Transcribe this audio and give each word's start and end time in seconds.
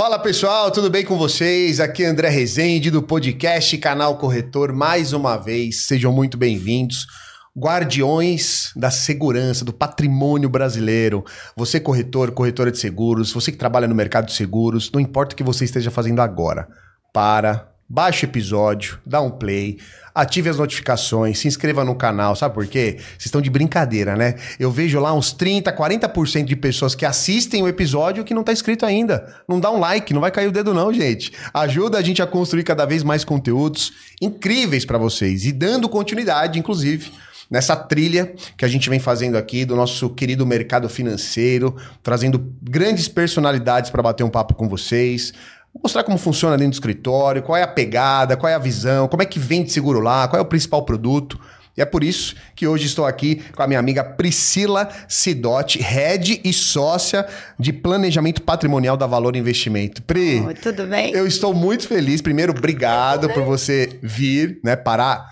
Fala 0.00 0.18
pessoal, 0.18 0.70
tudo 0.70 0.88
bem 0.88 1.04
com 1.04 1.18
vocês? 1.18 1.78
Aqui 1.78 2.04
é 2.04 2.06
André 2.06 2.30
Rezende 2.30 2.90
do 2.90 3.02
podcast 3.02 3.76
Canal 3.76 4.16
Corretor. 4.16 4.72
Mais 4.72 5.12
uma 5.12 5.36
vez, 5.36 5.84
sejam 5.84 6.10
muito 6.10 6.38
bem-vindos. 6.38 7.06
Guardiões 7.54 8.72
da 8.74 8.90
segurança, 8.90 9.62
do 9.62 9.74
patrimônio 9.74 10.48
brasileiro. 10.48 11.22
Você, 11.54 11.78
corretor, 11.78 12.30
corretora 12.30 12.72
de 12.72 12.78
seguros, 12.78 13.30
você 13.30 13.52
que 13.52 13.58
trabalha 13.58 13.86
no 13.86 13.94
mercado 13.94 14.24
de 14.24 14.32
seguros, 14.32 14.90
não 14.90 15.02
importa 15.02 15.34
o 15.34 15.36
que 15.36 15.44
você 15.44 15.66
esteja 15.66 15.90
fazendo 15.90 16.20
agora, 16.20 16.66
para, 17.12 17.69
baixe 17.90 18.24
o 18.24 18.28
episódio, 18.28 19.00
dá 19.04 19.20
um 19.20 19.32
play, 19.32 19.78
ative 20.14 20.48
as 20.48 20.58
notificações, 20.58 21.40
se 21.40 21.48
inscreva 21.48 21.84
no 21.84 21.96
canal, 21.96 22.36
sabe 22.36 22.54
por 22.54 22.64
quê? 22.68 22.98
Vocês 22.98 23.26
estão 23.26 23.40
de 23.40 23.50
brincadeira, 23.50 24.14
né? 24.14 24.36
Eu 24.60 24.70
vejo 24.70 25.00
lá 25.00 25.12
uns 25.12 25.32
30, 25.32 25.72
40% 25.72 26.44
de 26.44 26.54
pessoas 26.54 26.94
que 26.94 27.04
assistem 27.04 27.64
o 27.64 27.68
episódio 27.68 28.22
que 28.22 28.32
não 28.32 28.44
tá 28.44 28.52
inscrito 28.52 28.86
ainda. 28.86 29.34
Não 29.48 29.58
dá 29.58 29.72
um 29.72 29.80
like, 29.80 30.14
não 30.14 30.20
vai 30.20 30.30
cair 30.30 30.46
o 30.46 30.52
dedo 30.52 30.72
não, 30.72 30.92
gente. 30.92 31.32
Ajuda 31.52 31.98
a 31.98 32.02
gente 32.02 32.22
a 32.22 32.26
construir 32.28 32.62
cada 32.62 32.86
vez 32.86 33.02
mais 33.02 33.24
conteúdos 33.24 33.92
incríveis 34.20 34.84
para 34.84 34.96
vocês 34.96 35.44
e 35.44 35.50
dando 35.50 35.88
continuidade, 35.88 36.60
inclusive, 36.60 37.10
nessa 37.50 37.74
trilha 37.74 38.32
que 38.56 38.64
a 38.64 38.68
gente 38.68 38.88
vem 38.88 39.00
fazendo 39.00 39.36
aqui 39.36 39.64
do 39.64 39.74
nosso 39.74 40.10
querido 40.10 40.46
mercado 40.46 40.88
financeiro, 40.88 41.74
trazendo 42.04 42.54
grandes 42.62 43.08
personalidades 43.08 43.90
para 43.90 44.00
bater 44.00 44.22
um 44.22 44.30
papo 44.30 44.54
com 44.54 44.68
vocês, 44.68 45.32
mostrar 45.78 46.02
como 46.02 46.18
funciona 46.18 46.56
dentro 46.56 46.72
do 46.72 46.74
escritório, 46.74 47.42
qual 47.42 47.56
é 47.56 47.62
a 47.62 47.68
pegada, 47.68 48.36
qual 48.36 48.50
é 48.50 48.54
a 48.54 48.58
visão, 48.58 49.08
como 49.08 49.22
é 49.22 49.26
que 49.26 49.38
vende 49.38 49.72
seguro 49.72 50.00
lá, 50.00 50.26
qual 50.28 50.38
é 50.38 50.42
o 50.42 50.46
principal 50.46 50.84
produto. 50.84 51.38
E 51.76 51.80
é 51.80 51.84
por 51.84 52.02
isso 52.02 52.34
que 52.54 52.66
hoje 52.66 52.86
estou 52.86 53.06
aqui 53.06 53.42
com 53.54 53.62
a 53.62 53.66
minha 53.66 53.78
amiga 53.78 54.02
Priscila 54.02 54.88
Sidotti, 55.08 55.78
head 55.78 56.40
e 56.44 56.52
sócia 56.52 57.26
de 57.58 57.72
planejamento 57.72 58.42
patrimonial 58.42 58.96
da 58.96 59.06
Valor 59.06 59.36
Investimento. 59.36 60.02
Pri, 60.02 60.40
oh, 60.40 60.52
tudo 60.54 60.86
bem? 60.86 61.12
Eu 61.12 61.26
estou 61.26 61.54
muito 61.54 61.86
feliz. 61.86 62.20
Primeiro, 62.20 62.52
obrigado 62.52 63.30
por 63.30 63.44
você 63.44 63.98
vir, 64.02 64.60
né, 64.64 64.74
parar 64.74 65.24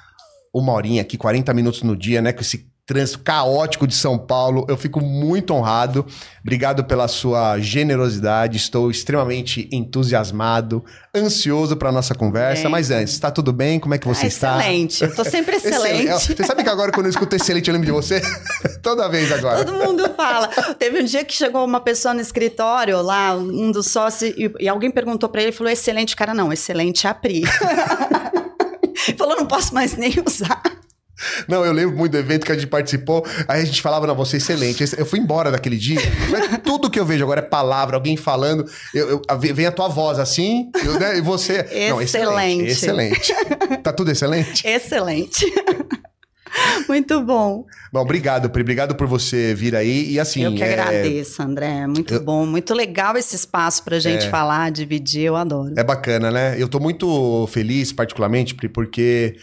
uma 0.54 0.72
horinha 0.72 1.02
aqui, 1.02 1.16
40 1.16 1.52
minutos 1.52 1.82
no 1.82 1.96
dia, 1.96 2.22
né, 2.22 2.32
com 2.32 2.40
esse 2.40 2.67
trânsito 2.88 3.18
caótico 3.18 3.86
de 3.86 3.94
São 3.94 4.16
Paulo. 4.16 4.64
Eu 4.66 4.74
fico 4.74 4.98
muito 4.98 5.52
honrado. 5.52 6.06
Obrigado 6.40 6.82
pela 6.84 7.06
sua 7.06 7.58
generosidade. 7.58 8.56
Estou 8.56 8.90
extremamente 8.90 9.68
entusiasmado, 9.70 10.82
ansioso 11.14 11.76
para 11.76 11.92
nossa 11.92 12.14
conversa. 12.14 12.62
Bem. 12.62 12.72
Mas 12.72 12.90
antes, 12.90 13.12
está 13.12 13.30
tudo 13.30 13.52
bem? 13.52 13.78
Como 13.78 13.92
é 13.92 13.98
que 13.98 14.08
você 14.08 14.24
ah, 14.24 14.28
está? 14.28 14.58
Excelente. 14.58 15.04
Eu 15.04 15.14
tô 15.14 15.22
sempre 15.22 15.56
excelente. 15.60 16.08
excelente. 16.08 16.34
Você 16.34 16.44
sabe 16.44 16.64
que 16.64 16.70
agora 16.70 16.90
quando 16.90 17.06
eu 17.06 17.10
escuto 17.10 17.36
excelente 17.36 17.68
eu 17.68 17.74
lembro 17.74 17.84
de 17.84 17.92
você? 17.92 18.22
Toda 18.82 19.06
vez 19.10 19.30
agora. 19.30 19.66
Todo 19.66 19.84
mundo 19.84 20.08
fala. 20.16 20.48
Teve 20.78 21.02
um 21.02 21.04
dia 21.04 21.22
que 21.26 21.34
chegou 21.34 21.66
uma 21.66 21.80
pessoa 21.80 22.14
no 22.14 22.22
escritório 22.22 23.02
lá, 23.02 23.36
um 23.36 23.70
dos 23.70 23.88
sócios, 23.88 24.32
e, 24.34 24.50
e 24.60 24.66
alguém 24.66 24.90
perguntou 24.90 25.28
para 25.28 25.42
ele, 25.42 25.52
falou 25.52 25.70
excelente, 25.70 26.16
cara, 26.16 26.32
não, 26.32 26.50
excelente 26.50 27.06
a 27.06 27.12
Pri. 27.12 27.42
falou, 29.18 29.36
não 29.36 29.46
posso 29.46 29.74
mais 29.74 29.94
nem 29.94 30.14
usar. 30.26 30.62
Não, 31.46 31.64
eu 31.64 31.72
lembro 31.72 31.96
muito 31.96 32.12
do 32.12 32.18
evento 32.18 32.46
que 32.46 32.52
a 32.52 32.54
gente 32.54 32.66
participou, 32.66 33.26
aí 33.46 33.62
a 33.62 33.64
gente 33.64 33.82
falava, 33.82 34.06
não, 34.06 34.14
você 34.14 34.36
é 34.36 34.38
excelente. 34.38 34.84
Eu 34.96 35.06
fui 35.06 35.18
embora 35.18 35.50
daquele 35.50 35.76
dia, 35.76 36.00
tudo 36.64 36.90
que 36.90 36.98
eu 36.98 37.04
vejo 37.04 37.24
agora 37.24 37.40
é 37.40 37.42
palavra, 37.42 37.96
alguém 37.96 38.16
falando, 38.16 38.64
eu, 38.94 39.22
eu 39.28 39.54
vem 39.54 39.66
a 39.66 39.72
tua 39.72 39.88
voz 39.88 40.18
assim, 40.18 40.70
eu, 40.84 40.98
né, 40.98 41.18
e 41.18 41.20
você... 41.20 41.60
Excelente. 41.70 41.90
Não, 41.90 42.02
excelente. 42.02 42.70
Excelente. 42.70 43.34
Tá 43.82 43.92
tudo 43.92 44.10
excelente? 44.10 44.66
Excelente. 44.66 45.44
Muito 46.88 47.20
bom. 47.20 47.66
Bom, 47.92 48.00
obrigado, 48.00 48.50
Pri. 48.50 48.62
Obrigado 48.62 48.94
por 48.94 49.06
você 49.06 49.54
vir 49.54 49.76
aí. 49.76 50.12
E 50.12 50.20
assim. 50.20 50.42
Eu 50.42 50.54
que 50.54 50.62
é... 50.62 50.72
agradeço, 50.72 51.42
André. 51.42 51.86
Muito 51.86 52.14
eu... 52.14 52.22
bom, 52.22 52.46
muito 52.46 52.74
legal 52.74 53.16
esse 53.16 53.36
espaço 53.36 53.84
pra 53.84 53.98
gente 53.98 54.26
é... 54.26 54.30
falar, 54.30 54.70
dividir. 54.70 55.22
Eu 55.22 55.36
adoro. 55.36 55.74
É 55.76 55.84
bacana, 55.84 56.30
né? 56.30 56.56
Eu 56.58 56.68
tô 56.68 56.80
muito 56.80 57.46
feliz, 57.48 57.92
particularmente, 57.92 58.54
Pri, 58.54 58.68
porque 58.68 59.36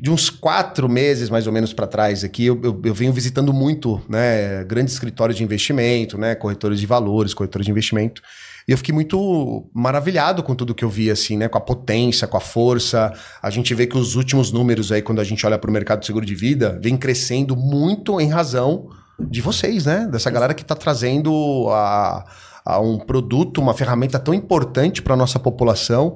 de 0.00 0.10
uns 0.10 0.30
quatro 0.30 0.88
meses 0.88 1.28
mais 1.28 1.48
ou 1.48 1.52
menos 1.52 1.72
para 1.72 1.86
trás 1.86 2.22
aqui, 2.22 2.46
eu, 2.46 2.60
eu, 2.62 2.80
eu, 2.84 2.94
venho 2.94 3.12
visitando 3.12 3.52
muito, 3.52 4.00
né, 4.08 4.62
grandes 4.62 4.94
escritórios 4.94 5.36
de 5.36 5.42
investimento, 5.42 6.16
né, 6.16 6.36
corretores 6.36 6.78
de 6.78 6.86
valores, 6.86 7.34
corretores 7.34 7.64
de 7.64 7.72
investimento, 7.72 8.22
e 8.68 8.70
eu 8.70 8.78
fiquei 8.78 8.94
muito 8.94 9.68
maravilhado 9.74 10.42
com 10.42 10.54
tudo 10.54 10.74
que 10.74 10.84
eu 10.84 10.90
vi, 10.90 11.10
assim, 11.10 11.36
né, 11.36 11.48
com 11.48 11.58
a 11.58 11.60
potência, 11.60 12.28
com 12.28 12.36
a 12.36 12.40
força. 12.40 13.12
A 13.42 13.50
gente 13.50 13.74
vê 13.74 13.86
que 13.86 13.96
os 13.96 14.14
últimos 14.14 14.52
números 14.52 14.92
aí, 14.92 15.02
quando 15.02 15.20
a 15.20 15.24
gente 15.24 15.44
olha 15.44 15.58
para 15.58 15.70
o 15.70 15.72
mercado 15.72 16.00
de 16.00 16.06
seguro 16.06 16.26
de 16.26 16.34
vida, 16.34 16.78
vem 16.80 16.96
crescendo 16.96 17.56
muito 17.56 18.20
em 18.20 18.28
razão 18.28 18.90
de 19.18 19.40
vocês, 19.40 19.84
né, 19.86 20.06
dessa 20.06 20.30
galera 20.30 20.54
que 20.54 20.62
está 20.62 20.76
trazendo 20.76 21.66
a, 21.70 22.24
a 22.64 22.78
um 22.78 22.98
produto, 22.98 23.60
uma 23.60 23.74
ferramenta 23.74 24.18
tão 24.18 24.32
importante 24.32 25.02
para 25.02 25.16
nossa 25.16 25.40
população 25.40 26.14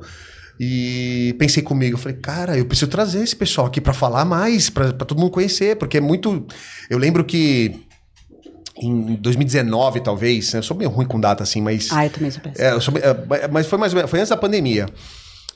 e 0.59 1.35
pensei 1.39 1.63
comigo, 1.63 1.97
falei, 1.97 2.19
cara, 2.19 2.57
eu 2.57 2.65
preciso 2.65 2.91
trazer 2.91 3.23
esse 3.23 3.35
pessoal 3.35 3.67
aqui 3.67 3.81
para 3.81 3.93
falar 3.93 4.25
mais, 4.25 4.71
para 4.71 4.93
todo 4.93 5.19
mundo 5.19 5.31
conhecer, 5.31 5.77
porque 5.77 5.99
é 5.99 6.01
muito. 6.01 6.47
Eu 6.89 6.99
lembro 6.99 7.25
que 7.25 7.85
em 8.77 9.15
2019, 9.17 10.01
talvez, 10.01 10.53
eu 10.55 10.63
sou 10.63 10.77
meio 10.77 10.91
ruim 10.91 11.07
com 11.07 11.21
data 11.21 11.43
assim, 11.43 11.61
mas. 11.61 11.89
Ah, 11.93 12.07
eu 12.07 12.11
também 12.11 12.31
sou 12.31 12.43
péssimo. 12.43 12.65
É, 12.65 12.81
sou, 12.81 12.95
é, 12.97 13.49
mas 13.49 13.67
foi 13.67 13.79
mais 13.79 13.93
foi 13.93 14.19
antes 14.19 14.31
da 14.31 14.37
pandemia. 14.37 14.87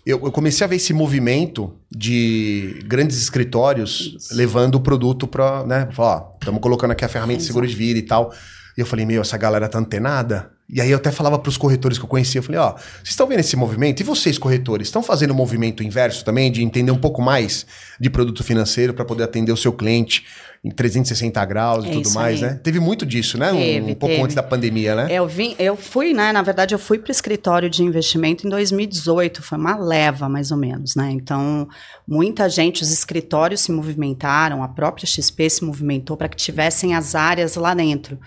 Eu, 0.05 0.21
eu, 0.25 0.31
comecei 0.31 0.65
a 0.65 0.69
ver 0.69 0.77
esse 0.77 0.93
movimento 0.93 1.75
de 1.91 2.81
grandes 2.87 3.21
escritórios 3.21 4.15
Isso. 4.17 4.37
levando 4.37 4.77
o 4.77 4.81
produto 4.81 5.27
para, 5.27 5.67
né, 5.67 5.89
falar, 5.91 6.19
ó, 6.19 6.33
estamos 6.39 6.61
colocando 6.61 6.93
aqui 6.93 7.05
a 7.05 7.09
ferramenta 7.09 7.41
de 7.41 7.47
seguro 7.47 7.67
de 7.67 7.75
vida 7.75 7.99
e 7.99 8.03
tal. 8.03 8.33
E 8.79 8.81
eu 8.81 8.87
falei, 8.87 9.05
meu, 9.05 9.23
essa 9.23 9.37
galera 9.37 9.69
tá 9.69 9.81
antenada? 9.81 10.53
E 10.69 10.81
aí 10.81 10.91
eu 10.91 10.97
até 10.97 11.13
falava 11.13 11.39
para 11.39 11.49
os 11.49 11.57
corretores 11.57 11.97
que 11.97 12.05
eu 12.05 12.09
conhecia, 12.09 12.41
eu 12.41 12.43
falei, 12.43 12.61
ó, 12.61 12.73
vocês 12.73 13.11
estão 13.11 13.27
vendo 13.29 13.39
esse 13.39 13.55
movimento? 13.57 14.01
E 14.01 14.05
vocês, 14.05 14.37
corretores, 14.37 14.89
estão 14.89 15.01
fazendo 15.01 15.31
o 15.31 15.33
um 15.33 15.37
movimento 15.37 15.83
inverso 15.83 16.25
também, 16.25 16.51
de 16.51 16.63
entender 16.63 16.91
um 16.91 16.99
pouco 16.99 17.23
mais 17.23 17.65
de 18.01 18.11
produto 18.11 18.43
financeiro 18.43 18.93
para 18.93 19.05
poder 19.05 19.23
atender 19.23 19.53
o 19.53 19.57
seu 19.57 19.73
cliente 19.73 20.27
em 20.65 20.71
360 20.71 21.45
graus 21.45 21.85
e 21.85 21.89
é 21.89 21.93
tudo 21.93 22.11
mais, 22.11 22.43
aí. 22.43 22.51
né? 22.51 22.61
Teve 22.61 22.81
muito 22.81 23.07
disso, 23.07 23.39
né? 23.39 23.53
Teve, 23.53 23.81
um, 23.81 23.91
um 23.91 23.95
pouco 23.95 24.15
teve. 24.15 24.25
antes 24.25 24.35
da 24.35 24.43
pandemia, 24.43 24.97
né? 24.97 25.07
Eu 25.09 25.29
vim, 25.29 25.55
eu 25.57 25.77
fui, 25.77 26.13
né? 26.13 26.33
Na 26.33 26.43
verdade, 26.43 26.75
eu 26.75 26.79
fui 26.81 26.99
para 26.99 27.11
o 27.11 27.13
escritório 27.13 27.71
de 27.71 27.85
investimento 27.85 28.45
em 28.45 28.51
2018, 28.51 29.43
foi 29.43 29.59
uma 29.59 29.77
leva, 29.77 30.29
mais 30.29 30.51
ou 30.51 30.57
menos, 30.57 30.97
né? 30.97 31.11
Então, 31.13 31.69
muita 32.09 32.49
gente, 32.49 32.83
os 32.83 32.91
escritórios 32.91 33.61
se 33.61 33.71
movimentaram, 33.71 34.65
a 34.65 34.69
própria 34.69 35.07
XP 35.07 35.49
se 35.49 35.65
movimentou 35.65 36.17
para 36.17 36.29
que 36.29 36.37
tivessem 36.37 36.97
as 36.97 37.15
áreas 37.15 37.55
lá 37.55 37.73
dentro. 37.73 38.19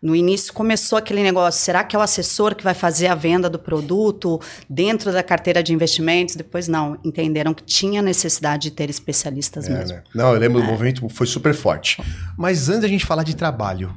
No 0.00 0.14
início 0.14 0.52
começou 0.52 0.96
aquele 0.96 1.22
negócio: 1.22 1.60
será 1.60 1.82
que 1.82 1.96
é 1.96 1.98
o 1.98 2.02
assessor 2.02 2.54
que 2.54 2.62
vai 2.62 2.74
fazer 2.74 3.08
a 3.08 3.14
venda 3.14 3.50
do 3.50 3.58
produto 3.58 4.40
dentro 4.70 5.12
da 5.12 5.22
carteira 5.22 5.62
de 5.62 5.72
investimentos? 5.72 6.36
Depois 6.36 6.68
não, 6.68 6.98
entenderam 7.04 7.52
que 7.52 7.64
tinha 7.64 8.00
necessidade 8.00 8.64
de 8.64 8.70
ter 8.70 8.88
especialistas 8.88 9.66
é, 9.66 9.70
mesmo. 9.72 9.96
Né? 9.96 10.02
Não, 10.14 10.32
eu 10.32 10.38
lembro, 10.38 10.60
é. 10.60 10.64
o 10.64 10.66
movimento 10.66 11.08
foi 11.08 11.26
super 11.26 11.52
forte. 11.52 12.00
Mas 12.36 12.68
antes 12.68 12.82
da 12.82 12.88
gente 12.88 13.04
falar 13.04 13.24
de 13.24 13.34
trabalho, 13.34 13.92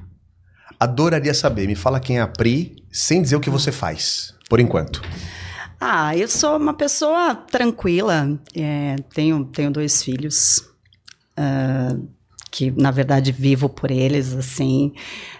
adoraria 0.79 1.33
saber, 1.33 1.67
me 1.67 1.75
fala 1.75 1.99
quem 1.99 2.17
é 2.17 2.21
a 2.21 2.27
Pri, 2.27 2.83
sem 2.91 3.21
dizer 3.21 3.35
o 3.35 3.39
que 3.39 3.49
você 3.49 3.71
faz, 3.71 4.33
por 4.49 4.59
enquanto. 4.59 5.03
Ah, 5.79 6.15
eu 6.17 6.27
sou 6.27 6.57
uma 6.57 6.73
pessoa 6.73 7.35
tranquila, 7.35 8.39
é, 8.55 8.95
tenho, 9.13 9.45
tenho 9.45 9.71
dois 9.71 10.01
filhos. 10.01 10.63
Uh, 11.37 12.07
que 12.51 12.69
na 12.69 12.91
verdade 12.91 13.31
vivo 13.31 13.69
por 13.69 13.89
eles, 13.89 14.33
assim. 14.33 14.93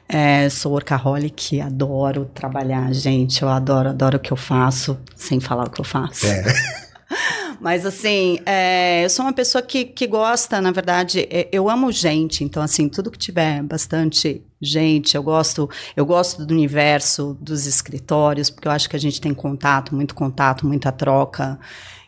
É, 0.07 0.49
sou 0.49 0.71
workaholic, 0.71 1.59
adoro 1.59 2.25
trabalhar, 2.33 2.91
gente. 2.93 3.41
Eu 3.41 3.49
adoro, 3.49 3.89
adoro 3.89 4.17
o 4.17 4.19
que 4.19 4.31
eu 4.31 4.37
faço, 4.37 4.97
sem 5.15 5.39
falar 5.41 5.67
o 5.67 5.69
que 5.69 5.81
eu 5.81 5.85
faço. 5.85 6.25
É. 6.25 6.43
Mas 7.59 7.85
assim, 7.85 8.39
é, 8.45 9.05
eu 9.05 9.09
sou 9.09 9.25
uma 9.25 9.33
pessoa 9.33 9.61
que, 9.61 9.85
que 9.85 10.07
gosta, 10.07 10.59
na 10.59 10.71
verdade, 10.71 11.27
é, 11.29 11.47
eu 11.51 11.69
amo 11.69 11.91
gente, 11.91 12.43
então 12.43 12.63
assim, 12.63 12.89
tudo 12.89 13.11
que 13.11 13.19
tiver 13.19 13.61
bastante 13.61 14.41
gente, 14.59 15.15
eu 15.15 15.21
gosto, 15.21 15.69
eu 15.95 16.03
gosto 16.03 16.43
do 16.43 16.53
universo 16.53 17.37
dos 17.39 17.67
escritórios, 17.67 18.49
porque 18.49 18.67
eu 18.67 18.71
acho 18.71 18.89
que 18.89 18.95
a 18.95 18.99
gente 18.99 19.21
tem 19.21 19.31
contato, 19.31 19.93
muito 19.93 20.15
contato, 20.15 20.65
muita 20.65 20.91
troca. 20.91 21.59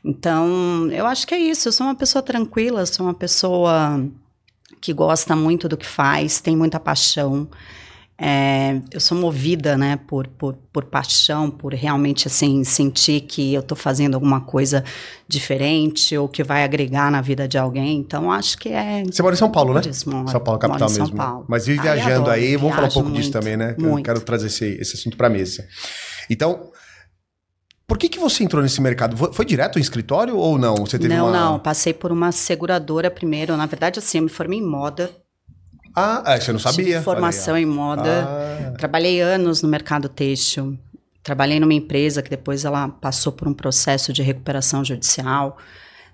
Então, 0.04 0.90
eu 0.92 1.06
acho 1.06 1.28
que 1.28 1.36
é 1.36 1.40
isso, 1.40 1.68
eu 1.68 1.72
sou 1.72 1.86
uma 1.86 1.96
pessoa 1.96 2.24
tranquila, 2.24 2.86
sou 2.86 3.06
uma 3.06 3.14
pessoa 3.14 4.04
que 4.82 4.94
gosta 4.94 5.36
muito 5.36 5.68
do 5.68 5.78
que 5.78 5.86
faz, 5.86 6.42
tem 6.42 6.56
muita 6.56 6.80
paixão. 6.80 7.48
É, 8.16 8.80
eu 8.92 9.00
sou 9.00 9.18
movida, 9.18 9.76
né, 9.76 10.00
por, 10.08 10.28
por, 10.28 10.56
por 10.72 10.86
paixão, 10.86 11.50
por 11.50 11.74
realmente, 11.74 12.28
assim, 12.28 12.64
sentir 12.64 13.22
que 13.22 13.54
eu 13.54 13.62
estou 13.62 13.76
fazendo 13.76 14.14
alguma 14.14 14.40
coisa 14.40 14.84
diferente 15.28 16.16
ou 16.16 16.30
que 16.30 16.44
vai 16.44 16.64
agregar 16.64 17.12
na 17.12 17.22
vida 17.22 17.48
de 17.48 17.58
alguém. 17.58 17.98
Então, 17.98 18.32
acho 18.32 18.58
que 18.58 18.70
é... 18.70 19.04
Você 19.04 19.22
mora 19.22 19.36
em 19.36 19.38
São 19.38 19.52
Paulo, 19.52 19.74
né? 19.74 19.82
São 19.92 20.40
Paulo, 20.40 20.60
capital 20.60 20.90
mesmo. 20.90 21.08
São 21.08 21.16
Paulo. 21.16 21.46
Mas 21.50 21.66
vive 21.66 21.82
viajando 21.82 22.22
adoro, 22.22 22.32
aí, 22.32 22.56
vamos 22.56 22.76
falar 22.76 22.88
um 22.88 22.92
pouco 22.92 23.10
muito, 23.10 23.20
disso 23.20 23.32
também, 23.32 23.58
né? 23.58 23.76
Muito. 23.78 24.00
Eu 24.00 24.04
quero 24.04 24.22
trazer 24.22 24.48
esse, 24.48 24.66
esse 24.80 24.96
assunto 24.96 25.18
para 25.18 25.28
mesa. 25.28 25.68
Então, 26.30 26.72
por 27.94 28.00
que, 28.00 28.10
que 28.10 28.18
você 28.18 28.44
entrou 28.44 28.64
nesse 28.64 28.82
mercado? 28.82 29.16
Foi, 29.16 29.46
direto 29.46 29.78
ao 29.78 29.80
escritório 29.80 30.36
ou 30.36 30.58
não? 30.58 30.78
Você 30.78 30.98
teve 30.98 31.14
não, 31.14 31.28
uma... 31.28 31.32
não. 31.32 31.60
Passei 31.60 31.94
por 31.94 32.12
uma 32.12 32.32
seguradora 32.32 33.12
primeiro. 33.12 33.56
Na 33.56 33.68
verdade, 33.68 34.00
assim, 34.00 34.18
eu 34.18 34.24
me 34.24 34.32
formei 34.32 34.58
em 34.58 34.66
moda. 34.66 35.12
Ah, 35.96 36.24
é, 36.26 36.40
você 36.40 36.52
não 36.52 36.60
sabia? 36.60 36.86
Tive 36.86 37.02
formação 37.02 37.56
em 37.56 37.68
moda. 37.68 38.28
Ah. 38.28 38.74
Trabalhei 38.80 39.22
anos 39.22 39.62
no 39.62 39.70
mercado 39.70 40.10
têxtil. 40.10 40.76
trabalhei 41.22 41.60
numa 41.60 41.76
empresa 41.76 42.24
que 42.24 42.32
depois 42.32 42.66
ela 42.66 42.90
passou 42.90 43.32
por 43.32 43.48
um 43.48 43.54
processo 43.54 44.12
de 44.12 44.24
recuperação 44.24 44.84
judicial. 44.84 45.60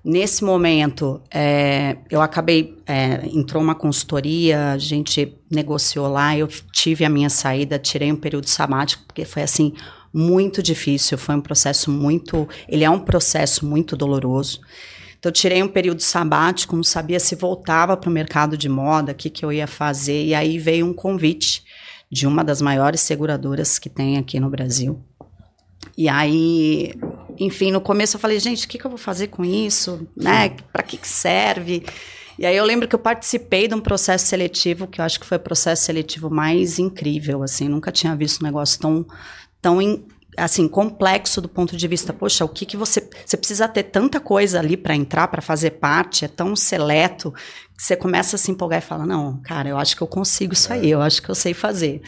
Nesse 0.03 0.43
momento, 0.43 1.21
é, 1.31 1.95
eu 2.09 2.21
acabei, 2.21 2.77
é, 2.85 3.25
entrou 3.27 3.63
uma 3.63 3.75
consultoria, 3.75 4.73
a 4.73 4.77
gente 4.77 5.33
negociou 5.49 6.09
lá, 6.09 6.37
eu 6.37 6.47
tive 6.73 7.05
a 7.05 7.09
minha 7.09 7.29
saída, 7.29 7.79
tirei 7.79 8.11
um 8.11 8.17
período 8.17 8.49
sabático, 8.49 9.03
porque 9.05 9.23
foi 9.23 9.43
assim, 9.43 9.73
muito 10.13 10.61
difícil, 10.63 11.17
foi 11.17 11.35
um 11.35 11.41
processo 11.41 11.91
muito, 11.91 12.47
ele 12.67 12.83
é 12.83 12.89
um 12.89 12.99
processo 12.99 13.65
muito 13.65 13.95
doloroso. 13.95 14.61
Então, 15.17 15.31
tirei 15.31 15.61
um 15.61 15.67
período 15.67 16.01
sabático, 16.01 16.75
não 16.75 16.83
sabia 16.83 17.19
se 17.19 17.35
voltava 17.35 17.97
para 17.97 18.09
o 18.09 18.13
mercado 18.13 18.57
de 18.57 18.69
moda, 18.69 19.11
o 19.11 19.15
que, 19.15 19.29
que 19.29 19.43
eu 19.43 19.51
ia 19.51 19.67
fazer, 19.67 20.25
e 20.25 20.33
aí 20.33 20.57
veio 20.57 20.85
um 20.85 20.93
convite 20.93 21.63
de 22.09 22.25
uma 22.25 22.43
das 22.43 22.61
maiores 22.61 23.01
seguradoras 23.01 23.77
que 23.77 23.89
tem 23.89 24.17
aqui 24.17 24.39
no 24.39 24.49
Brasil. 24.49 25.03
E 25.97 26.07
aí, 26.07 26.93
enfim, 27.37 27.71
no 27.71 27.81
começo 27.81 28.15
eu 28.15 28.19
falei, 28.19 28.39
gente, 28.39 28.65
o 28.65 28.69
que, 28.69 28.77
que 28.77 28.85
eu 28.85 28.89
vou 28.89 28.97
fazer 28.97 29.27
com 29.27 29.43
isso? 29.43 30.07
Né? 30.15 30.49
Para 30.71 30.83
que, 30.83 30.97
que 30.97 31.07
serve? 31.07 31.85
E 32.37 32.45
aí 32.45 32.55
eu 32.55 32.63
lembro 32.63 32.87
que 32.87 32.95
eu 32.95 32.99
participei 32.99 33.67
de 33.67 33.75
um 33.75 33.81
processo 33.81 34.25
seletivo, 34.25 34.87
que 34.87 35.01
eu 35.01 35.05
acho 35.05 35.19
que 35.19 35.25
foi 35.25 35.35
o 35.37 35.41
processo 35.41 35.83
seletivo 35.83 36.29
mais 36.29 36.79
incrível, 36.79 37.43
assim, 37.43 37.67
nunca 37.67 37.91
tinha 37.91 38.15
visto 38.15 38.41
um 38.41 38.45
negócio 38.45 38.79
tão, 38.79 39.05
tão 39.61 39.81
in, 39.81 40.05
assim, 40.37 40.67
complexo 40.67 41.41
do 41.41 41.49
ponto 41.49 41.75
de 41.75 41.87
vista, 41.87 42.13
poxa, 42.13 42.45
o 42.45 42.49
que 42.49 42.65
que 42.65 42.77
você, 42.77 43.07
você 43.25 43.37
precisa 43.37 43.67
ter 43.67 43.83
tanta 43.83 44.19
coisa 44.19 44.59
ali 44.59 44.77
para 44.77 44.95
entrar, 44.95 45.27
para 45.27 45.41
fazer 45.41 45.71
parte, 45.71 46.25
é 46.25 46.27
tão 46.27 46.55
seleto, 46.55 47.33
que 47.75 47.83
você 47.83 47.95
começa 47.95 48.35
a 48.35 48.39
se 48.39 48.51
empolgar 48.51 48.79
e 48.79 48.85
fala, 48.85 49.05
não, 49.05 49.37
cara, 49.41 49.69
eu 49.69 49.77
acho 49.77 49.95
que 49.95 50.01
eu 50.01 50.07
consigo 50.07 50.53
isso 50.53 50.71
aí, 50.71 50.89
eu 50.89 51.01
acho 51.01 51.21
que 51.21 51.29
eu 51.29 51.35
sei 51.35 51.53
fazer. 51.53 52.01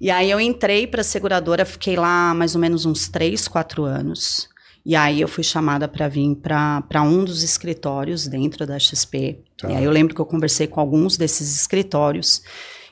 E 0.00 0.10
aí 0.10 0.30
eu 0.30 0.40
entrei 0.40 0.86
para 0.86 1.02
a 1.02 1.04
seguradora, 1.04 1.64
fiquei 1.64 1.94
lá 1.94 2.32
mais 2.34 2.54
ou 2.54 2.60
menos 2.60 2.86
uns 2.86 3.08
três, 3.08 3.46
quatro 3.46 3.84
anos. 3.84 4.48
E 4.84 4.96
aí 4.96 5.20
eu 5.20 5.28
fui 5.28 5.44
chamada 5.44 5.86
para 5.86 6.08
vir 6.08 6.34
para 6.36 7.02
um 7.02 7.22
dos 7.22 7.42
escritórios 7.42 8.26
dentro 8.26 8.66
da 8.66 8.78
XP. 8.78 9.40
Tá. 9.58 9.70
E 9.70 9.76
aí 9.76 9.84
eu 9.84 9.90
lembro 9.90 10.14
que 10.14 10.20
eu 10.20 10.24
conversei 10.24 10.66
com 10.66 10.80
alguns 10.80 11.18
desses 11.18 11.54
escritórios 11.54 12.42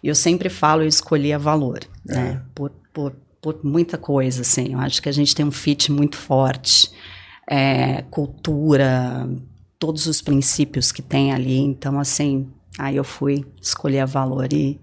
e 0.03 0.09
eu 0.09 0.15
sempre 0.15 0.51
falo, 0.51 0.83
eu 0.83 0.87
escolhia 0.87 1.39
valor, 1.39 1.81
é. 2.11 2.15
né? 2.15 2.43
Por, 2.55 2.71
por 2.93 3.17
por 3.41 3.65
muita 3.65 3.97
coisa, 3.97 4.43
assim. 4.43 4.73
Eu 4.73 4.79
acho 4.81 5.01
que 5.01 5.09
a 5.09 5.13
gente 5.13 5.35
tem 5.35 5.45
um 5.47 5.51
fit 5.51 5.91
muito 5.91 6.17
forte. 6.17 6.91
É, 7.51 8.03
cultura, 8.11 9.29
todos 9.79 10.07
os 10.07 10.21
princípios 10.21 10.93
que 10.93 11.01
tem 11.01 11.33
ali. 11.33 11.59
Então, 11.59 11.99
assim, 11.99 12.49
aí 12.79 12.97
eu 12.97 13.05
fui 13.05 13.47
escolher 13.61 14.01
a 14.01 14.07
valor 14.07 14.53
e 14.53 14.81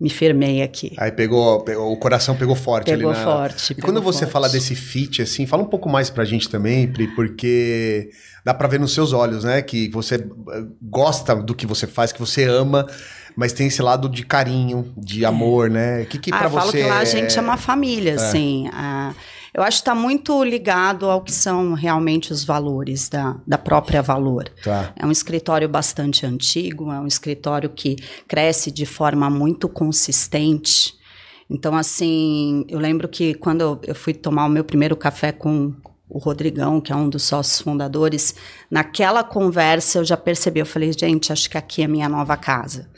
me 0.00 0.08
firmei 0.08 0.62
aqui. 0.62 0.94
Aí 0.96 1.12
pegou, 1.12 1.60
pegou 1.60 1.92
o 1.92 1.96
coração 1.96 2.34
pegou 2.34 2.56
forte 2.56 2.86
pegou 2.86 3.10
ali 3.10 3.18
na... 3.18 3.24
forte. 3.24 3.74
E 3.76 3.82
quando 3.82 4.00
você 4.00 4.20
forte. 4.20 4.32
fala 4.32 4.48
desse 4.48 4.74
fit, 4.74 5.20
assim, 5.20 5.46
fala 5.46 5.62
um 5.62 5.66
pouco 5.66 5.88
mais 5.88 6.08
pra 6.08 6.24
gente 6.24 6.48
também, 6.48 6.90
Pri, 6.90 7.08
porque 7.08 8.10
dá 8.44 8.54
pra 8.54 8.66
ver 8.66 8.80
nos 8.80 8.94
seus 8.94 9.12
olhos, 9.12 9.44
né, 9.44 9.60
que 9.60 9.90
você 9.90 10.14
eh, 10.14 10.64
gosta 10.80 11.36
do 11.36 11.54
que 11.54 11.66
você 11.66 11.86
faz, 11.86 12.12
que 12.12 12.20
você 12.20 12.44
ama 12.44 12.86
mas 13.36 13.52
tem 13.52 13.68
esse 13.68 13.80
lado 13.80 14.08
de 14.08 14.24
carinho, 14.24 14.92
de 14.96 15.24
amor, 15.24 15.70
né? 15.70 16.02
O 16.02 16.06
que, 16.06 16.18
que 16.18 16.30
ah, 16.32 16.38
pra 16.38 16.46
eu 16.46 16.50
falo 16.50 16.70
você. 16.70 16.82
que 16.82 16.88
lá 16.88 16.98
é... 16.98 17.02
a 17.02 17.04
gente 17.04 17.38
é 17.38 17.40
uma 17.40 17.56
família, 17.56 18.10
é. 18.10 18.14
assim. 18.14 18.68
Ah, 18.72 19.14
eu 19.52 19.62
acho 19.62 19.78
que 19.78 19.82
está 19.82 19.94
muito 19.94 20.42
ligado 20.44 21.10
ao 21.10 21.22
que 21.22 21.32
são 21.32 21.74
realmente 21.74 22.32
os 22.32 22.44
valores 22.44 23.08
da, 23.08 23.36
da 23.46 23.58
própria 23.58 24.00
Valor. 24.00 24.48
Tá. 24.62 24.92
É 24.96 25.04
um 25.04 25.10
escritório 25.10 25.68
bastante 25.68 26.24
antigo, 26.24 26.92
é 26.92 27.00
um 27.00 27.06
escritório 27.06 27.68
que 27.68 27.96
cresce 28.26 28.70
de 28.70 28.86
forma 28.86 29.28
muito 29.28 29.68
consistente. 29.68 30.94
Então, 31.48 31.76
assim, 31.76 32.64
eu 32.68 32.78
lembro 32.78 33.08
que 33.08 33.34
quando 33.34 33.80
eu 33.84 33.94
fui 33.94 34.14
tomar 34.14 34.46
o 34.46 34.48
meu 34.48 34.62
primeiro 34.62 34.96
café 34.96 35.32
com 35.32 35.74
o 36.08 36.18
Rodrigão, 36.18 36.80
que 36.80 36.92
é 36.92 36.96
um 36.96 37.08
dos 37.08 37.24
sócios 37.24 37.60
fundadores, 37.60 38.34
naquela 38.70 39.22
conversa 39.24 39.98
eu 39.98 40.04
já 40.04 40.16
percebi, 40.16 40.60
eu 40.60 40.66
falei, 40.66 40.92
gente, 40.92 41.32
acho 41.32 41.50
que 41.50 41.58
aqui 41.58 41.82
é 41.82 41.88
minha 41.88 42.08
nova 42.08 42.36
casa. 42.36 42.88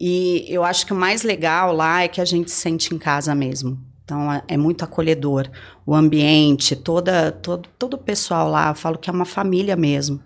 E 0.00 0.44
eu 0.48 0.62
acho 0.62 0.86
que 0.86 0.92
o 0.92 0.96
mais 0.96 1.22
legal 1.22 1.72
lá 1.72 2.02
é 2.02 2.08
que 2.08 2.20
a 2.20 2.24
gente 2.24 2.50
se 2.50 2.56
sente 2.56 2.94
em 2.94 2.98
casa 2.98 3.34
mesmo. 3.34 3.87
Então 4.08 4.42
é, 4.48 4.56
muito 4.56 4.82
acolhedor. 4.82 5.50
O 5.84 5.94
ambiente, 5.94 6.74
toda, 6.74 7.30
todo, 7.30 7.68
todo 7.78 7.94
o 7.94 7.98
pessoal 7.98 8.48
lá, 8.48 8.70
eu 8.70 8.74
falo 8.74 8.96
que 8.96 9.10
é 9.10 9.12
uma 9.12 9.26
família 9.26 9.76
mesmo. 9.76 10.18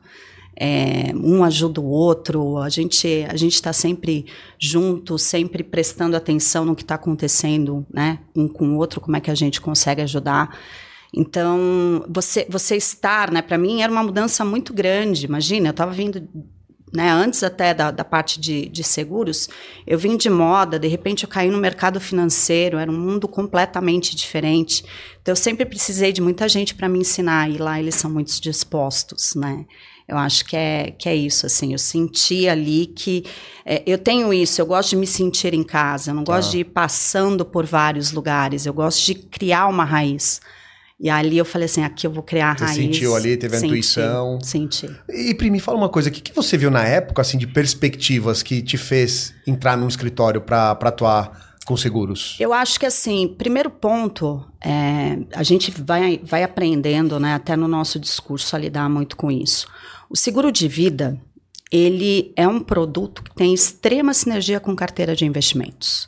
É, 0.55 1.12
um 1.17 1.43
ajuda 1.43 1.81
o 1.81 1.88
outro, 1.88 2.58
a 2.58 2.69
gente 2.69 3.26
a 3.29 3.37
gente 3.37 3.55
está 3.55 3.73
sempre 3.73 4.26
junto, 4.56 5.19
sempre 5.19 5.64
prestando 5.64 6.17
atenção 6.17 6.64
no 6.64 6.76
que 6.76 6.82
está 6.82 6.94
acontecendo, 6.94 7.84
né? 7.93 8.20
Um 8.37 8.46
com 8.46 8.69
o 8.69 8.76
outro, 8.76 9.00
como 9.00 9.17
é 9.17 9.20
que 9.20 9.31
a 9.31 9.34
gente 9.34 9.61
consegue 9.61 10.02
ajudar. 10.02 10.56
Então, 11.12 12.05
você, 12.08 12.46
você 12.49 12.76
estar, 12.76 13.32
né? 13.32 13.43
Para 13.43 13.58
mim 13.58 13.82
era 13.82 13.90
uma 13.90 14.05
mudança 14.05 14.44
muito 14.44 14.73
grande. 14.73 15.26
Imagina, 15.26 15.69
eu 15.69 15.73
estava 15.73 15.90
vindo 15.90 16.29
né, 16.92 17.10
antes 17.10 17.42
até 17.42 17.72
da, 17.72 17.90
da 17.90 18.04
parte 18.04 18.38
de, 18.38 18.68
de, 18.68 18.84
seguros, 18.84 19.48
eu 19.86 19.98
vim 19.98 20.16
de 20.16 20.28
moda, 20.28 20.78
de 20.78 20.86
repente 20.86 21.24
eu 21.24 21.28
caí 21.28 21.50
no 21.50 21.56
mercado 21.56 21.98
financeiro, 21.98 22.76
era 22.76 22.90
um 22.90 22.98
mundo 22.98 23.26
completamente 23.26 24.14
diferente. 24.14 24.84
Então 25.22 25.32
eu 25.32 25.36
sempre 25.36 25.64
precisei 25.64 26.12
de 26.12 26.20
muita 26.20 26.48
gente 26.48 26.74
para 26.74 26.88
me 26.88 26.98
ensinar, 26.98 27.50
e 27.50 27.56
lá 27.56 27.80
eles 27.80 27.94
são 27.94 28.10
muito 28.10 28.40
dispostos, 28.40 29.34
né? 29.34 29.64
Eu 30.06 30.18
acho 30.18 30.44
que 30.44 30.56
é, 30.56 30.90
que 30.90 31.08
é 31.08 31.14
isso, 31.14 31.46
assim, 31.46 31.72
eu 31.72 31.78
senti 31.78 32.46
ali 32.46 32.86
que 32.86 33.24
é, 33.64 33.82
eu 33.86 33.96
tenho 33.96 34.34
isso, 34.34 34.60
eu 34.60 34.66
gosto 34.66 34.90
de 34.90 34.96
me 34.96 35.06
sentir 35.06 35.54
em 35.54 35.62
casa, 35.62 36.10
eu 36.10 36.14
não 36.14 36.24
tá. 36.24 36.34
gosto 36.34 36.50
de 36.50 36.58
ir 36.58 36.64
passando 36.64 37.44
por 37.44 37.64
vários 37.64 38.12
lugares, 38.12 38.66
eu 38.66 38.74
gosto 38.74 39.06
de 39.06 39.14
criar 39.14 39.68
uma 39.68 39.84
raiz. 39.84 40.40
E 41.02 41.10
ali 41.10 41.37
eu 41.37 41.44
falei 41.44 41.66
assim, 41.66 41.82
aqui 41.82 42.06
eu 42.06 42.12
vou 42.12 42.22
criar 42.22 42.52
a 42.52 42.58
você 42.58 42.64
raiz. 42.64 42.76
Você 42.76 42.82
sentiu 42.84 43.16
ali, 43.16 43.37
teve 43.37 43.56
a 43.56 43.58
senti, 43.58 43.66
intuição. 43.66 44.38
Senti. 44.40 44.88
E, 45.08 45.34
Pri, 45.34 45.50
me 45.50 45.58
fala 45.58 45.76
uma 45.76 45.88
coisa, 45.88 46.08
o 46.08 46.12
que, 46.12 46.20
que 46.20 46.32
você 46.32 46.56
viu 46.56 46.70
na 46.70 46.84
época, 46.84 47.20
assim, 47.20 47.37
de 47.37 47.44
perspectivas 47.49 48.40
que 48.40 48.62
te 48.62 48.78
fez 48.78 49.34
entrar 49.44 49.76
num 49.76 49.88
escritório 49.88 50.40
para 50.40 50.70
atuar 50.70 51.56
com 51.66 51.76
seguros? 51.76 52.37
Eu 52.38 52.52
acho 52.52 52.78
que, 52.78 52.87
assim, 52.87 53.26
primeiro 53.26 53.69
ponto, 53.69 54.46
é, 54.60 55.19
a 55.34 55.43
gente 55.43 55.72
vai, 55.72 56.20
vai 56.22 56.44
aprendendo, 56.44 57.19
né, 57.19 57.34
até 57.34 57.56
no 57.56 57.66
nosso 57.66 57.98
discurso, 57.98 58.55
a 58.55 58.58
lidar 58.60 58.88
muito 58.88 59.16
com 59.16 59.28
isso. 59.28 59.66
O 60.08 60.16
seguro 60.16 60.52
de 60.52 60.69
vida, 60.69 61.20
ele 61.72 62.32
é 62.37 62.46
um 62.46 62.60
produto 62.60 63.25
que 63.25 63.34
tem 63.34 63.52
extrema 63.52 64.14
sinergia 64.14 64.60
com 64.60 64.76
carteira 64.76 65.16
de 65.16 65.25
investimentos. 65.25 66.06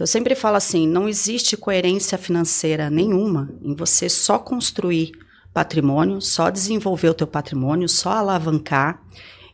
Então, 0.00 0.04
eu 0.04 0.12
sempre 0.12 0.34
falo 0.34 0.56
assim: 0.56 0.88
não 0.88 1.06
existe 1.06 1.58
coerência 1.58 2.16
financeira 2.16 2.88
nenhuma 2.88 3.50
em 3.62 3.74
você 3.74 4.08
só 4.08 4.38
construir 4.38 5.12
patrimônio, 5.52 6.22
só 6.22 6.48
desenvolver 6.48 7.10
o 7.10 7.14
teu 7.14 7.26
patrimônio, 7.26 7.86
só 7.86 8.12
alavancar 8.12 9.02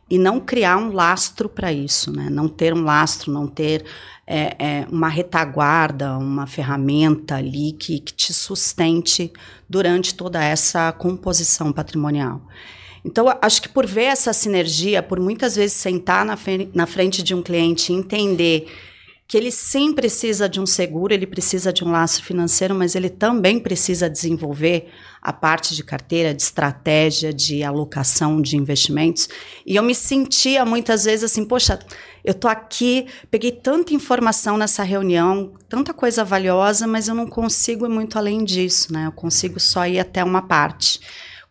e 0.08 0.16
não 0.16 0.38
criar 0.38 0.76
um 0.76 0.92
lastro 0.92 1.48
para 1.48 1.72
isso, 1.72 2.12
né? 2.12 2.28
Não 2.30 2.46
ter 2.46 2.72
um 2.72 2.84
lastro, 2.84 3.32
não 3.32 3.48
ter 3.48 3.84
é, 4.24 4.54
é, 4.56 4.86
uma 4.88 5.08
retaguarda, 5.08 6.16
uma 6.16 6.46
ferramenta 6.46 7.34
ali 7.34 7.72
que, 7.72 7.98
que 7.98 8.14
te 8.14 8.32
sustente 8.32 9.32
durante 9.68 10.14
toda 10.14 10.44
essa 10.44 10.92
composição 10.92 11.72
patrimonial. 11.72 12.40
Então, 13.04 13.26
acho 13.42 13.62
que 13.62 13.68
por 13.68 13.84
ver 13.84 14.04
essa 14.04 14.32
sinergia, 14.32 15.02
por 15.02 15.18
muitas 15.18 15.56
vezes 15.56 15.76
sentar 15.76 16.24
na, 16.24 16.38
na 16.72 16.86
frente 16.86 17.20
de 17.20 17.34
um 17.34 17.42
cliente 17.42 17.92
e 17.92 17.96
entender 17.96 18.68
que 19.28 19.36
ele 19.36 19.50
sim 19.50 19.92
precisa 19.92 20.48
de 20.48 20.60
um 20.60 20.66
seguro, 20.66 21.12
ele 21.12 21.26
precisa 21.26 21.72
de 21.72 21.82
um 21.82 21.90
laço 21.90 22.22
financeiro, 22.22 22.74
mas 22.74 22.94
ele 22.94 23.10
também 23.10 23.58
precisa 23.58 24.08
desenvolver 24.08 24.88
a 25.20 25.32
parte 25.32 25.74
de 25.74 25.82
carteira, 25.82 26.32
de 26.32 26.42
estratégia, 26.42 27.32
de 27.32 27.64
alocação 27.64 28.40
de 28.40 28.56
investimentos. 28.56 29.28
E 29.66 29.74
eu 29.74 29.82
me 29.82 29.94
sentia 29.94 30.64
muitas 30.64 31.04
vezes 31.04 31.24
assim, 31.24 31.44
poxa, 31.44 31.78
eu 32.24 32.34
tô 32.34 32.46
aqui, 32.46 33.06
peguei 33.28 33.50
tanta 33.50 33.92
informação 33.92 34.56
nessa 34.56 34.84
reunião, 34.84 35.54
tanta 35.68 35.92
coisa 35.92 36.24
valiosa, 36.24 36.86
mas 36.86 37.08
eu 37.08 37.14
não 37.14 37.26
consigo 37.26 37.84
ir 37.84 37.90
muito 37.90 38.16
além 38.16 38.44
disso, 38.44 38.92
né? 38.92 39.06
Eu 39.06 39.12
consigo 39.12 39.58
só 39.58 39.86
ir 39.86 39.98
até 39.98 40.22
uma 40.22 40.42
parte 40.42 41.00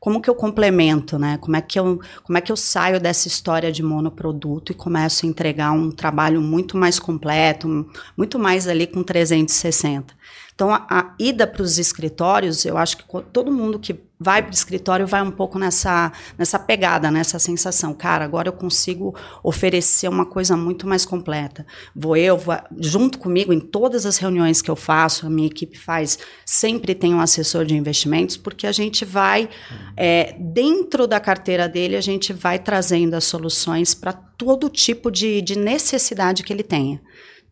como 0.05 0.21
que 0.21 0.29
eu 0.29 0.35
complemento, 0.35 1.17
né? 1.17 1.39
Como 1.39 1.55
é 1.57 1.61
que 1.61 1.79
eu, 1.79 1.99
como 2.21 2.37
é 2.37 2.41
que 2.41 2.51
eu 2.51 2.55
saio 2.55 2.99
dessa 2.99 3.27
história 3.27 3.71
de 3.71 3.81
monoproduto 3.81 4.71
e 4.71 4.75
começo 4.75 5.25
a 5.25 5.29
entregar 5.29 5.71
um 5.71 5.89
trabalho 5.89 6.43
muito 6.43 6.77
mais 6.77 6.99
completo, 6.99 7.89
muito 8.15 8.37
mais 8.37 8.67
ali 8.67 8.85
com 8.85 9.01
360. 9.01 10.13
Então, 10.55 10.73
a, 10.73 10.85
a 10.89 11.13
ida 11.19 11.45
para 11.45 11.61
os 11.61 11.77
escritórios, 11.77 12.63
eu 12.65 12.77
acho 12.77 12.97
que 12.97 13.03
todo 13.33 13.51
mundo 13.51 13.77
que 13.77 13.93
vai 14.17 14.41
para 14.41 14.51
o 14.51 14.53
escritório 14.53 15.05
vai 15.05 15.21
um 15.21 15.31
pouco 15.31 15.59
nessa, 15.59 16.13
nessa 16.37 16.57
pegada, 16.57 17.11
nessa 17.11 17.37
sensação. 17.37 17.93
Cara, 17.93 18.23
agora 18.23 18.47
eu 18.47 18.53
consigo 18.53 19.13
oferecer 19.43 20.07
uma 20.07 20.25
coisa 20.25 20.55
muito 20.55 20.87
mais 20.87 21.05
completa. 21.05 21.65
Vou 21.93 22.15
eu, 22.15 22.37
vou, 22.37 22.55
junto 22.79 23.19
comigo, 23.19 23.51
em 23.51 23.59
todas 23.59 24.05
as 24.05 24.17
reuniões 24.17 24.61
que 24.61 24.71
eu 24.71 24.77
faço, 24.77 25.27
a 25.27 25.29
minha 25.29 25.47
equipe 25.47 25.77
faz, 25.77 26.17
sempre 26.45 26.95
tem 26.95 27.13
um 27.13 27.19
assessor 27.19 27.65
de 27.65 27.75
investimentos, 27.75 28.37
porque 28.37 28.65
a 28.65 28.71
gente 28.71 29.03
vai, 29.03 29.49
é, 29.97 30.37
dentro 30.39 31.05
da 31.05 31.19
carteira 31.19 31.67
dele, 31.67 31.97
a 31.97 32.01
gente 32.01 32.31
vai 32.31 32.59
trazendo 32.59 33.15
as 33.15 33.25
soluções 33.25 33.93
para 33.93 34.13
todo 34.13 34.69
tipo 34.69 35.11
de, 35.11 35.41
de 35.41 35.57
necessidade 35.57 36.43
que 36.43 36.53
ele 36.53 36.63
tenha. 36.63 37.01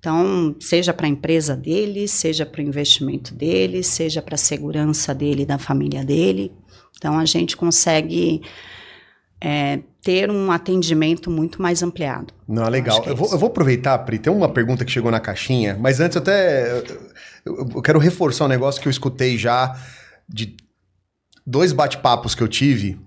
Então, 0.04 0.54
seja 0.60 0.94
para 0.94 1.06
a 1.06 1.10
empresa 1.10 1.56
dele, 1.56 2.10
seja 2.10 2.46
para 2.46 2.60
o 2.60 2.62
investimento 2.62 3.34
dele, 3.34 3.82
seja 3.82 4.22
para 4.22 4.36
a 4.36 4.38
segurança 4.38 5.16
dele 5.16 5.44
e 5.44 5.46
da 5.46 5.58
família 5.58 6.04
dele. 6.04 6.52
Então, 6.98 7.18
a 7.18 7.24
gente 7.24 7.56
consegue 7.56 8.42
é, 9.40 9.80
ter 10.02 10.30
um 10.30 10.52
atendimento 10.52 11.32
muito 11.32 11.62
mais 11.62 11.82
ampliado. 11.82 12.34
Não, 12.46 12.68
legal. 12.68 13.02
É 13.06 13.12
eu, 13.12 13.16
vou, 13.16 13.32
eu, 13.32 13.40
vou, 13.40 13.48
aproveitar, 13.48 13.98
Pri, 14.00 14.20
tem 14.20 14.34
uma 14.34 14.50
pergunta 14.50 14.84
que 14.84 14.92
chegou 14.92 15.10
na 15.10 15.22
caixinha, 15.22 15.78
mas 15.80 16.02
antes 16.02 16.18
até 16.18 16.84
eu, 17.46 17.70
eu 17.74 17.82
quero 17.82 17.98
reforçar 17.98 18.44
um 18.44 18.50
negócio 18.50 18.82
que 18.82 18.90
eu 18.90 18.92
escutei 18.92 19.38
já 19.38 19.74
de 20.28 20.58
dois 21.48 21.72
bate-papos 21.72 22.36
que 22.36 22.44
eu 22.44 22.50
tive. 22.50 23.00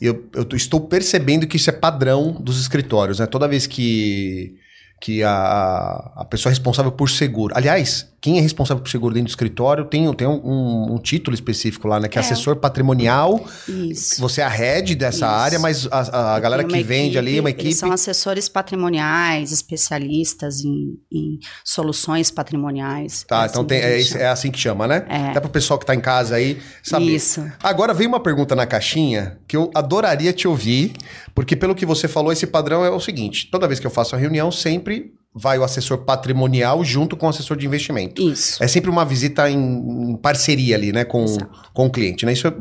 Eu, 0.00 0.28
eu 0.32 0.46
estou 0.52 0.80
percebendo 0.82 1.44
que 1.44 1.56
isso 1.56 1.70
é 1.70 1.72
padrão 1.72 2.40
dos 2.40 2.60
escritórios, 2.60 3.18
né? 3.18 3.26
Toda 3.26 3.48
vez 3.48 3.66
que 3.66 4.64
que 5.00 5.22
a, 5.22 6.12
a 6.16 6.24
pessoa 6.24 6.50
responsável 6.50 6.92
por 6.92 7.10
seguro. 7.10 7.54
Aliás, 7.56 8.15
quem 8.26 8.38
é 8.38 8.40
responsável 8.40 8.82
por 8.82 8.90
seguro 8.90 9.14
dentro 9.14 9.26
do 9.26 9.30
escritório 9.30 9.84
tem, 9.84 10.12
tem 10.12 10.26
um, 10.26 10.94
um 10.94 10.98
título 10.98 11.32
específico 11.32 11.86
lá, 11.86 12.00
né? 12.00 12.08
Que 12.08 12.18
é, 12.18 12.20
é 12.20 12.24
assessor 12.24 12.56
patrimonial. 12.56 13.46
Isso. 13.68 14.20
Você 14.20 14.40
é 14.40 14.44
a 14.44 14.48
head 14.48 14.96
dessa 14.96 15.18
Isso. 15.18 15.24
área, 15.24 15.58
mas 15.60 15.86
a, 15.92 16.34
a 16.34 16.40
galera 16.40 16.64
que 16.64 16.74
equipe, 16.74 16.82
vende 16.82 17.16
ali, 17.16 17.38
uma 17.38 17.50
equipe. 17.50 17.72
são 17.72 17.92
assessores 17.92 18.48
patrimoniais, 18.48 19.52
especialistas 19.52 20.64
em, 20.64 20.98
em 21.12 21.38
soluções 21.64 22.28
patrimoniais. 22.28 23.22
Tá, 23.22 23.44
é 23.44 23.46
então 23.46 23.60
assim 23.60 23.68
tem, 23.68 23.78
é, 23.78 24.22
é, 24.24 24.26
assim 24.26 24.50
que 24.50 24.58
chama, 24.58 24.88
né? 24.88 25.06
É. 25.08 25.28
Até 25.28 25.38
para 25.38 25.46
o 25.46 25.52
pessoal 25.52 25.78
que 25.78 25.84
está 25.84 25.94
em 25.94 26.00
casa 26.00 26.34
aí 26.34 26.60
saber. 26.82 27.04
Isso. 27.04 27.48
Agora 27.62 27.94
veio 27.94 28.08
uma 28.08 28.18
pergunta 28.18 28.56
na 28.56 28.66
caixinha 28.66 29.38
que 29.46 29.56
eu 29.56 29.70
adoraria 29.72 30.32
te 30.32 30.48
ouvir, 30.48 30.94
porque 31.32 31.54
pelo 31.54 31.76
que 31.76 31.86
você 31.86 32.08
falou, 32.08 32.32
esse 32.32 32.48
padrão 32.48 32.84
é 32.84 32.90
o 32.90 32.98
seguinte: 32.98 33.48
toda 33.52 33.68
vez 33.68 33.78
que 33.78 33.86
eu 33.86 33.90
faço 33.92 34.16
a 34.16 34.18
reunião, 34.18 34.50
sempre 34.50 35.14
vai 35.38 35.58
o 35.58 35.62
assessor 35.62 35.98
patrimonial 35.98 36.82
junto 36.82 37.14
com 37.14 37.26
o 37.26 37.28
assessor 37.28 37.58
de 37.58 37.66
investimento. 37.66 38.22
Isso. 38.22 38.62
É 38.64 38.66
sempre 38.66 38.88
uma 38.88 39.04
visita 39.04 39.50
em, 39.50 39.58
em 39.58 40.16
parceria 40.16 40.74
ali, 40.74 40.92
né, 40.92 41.04
com, 41.04 41.26
com 41.74 41.86
o 41.86 41.90
cliente, 41.90 42.24
né? 42.24 42.32
Isso 42.32 42.46
eu, 42.46 42.54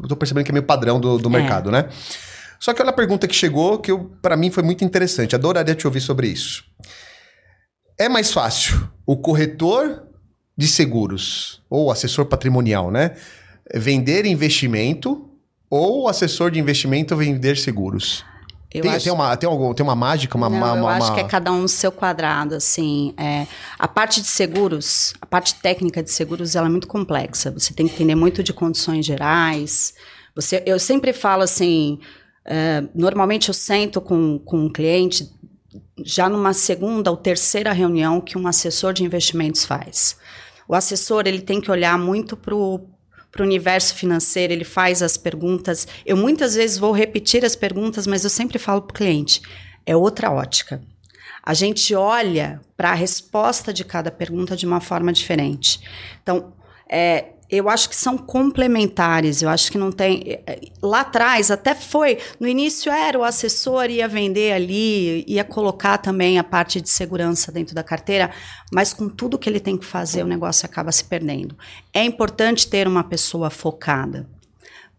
eu 0.00 0.08
tô 0.08 0.14
percebendo 0.14 0.44
que 0.44 0.52
é 0.52 0.54
meio 0.54 0.64
padrão 0.64 1.00
do, 1.00 1.18
do 1.18 1.28
é. 1.28 1.32
mercado, 1.32 1.72
né? 1.72 1.88
Só 2.60 2.72
que 2.72 2.80
olha 2.80 2.90
a 2.90 2.94
pergunta 2.94 3.26
que 3.26 3.34
chegou, 3.34 3.78
que 3.78 3.90
para 4.22 4.36
mim 4.36 4.48
foi 4.48 4.62
muito 4.62 4.84
interessante. 4.84 5.34
Adoraria 5.34 5.74
te 5.74 5.88
ouvir 5.88 6.00
sobre 6.00 6.28
isso. 6.28 6.62
É 7.98 8.08
mais 8.08 8.32
fácil 8.32 8.88
o 9.04 9.16
corretor 9.16 10.04
de 10.56 10.68
seguros 10.68 11.62
ou 11.68 11.90
assessor 11.90 12.26
patrimonial, 12.26 12.92
né? 12.92 13.16
Vender 13.74 14.24
investimento 14.24 15.28
ou 15.68 16.02
o 16.02 16.08
assessor 16.08 16.50
de 16.50 16.60
investimento 16.60 17.16
vender 17.16 17.56
seguros? 17.56 18.24
Eu 18.72 18.82
tem, 18.82 18.90
acho... 18.92 19.04
tem, 19.04 19.12
uma, 19.12 19.36
tem, 19.36 19.48
algum, 19.48 19.74
tem 19.74 19.84
uma 19.84 19.96
mágica, 19.96 20.36
uma... 20.36 20.48
Não, 20.48 20.56
uma, 20.56 20.68
eu 20.68 20.82
uma, 20.84 20.96
acho 20.96 21.12
que 21.12 21.20
é 21.20 21.24
cada 21.24 21.50
um 21.50 21.62
no 21.62 21.68
seu 21.68 21.90
quadrado, 21.90 22.54
assim. 22.54 23.12
É, 23.16 23.46
a 23.78 23.88
parte 23.88 24.20
de 24.20 24.28
seguros, 24.28 25.12
a 25.20 25.26
parte 25.26 25.56
técnica 25.56 26.02
de 26.02 26.10
seguros, 26.10 26.54
ela 26.54 26.66
é 26.66 26.70
muito 26.70 26.86
complexa. 26.86 27.50
Você 27.50 27.74
tem 27.74 27.88
que 27.88 27.94
entender 27.94 28.14
muito 28.14 28.42
de 28.42 28.52
condições 28.52 29.04
gerais. 29.04 29.94
Você, 30.36 30.62
eu 30.64 30.78
sempre 30.78 31.12
falo 31.12 31.42
assim, 31.42 31.98
é, 32.44 32.84
normalmente 32.94 33.48
eu 33.48 33.54
sento 33.54 34.00
com, 34.00 34.38
com 34.38 34.66
um 34.66 34.72
cliente 34.72 35.28
já 36.04 36.28
numa 36.28 36.52
segunda 36.52 37.10
ou 37.10 37.16
terceira 37.16 37.72
reunião 37.72 38.20
que 38.20 38.38
um 38.38 38.46
assessor 38.46 38.92
de 38.92 39.04
investimentos 39.04 39.64
faz. 39.64 40.16
O 40.66 40.74
assessor, 40.74 41.24
ele 41.26 41.40
tem 41.40 41.60
que 41.60 41.70
olhar 41.70 41.98
muito 41.98 42.36
para 42.36 42.54
o 42.54 42.89
para 43.30 43.42
o 43.42 43.44
universo 43.44 43.94
financeiro, 43.94 44.52
ele 44.52 44.64
faz 44.64 45.02
as 45.02 45.16
perguntas. 45.16 45.86
Eu 46.04 46.16
muitas 46.16 46.54
vezes 46.54 46.78
vou 46.78 46.92
repetir 46.92 47.44
as 47.44 47.54
perguntas, 47.54 48.06
mas 48.06 48.24
eu 48.24 48.30
sempre 48.30 48.58
falo 48.58 48.82
para 48.82 48.92
o 48.92 48.96
cliente: 48.96 49.40
é 49.86 49.96
outra 49.96 50.30
ótica. 50.30 50.82
A 51.42 51.54
gente 51.54 51.94
olha 51.94 52.60
para 52.76 52.90
a 52.90 52.94
resposta 52.94 53.72
de 53.72 53.84
cada 53.84 54.10
pergunta 54.10 54.56
de 54.56 54.66
uma 54.66 54.80
forma 54.80 55.12
diferente. 55.12 55.80
Então, 56.22 56.52
é, 56.88 57.30
eu 57.50 57.68
acho 57.68 57.88
que 57.88 57.96
são 57.96 58.16
complementares. 58.16 59.42
Eu 59.42 59.48
acho 59.48 59.72
que 59.72 59.78
não 59.78 59.90
tem. 59.90 60.40
Lá 60.80 61.00
atrás, 61.00 61.50
até 61.50 61.74
foi. 61.74 62.18
No 62.38 62.46
início 62.46 62.92
era 62.92 63.18
o 63.18 63.24
assessor, 63.24 63.90
ia 63.90 64.06
vender 64.06 64.52
ali, 64.52 65.24
ia 65.26 65.44
colocar 65.44 65.98
também 65.98 66.38
a 66.38 66.44
parte 66.44 66.80
de 66.80 66.88
segurança 66.88 67.50
dentro 67.50 67.74
da 67.74 67.82
carteira, 67.82 68.30
mas 68.72 68.92
com 68.92 69.08
tudo 69.08 69.38
que 69.38 69.48
ele 69.48 69.60
tem 69.60 69.76
que 69.76 69.84
fazer, 69.84 70.22
o 70.22 70.26
negócio 70.26 70.64
acaba 70.64 70.92
se 70.92 71.04
perdendo. 71.04 71.56
É 71.92 72.04
importante 72.04 72.68
ter 72.68 72.86
uma 72.86 73.02
pessoa 73.02 73.50
focada. 73.50 74.26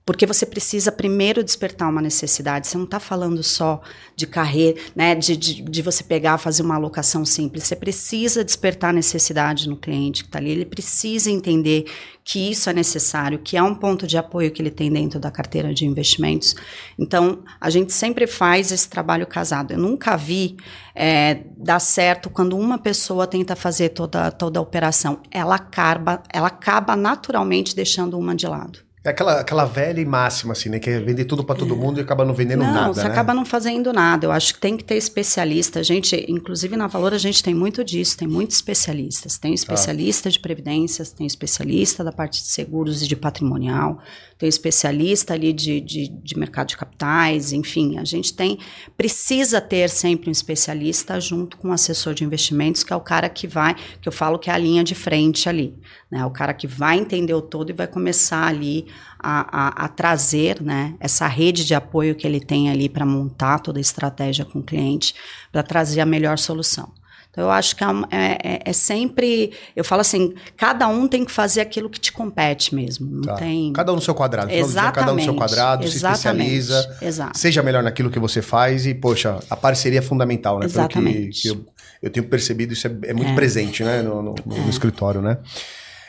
Porque 0.03 0.25
você 0.25 0.46
precisa 0.46 0.91
primeiro 0.91 1.43
despertar 1.43 1.88
uma 1.88 2.01
necessidade. 2.01 2.67
Você 2.67 2.77
não 2.77 2.86
está 2.86 3.00
falando 3.00 3.43
só 3.43 3.81
de 4.15 4.25
carreira, 4.25 4.79
né, 4.96 5.13
de, 5.13 5.38
de, 5.38 5.62
de, 5.62 5.81
você 5.81 6.03
pegar, 6.03 6.39
fazer 6.39 6.63
uma 6.63 6.75
alocação 6.75 7.24
simples. 7.24 7.65
Você 7.65 7.75
precisa 7.75 8.43
despertar 8.43 8.89
a 8.89 8.93
necessidade 8.93 9.70
no 9.70 9.77
cliente 9.77 10.24
que 10.24 10.29
está 10.29 10.39
ali. 10.39 10.50
Ele 10.50 10.65
precisa 10.65 11.29
entender 11.29 11.86
que 12.24 12.51
isso 12.51 12.70
é 12.70 12.74
necessário, 12.74 13.39
que 13.39 13.55
é 13.55 13.62
um 13.62 13.75
ponto 13.75 14.08
de 14.08 14.17
apoio 14.17 14.51
que 14.51 14.62
ele 14.62 14.72
tem 14.72 14.91
dentro 14.91 15.20
da 15.20 15.29
carteira 15.29 15.74
de 15.74 15.86
investimentos. 15.86 16.55
Então, 16.98 17.43
a 17.60 17.70
gente 17.70 17.93
sempre 17.93 18.25
faz 18.25 18.72
esse 18.72 18.89
trabalho 18.89 19.27
casado. 19.27 19.72
Eu 19.72 19.79
nunca 19.79 20.15
vi 20.17 20.58
é, 20.96 21.43
dar 21.58 21.79
certo 21.79 22.29
quando 22.29 22.58
uma 22.58 22.77
pessoa 22.77 23.27
tenta 23.27 23.55
fazer 23.55 23.89
toda, 23.89 24.31
toda 24.31 24.60
a 24.60 24.62
operação. 24.63 25.20
Ela 25.29 25.55
acaba, 25.55 26.24
ela 26.34 26.48
acaba 26.48 26.96
naturalmente 26.96 27.75
deixando 27.75 28.17
uma 28.17 28.36
de 28.36 28.48
lado. 28.48 28.90
É 29.03 29.10
aquela, 29.10 29.39
aquela 29.39 29.65
velha 29.65 30.05
máxima, 30.05 30.53
assim, 30.53 30.70
né? 30.70 30.77
Que 30.77 30.91
é 30.91 31.00
vender 31.00 31.25
tudo 31.25 31.43
para 31.43 31.55
todo 31.55 31.75
mundo 31.75 32.00
e 32.00 32.03
acaba 32.03 32.24
não 32.24 32.36
vendendo 32.36 32.60
não, 32.60 32.72
nada. 32.72 32.88
Não, 32.88 32.93
você 32.93 33.03
né? 33.03 33.10
acaba 33.10 33.34
não 33.34 33.43
fazendo 33.43 33.91
nada. 33.91 34.27
Eu 34.27 34.31
acho 34.31 34.53
que 34.53 34.60
tem 34.60 34.77
que 34.77 34.84
ter 34.84 34.96
especialista. 34.96 35.79
A 35.79 35.84
gente, 35.84 36.24
inclusive 36.29 36.77
na 36.77 36.86
Valor, 36.86 37.12
a 37.12 37.17
gente 37.17 37.41
tem 37.41 37.55
muito 37.55 37.84
disso, 37.84 38.15
tem 38.15 38.27
muitos 38.27 38.58
especialistas. 38.58 39.39
Tem 39.39 39.55
especialista 39.55 40.29
ah. 40.29 40.31
de 40.31 40.39
previdências, 40.39 41.12
tem 41.12 41.25
especialista 41.25 42.03
da 42.03 42.12
parte 42.12 42.43
de 42.43 42.50
seguros 42.50 43.01
e 43.01 43.08
de 43.08 43.15
patrimonial, 43.15 43.98
tem 44.41 44.50
especialista 44.50 45.36
ali 45.36 45.53
de, 45.53 45.79
de, 45.79 46.07
de 46.07 46.36
mercado 46.36 46.69
de 46.69 46.75
capitais, 46.75 47.53
enfim, 47.53 48.00
a 48.00 48.03
gente 48.03 48.33
tem. 48.33 48.57
Precisa 48.98 49.62
ter 49.62 49.88
sempre 49.88 50.29
um 50.29 50.31
especialista 50.31 51.19
junto 51.19 51.57
com 51.57 51.67
um 51.67 51.71
assessor 51.71 52.15
de 52.15 52.24
investimentos, 52.24 52.83
que 52.83 52.91
é 52.91 52.95
o 52.95 53.01
cara 53.01 53.29
que 53.29 53.45
vai, 53.45 53.75
que 54.01 54.07
eu 54.07 54.12
falo 54.12 54.39
que 54.39 54.50
é 54.50 54.53
a 54.53 54.57
linha 54.57 54.83
de 54.83 54.95
frente 54.95 55.48
ali. 55.48 55.77
Né? 56.10 56.25
O 56.25 56.31
cara 56.31 56.55
que 56.55 56.65
vai 56.65 56.98
entender 56.98 57.36
o 57.36 57.41
todo 57.41 57.69
e 57.69 57.74
vai 57.74 57.86
começar 57.86 58.48
ali 58.48 58.88
a, 59.19 59.83
a, 59.83 59.86
a 59.86 59.88
trazer 59.88 60.60
né, 60.60 60.95
essa 61.00 61.27
rede 61.27 61.63
de 61.63 61.75
apoio 61.75 62.15
que 62.15 62.25
ele 62.25 62.39
tem 62.39 62.71
ali 62.71 62.89
para 62.89 63.05
montar 63.05 63.60
toda 63.60 63.77
a 63.77 63.79
estratégia 63.79 64.43
com 64.43 64.57
o 64.57 64.63
cliente, 64.63 65.13
para 65.51 65.62
trazer 65.62 66.01
a 66.01 66.05
melhor 66.05 66.39
solução. 66.39 66.91
Então, 67.31 67.45
eu 67.45 67.51
acho 67.51 67.77
que 67.77 67.83
é, 67.83 67.88
é, 68.11 68.38
é, 68.43 68.61
é, 68.65 68.73
sempre. 68.73 69.53
Eu 69.73 69.85
falo 69.85 70.01
assim: 70.01 70.33
cada 70.57 70.88
um 70.89 71.07
tem 71.07 71.23
que 71.23 71.31
fazer 71.31 71.61
aquilo 71.61 71.89
que 71.89 72.00
te 72.00 72.11
compete 72.11 72.75
mesmo. 72.75 73.09
Não 73.09 73.21
tá. 73.21 73.35
tem. 73.35 73.71
Cada 73.71 73.93
um 73.93 73.95
no 73.95 74.01
seu 74.01 74.13
quadrado. 74.13 74.51
Exatamente. 74.51 74.95
Cada 74.95 75.13
um 75.13 75.15
no 75.15 75.21
seu 75.21 75.33
quadrado, 75.33 75.85
Exatamente. 75.85 76.61
se 76.61 76.73
especializa. 76.73 76.97
Exato. 77.01 77.38
Seja 77.38 77.63
melhor 77.63 77.83
naquilo 77.83 78.09
que 78.09 78.19
você 78.19 78.41
faz 78.41 78.85
e, 78.85 78.93
poxa, 78.93 79.39
a 79.50 79.55
parceria 79.55 80.00
é 80.00 80.01
fundamental, 80.01 80.59
né? 80.59 80.65
Exatamente. 80.65 81.13
Pelo 81.13 81.31
que, 81.31 81.41
que 81.41 81.47
eu, 81.47 81.65
eu, 82.03 82.09
tenho 82.09 82.27
percebido, 82.27 82.73
isso 82.73 82.85
é, 82.88 82.91
é 83.03 83.13
muito 83.13 83.31
é. 83.31 83.35
presente, 83.35 83.81
né? 83.81 84.01
No, 84.01 84.21
no, 84.21 84.35
no, 84.45 84.57
no 84.57 84.69
escritório, 84.69 85.21
né? 85.21 85.38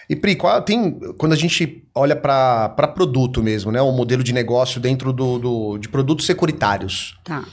E 0.08 0.16
Pri, 0.16 0.34
qual, 0.34 0.60
tem, 0.60 0.98
quando 1.16 1.32
a 1.32 1.36
gente 1.36 1.84
olha 1.94 2.16
para 2.16 2.68
produto 2.68 3.40
mesmo, 3.42 3.70
né? 3.70 3.80
O 3.80 3.92
modelo 3.92 4.24
de 4.24 4.32
negócio 4.32 4.80
dentro 4.80 5.12
do, 5.12 5.38
do, 5.38 5.78
de 5.78 5.88
produtos 5.88 6.26
securitários. 6.26 7.16
Tá. 7.22 7.44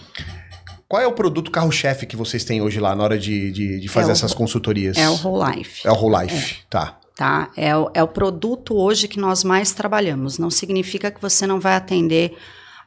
Qual 0.89 0.99
é 0.99 1.05
o 1.05 1.11
produto 1.11 1.51
carro-chefe 1.51 2.07
que 2.07 2.15
vocês 2.15 2.43
têm 2.43 2.63
hoje 2.63 2.79
lá 2.79 2.95
na 2.95 3.03
hora 3.03 3.19
de, 3.19 3.51
de, 3.51 3.79
de 3.79 3.87
fazer 3.87 4.09
é 4.09 4.11
essas 4.13 4.33
consultorias? 4.33 4.97
É 4.97 5.07
o 5.07 5.13
Whole 5.23 5.57
Life. 5.57 5.87
É 5.87 5.91
o 5.91 5.93
Whole 5.93 6.23
Life, 6.23 6.55
é. 6.55 6.65
tá. 6.67 6.99
Tá, 7.15 7.51
é 7.55 7.77
o, 7.77 7.91
é 7.93 8.01
o 8.01 8.07
produto 8.07 8.73
hoje 8.75 9.07
que 9.07 9.19
nós 9.19 9.43
mais 9.43 9.71
trabalhamos. 9.71 10.39
Não 10.39 10.49
significa 10.49 11.11
que 11.11 11.21
você 11.21 11.45
não 11.45 11.59
vai 11.59 11.75
atender 11.75 12.35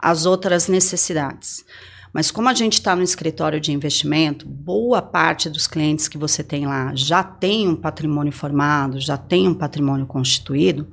as 0.00 0.26
outras 0.26 0.66
necessidades. 0.66 1.64
Mas 2.12 2.32
como 2.32 2.48
a 2.48 2.54
gente 2.54 2.72
está 2.72 2.96
no 2.96 3.04
escritório 3.04 3.60
de 3.60 3.70
investimento, 3.70 4.48
boa 4.48 5.00
parte 5.00 5.48
dos 5.48 5.68
clientes 5.68 6.08
que 6.08 6.18
você 6.18 6.42
tem 6.42 6.66
lá 6.66 6.90
já 6.96 7.22
tem 7.22 7.68
um 7.68 7.76
patrimônio 7.76 8.32
formado, 8.32 8.98
já 8.98 9.16
tem 9.16 9.46
um 9.46 9.54
patrimônio 9.54 10.06
constituído. 10.06 10.90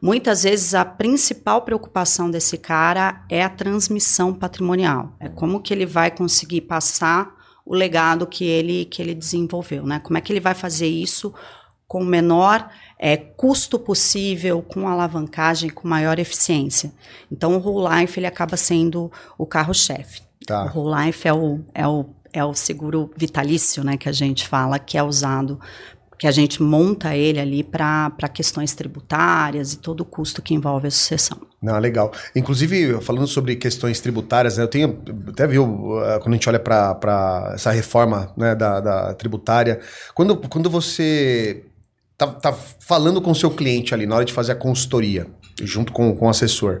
Muitas 0.00 0.44
vezes 0.44 0.74
a 0.74 0.84
principal 0.84 1.62
preocupação 1.62 2.30
desse 2.30 2.56
cara 2.56 3.24
é 3.28 3.42
a 3.42 3.48
transmissão 3.48 4.32
patrimonial. 4.32 5.12
É 5.18 5.28
como 5.28 5.60
que 5.60 5.74
ele 5.74 5.86
vai 5.86 6.10
conseguir 6.10 6.62
passar 6.62 7.36
o 7.66 7.74
legado 7.74 8.26
que 8.26 8.44
ele 8.44 8.84
que 8.84 9.02
ele 9.02 9.14
desenvolveu, 9.14 9.84
né? 9.84 9.98
Como 9.98 10.16
é 10.16 10.20
que 10.20 10.32
ele 10.32 10.40
vai 10.40 10.54
fazer 10.54 10.86
isso 10.86 11.34
com 11.88 12.02
o 12.02 12.04
menor 12.04 12.70
é, 12.98 13.16
custo 13.16 13.78
possível, 13.78 14.62
com 14.62 14.86
alavancagem, 14.86 15.70
com 15.70 15.88
maior 15.88 16.18
eficiência. 16.18 16.92
Então 17.32 17.56
o 17.56 17.60
Whole 17.60 18.00
Life 18.00 18.20
ele 18.20 18.26
acaba 18.26 18.56
sendo 18.56 19.10
o 19.38 19.46
carro-chefe. 19.46 20.20
Tá. 20.46 20.64
O 20.64 20.78
Whole 20.78 21.06
Life 21.06 21.26
é 21.26 21.32
o, 21.32 21.60
é, 21.74 21.88
o, 21.88 22.06
é 22.32 22.44
o 22.44 22.54
seguro 22.54 23.10
vitalício, 23.16 23.82
né, 23.82 23.96
que 23.96 24.08
a 24.08 24.12
gente 24.12 24.46
fala, 24.46 24.78
que 24.78 24.98
é 24.98 25.02
usado, 25.02 25.58
que 26.18 26.26
a 26.26 26.32
gente 26.32 26.60
monta 26.60 27.14
ele 27.16 27.38
ali 27.38 27.62
para 27.62 28.10
questões 28.34 28.74
tributárias 28.74 29.72
e 29.72 29.78
todo 29.78 30.00
o 30.00 30.04
custo 30.04 30.42
que 30.42 30.52
envolve 30.52 30.88
a 30.88 30.90
sucessão. 30.90 31.38
Não, 31.62 31.78
legal. 31.78 32.12
Inclusive, 32.34 33.00
falando 33.00 33.28
sobre 33.28 33.54
questões 33.54 34.00
tributárias, 34.00 34.56
né, 34.56 34.64
eu 34.64 34.68
tenho 34.68 35.00
até 35.28 35.46
viu 35.46 35.64
uh, 35.64 36.18
quando 36.20 36.30
a 36.30 36.36
gente 36.36 36.48
olha 36.48 36.58
para 36.58 37.52
essa 37.54 37.70
reforma 37.70 38.32
né, 38.36 38.54
da, 38.56 38.80
da, 38.80 39.14
tributária, 39.14 39.80
quando, 40.12 40.36
quando 40.36 40.68
você 40.68 41.64
tá, 42.16 42.26
tá 42.26 42.52
falando 42.52 43.22
com 43.22 43.30
o 43.30 43.34
seu 43.34 43.50
cliente 43.50 43.94
ali 43.94 44.04
na 44.04 44.16
hora 44.16 44.24
de 44.24 44.32
fazer 44.32 44.52
a 44.52 44.56
consultoria, 44.56 45.28
junto 45.62 45.92
com, 45.92 46.16
com 46.16 46.26
o 46.26 46.28
assessor. 46.28 46.80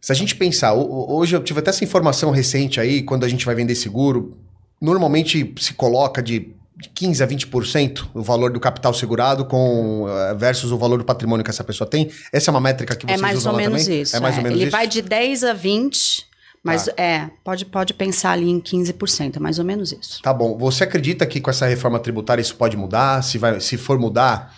Se 0.00 0.12
a 0.12 0.14
gente 0.14 0.36
pensar, 0.36 0.74
hoje 0.74 1.34
eu 1.34 1.42
tive 1.42 1.58
até 1.58 1.70
essa 1.70 1.82
informação 1.82 2.30
recente 2.30 2.78
aí, 2.78 3.02
quando 3.02 3.24
a 3.24 3.28
gente 3.28 3.44
vai 3.44 3.56
vender 3.56 3.74
seguro, 3.74 4.38
normalmente 4.80 5.52
se 5.58 5.74
coloca 5.74 6.22
de 6.22 6.54
15 6.94 7.22
a 7.22 7.26
20% 7.26 8.06
o 8.12 8.22
valor 8.22 8.52
do 8.52 8.60
capital 8.60 8.92
segurado 8.92 9.44
com 9.46 10.06
eh, 10.08 10.34
versus 10.34 10.70
o 10.70 10.78
valor 10.78 10.98
do 10.98 11.04
patrimônio 11.04 11.42
que 11.42 11.50
essa 11.50 11.64
pessoa 11.64 11.88
tem. 11.88 12.10
Essa 12.32 12.50
é 12.50 12.52
uma 12.52 12.60
métrica 12.60 12.94
que 12.94 13.06
vocês 13.06 13.18
é 13.18 13.22
mais 13.22 13.38
usam 13.38 13.52
ou 13.52 13.58
menos 13.58 13.82
também? 13.84 14.02
Isso, 14.02 14.16
é 14.16 14.20
mais 14.20 14.34
é. 14.34 14.38
ou 14.38 14.42
menos 14.42 14.58
Ele 14.58 14.68
isso. 14.68 14.76
vai 14.76 14.86
de 14.86 15.00
10 15.00 15.44
a 15.44 15.52
20, 15.54 16.26
mas 16.62 16.84
tá. 16.84 16.92
é, 16.96 17.30
pode, 17.42 17.64
pode 17.64 17.94
pensar 17.94 18.32
ali 18.32 18.50
em 18.50 18.60
15%, 18.60 19.36
é 19.36 19.40
mais 19.40 19.58
ou 19.58 19.64
menos 19.64 19.90
isso. 19.92 20.20
Tá 20.22 20.34
bom. 20.34 20.58
Você 20.58 20.84
acredita 20.84 21.24
que 21.24 21.40
com 21.40 21.48
essa 21.48 21.66
reforma 21.66 21.98
tributária 21.98 22.42
isso 22.42 22.56
pode 22.56 22.76
mudar? 22.76 23.22
Se, 23.22 23.38
vai, 23.38 23.58
se 23.60 23.78
for 23.78 23.98
mudar, 23.98 24.54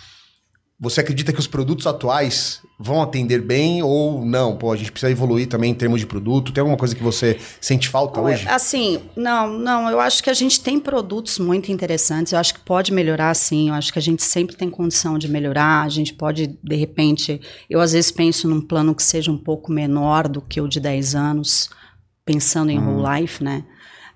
você 0.80 1.00
acredita 1.00 1.32
que 1.32 1.40
os 1.40 1.49
produtos 1.49 1.88
atuais 1.88 2.62
vão 2.78 3.02
atender 3.02 3.42
bem 3.42 3.82
ou 3.82 4.25
não? 4.25 4.56
Pô, 4.56 4.70
a 4.70 4.76
gente 4.76 4.92
precisa 4.92 5.11
evoluir 5.11 5.49
também 5.49 5.73
em 5.73 5.75
termos 5.75 5.99
de 5.99 6.06
produto. 6.06 6.52
Tem 6.52 6.61
alguma 6.61 6.78
coisa 6.78 6.94
que 6.94 7.02
você 7.02 7.37
sente 7.61 7.88
falta 7.88 8.20
hoje? 8.20 8.47
Assim, 8.49 9.00
não, 9.16 9.58
não. 9.58 9.90
Eu 9.90 9.99
acho 9.99 10.23
que 10.23 10.30
a 10.30 10.35
gente 10.35 10.61
tem 10.61 10.78
produtos 10.78 11.40
muito 11.40 11.73
interessantes. 11.73 12.32
Eu 12.32 12.38
acho 12.38 12.54
que 12.54 12.61
pode 12.61 12.92
melhorar, 12.92 13.35
sim. 13.35 13.70
Eu 13.70 13.75
acho 13.75 13.92
que 13.92 13.99
a 13.99 14.02
gente 14.02 14.23
sempre 14.23 14.54
tem 14.54 14.70
condição 14.70 15.18
de 15.18 15.26
melhorar. 15.26 15.82
A 15.82 15.88
gente 15.88 16.14
pode, 16.14 16.47
de 16.62 16.76
repente, 16.76 17.40
eu 17.68 17.80
às 17.80 17.90
vezes 17.92 18.12
penso 18.12 18.47
num 18.47 18.61
plano 18.61 18.94
que 18.94 19.02
seja 19.02 19.32
um 19.32 19.38
pouco 19.38 19.73
menor 19.73 20.28
do 20.28 20.40
que 20.40 20.61
o 20.61 20.68
de 20.68 20.78
10 20.78 21.16
anos, 21.16 21.70
pensando 22.25 22.70
em 22.70 22.78
whole 22.78 23.20
life, 23.20 23.42
né? 23.42 23.64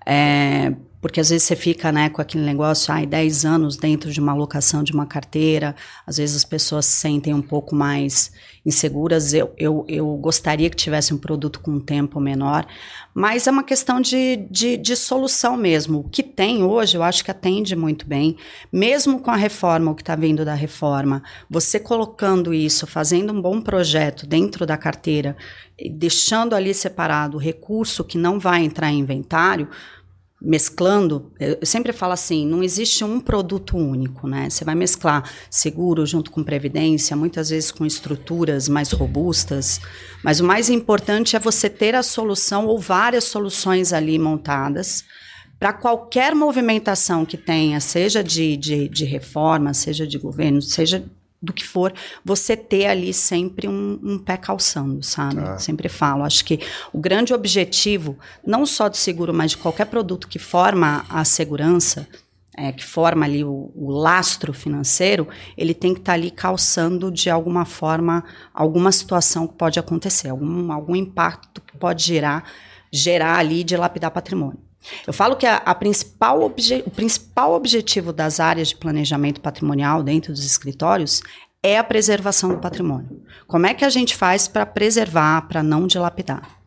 É, 0.05 0.73
porque 1.03 1.19
às 1.19 1.29
vezes 1.29 1.45
você 1.45 1.55
fica 1.57 1.91
né, 1.91 2.09
com 2.09 2.21
aquele 2.21 2.45
negócio, 2.45 2.93
ai, 2.93 3.05
10 3.05 3.43
anos 3.43 3.75
dentro 3.75 4.09
de 4.09 4.21
uma 4.21 4.31
alocação 4.31 4.81
de 4.81 4.93
uma 4.93 5.05
carteira, 5.05 5.75
às 6.07 6.15
vezes 6.15 6.37
as 6.37 6.45
pessoas 6.45 6.85
se 6.85 6.93
sentem 6.93 7.33
um 7.33 7.41
pouco 7.41 7.75
mais 7.75 8.31
inseguras. 8.65 9.33
Eu, 9.33 9.53
eu, 9.57 9.85
eu 9.89 10.15
gostaria 10.15 10.69
que 10.69 10.77
tivesse 10.77 11.13
um 11.13 11.17
produto 11.17 11.59
com 11.59 11.71
um 11.71 11.79
tempo 11.81 12.21
menor, 12.21 12.65
mas 13.13 13.47
é 13.47 13.51
uma 13.51 13.65
questão 13.65 13.99
de, 13.99 14.47
de, 14.49 14.77
de 14.77 14.95
solução 14.95 15.57
mesmo. 15.57 15.99
O 15.99 16.09
que 16.09 16.23
tem 16.23 16.63
hoje, 16.63 16.95
eu 16.95 17.03
acho 17.03 17.21
que 17.21 17.31
atende 17.31 17.75
muito 17.75 18.07
bem, 18.07 18.37
mesmo 18.71 19.19
com 19.19 19.29
a 19.29 19.35
reforma, 19.35 19.91
o 19.91 19.95
que 19.95 20.03
está 20.03 20.15
vindo 20.15 20.45
da 20.45 20.53
reforma, 20.53 21.21
você 21.49 21.81
colocando 21.81 22.53
isso, 22.53 22.87
fazendo 22.87 23.33
um 23.33 23.41
bom 23.41 23.59
projeto 23.59 24.25
dentro 24.25 24.65
da 24.65 24.77
carteira, 24.77 25.35
deixando 25.91 26.55
ali 26.55 26.73
separado 26.73 27.35
o 27.35 27.41
recurso 27.41 28.05
que 28.05 28.17
não 28.17 28.39
vai 28.39 28.63
entrar 28.63 28.89
em 28.89 28.99
inventário, 28.99 29.67
mesclando, 30.43 31.31
eu 31.39 31.65
sempre 31.65 31.93
falo 31.93 32.11
assim, 32.11 32.45
não 32.45 32.61
existe 32.61 33.01
um 33.03 33.21
produto 33.21 33.77
único, 33.77 34.27
né? 34.27 34.49
Você 34.49 34.65
vai 34.65 34.75
mesclar 34.75 35.23
seguro 35.49 36.05
junto 36.05 36.29
com 36.29 36.43
previdência, 36.43 37.15
muitas 37.15 37.49
vezes 37.49 37.71
com 37.71 37.85
estruturas 37.85 38.67
mais 38.67 38.91
robustas, 38.91 39.79
mas 40.21 40.41
o 40.41 40.43
mais 40.43 40.69
importante 40.69 41.37
é 41.37 41.39
você 41.39 41.69
ter 41.69 41.95
a 41.95 42.03
solução 42.03 42.67
ou 42.67 42.77
várias 42.77 43.23
soluções 43.23 43.93
ali 43.93 44.19
montadas 44.19 45.05
para 45.57 45.71
qualquer 45.71 46.35
movimentação 46.35 47.25
que 47.25 47.37
tenha, 47.37 47.79
seja 47.79 48.21
de, 48.21 48.57
de, 48.57 48.89
de 48.89 49.05
reforma, 49.05 49.73
seja 49.73 50.05
de 50.05 50.17
governo, 50.17 50.61
seja 50.61 51.05
do 51.43 51.51
que 51.51 51.65
for, 51.65 51.93
você 52.23 52.55
ter 52.55 52.85
ali 52.85 53.13
sempre 53.13 53.67
um, 53.67 53.99
um 54.01 54.17
pé 54.17 54.37
calçando, 54.37 55.03
sabe? 55.03 55.41
Ah. 55.41 55.59
Sempre 55.59 55.89
falo. 55.89 56.23
Acho 56.23 56.45
que 56.45 56.61
o 56.93 56.97
grande 56.97 57.33
objetivo, 57.33 58.17
não 58.45 58.65
só 58.65 58.87
do 58.87 58.95
seguro, 58.95 59.33
mas 59.33 59.51
de 59.51 59.57
qualquer 59.57 59.85
produto 59.87 60.29
que 60.29 60.39
forma 60.39 61.05
a 61.09 61.25
segurança, 61.25 62.07
é, 62.55 62.71
que 62.71 62.85
forma 62.85 63.25
ali 63.25 63.43
o, 63.43 63.71
o, 63.75 63.91
lastro 63.91 64.53
financeiro, 64.53 65.27
ele 65.57 65.73
tem 65.73 65.93
que 65.93 65.99
estar 65.99 66.13
tá 66.13 66.17
ali 66.17 66.31
calçando 66.31 67.11
de 67.11 67.29
alguma 67.29 67.65
forma 67.65 68.23
alguma 68.53 68.91
situação 68.91 69.47
que 69.47 69.55
pode 69.55 69.79
acontecer, 69.79 70.29
algum, 70.29 70.71
algum 70.71 70.95
impacto 70.95 71.61
que 71.61 71.75
pode 71.75 72.03
gerar, 72.03 72.49
gerar 72.91 73.37
ali 73.37 73.63
de 73.63 73.75
lapidar 73.75 74.11
patrimônio. 74.11 74.59
Eu 75.05 75.13
falo 75.13 75.35
que 75.35 75.45
a, 75.45 75.57
a 75.57 75.73
principal 75.75 76.43
o 76.43 76.91
principal 76.91 77.53
objetivo 77.53 78.11
das 78.11 78.39
áreas 78.39 78.69
de 78.69 78.75
planejamento 78.75 79.41
patrimonial 79.41 80.03
dentro 80.03 80.33
dos 80.33 80.45
escritórios 80.45 81.21
é 81.61 81.77
a 81.77 81.83
preservação 81.83 82.49
do 82.49 82.57
patrimônio. 82.57 83.23
Como 83.47 83.65
é 83.65 83.73
que 83.73 83.85
a 83.85 83.89
gente 83.89 84.15
faz 84.15 84.47
para 84.47 84.65
preservar, 84.65 85.47
para 85.47 85.63
não 85.63 85.87
dilapidar? 85.87 86.63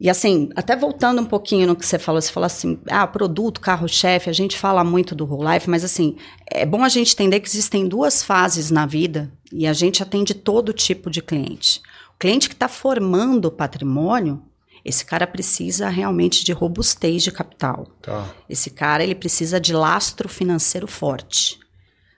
E 0.00 0.08
assim, 0.08 0.48
até 0.54 0.76
voltando 0.76 1.20
um 1.20 1.24
pouquinho 1.24 1.66
no 1.66 1.74
que 1.74 1.84
você 1.84 1.98
falou, 1.98 2.20
você 2.20 2.30
falou 2.30 2.46
assim, 2.46 2.78
ah, 2.88 3.04
produto, 3.06 3.60
carro-chefe, 3.60 4.30
a 4.30 4.32
gente 4.32 4.56
fala 4.56 4.84
muito 4.84 5.12
do 5.12 5.26
whole 5.26 5.52
life, 5.52 5.68
mas 5.68 5.82
assim, 5.82 6.16
é 6.48 6.64
bom 6.64 6.84
a 6.84 6.88
gente 6.88 7.14
entender 7.14 7.40
que 7.40 7.48
existem 7.48 7.88
duas 7.88 8.22
fases 8.22 8.70
na 8.70 8.86
vida 8.86 9.32
e 9.52 9.66
a 9.66 9.72
gente 9.72 10.00
atende 10.00 10.34
todo 10.34 10.72
tipo 10.72 11.10
de 11.10 11.20
cliente. 11.20 11.80
O 12.14 12.18
cliente 12.18 12.48
que 12.48 12.54
está 12.54 12.68
formando 12.68 13.46
o 13.46 13.50
patrimônio, 13.50 14.40
esse 14.88 15.04
cara 15.04 15.26
precisa 15.26 15.88
realmente 15.88 16.44
de 16.44 16.52
robustez 16.52 17.22
de 17.22 17.30
capital. 17.30 17.86
Tá. 18.00 18.26
Esse 18.48 18.70
cara 18.70 19.04
ele 19.04 19.14
precisa 19.14 19.60
de 19.60 19.72
lastro 19.72 20.28
financeiro 20.28 20.86
forte. 20.86 21.58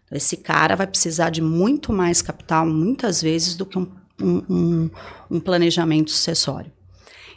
Então, 0.07 0.17
esse 0.17 0.37
cara 0.37 0.77
vai 0.77 0.87
precisar 0.87 1.31
de 1.31 1.43
muito 1.43 1.93
mais 1.93 2.23
capital, 2.23 2.65
muitas 2.65 3.21
vezes, 3.21 3.57
do 3.57 3.67
que 3.67 3.79
um, 3.79 3.91
um, 4.21 4.43
um, 4.49 4.91
um 5.31 5.41
planejamento 5.41 6.11
sucessório. 6.11 6.73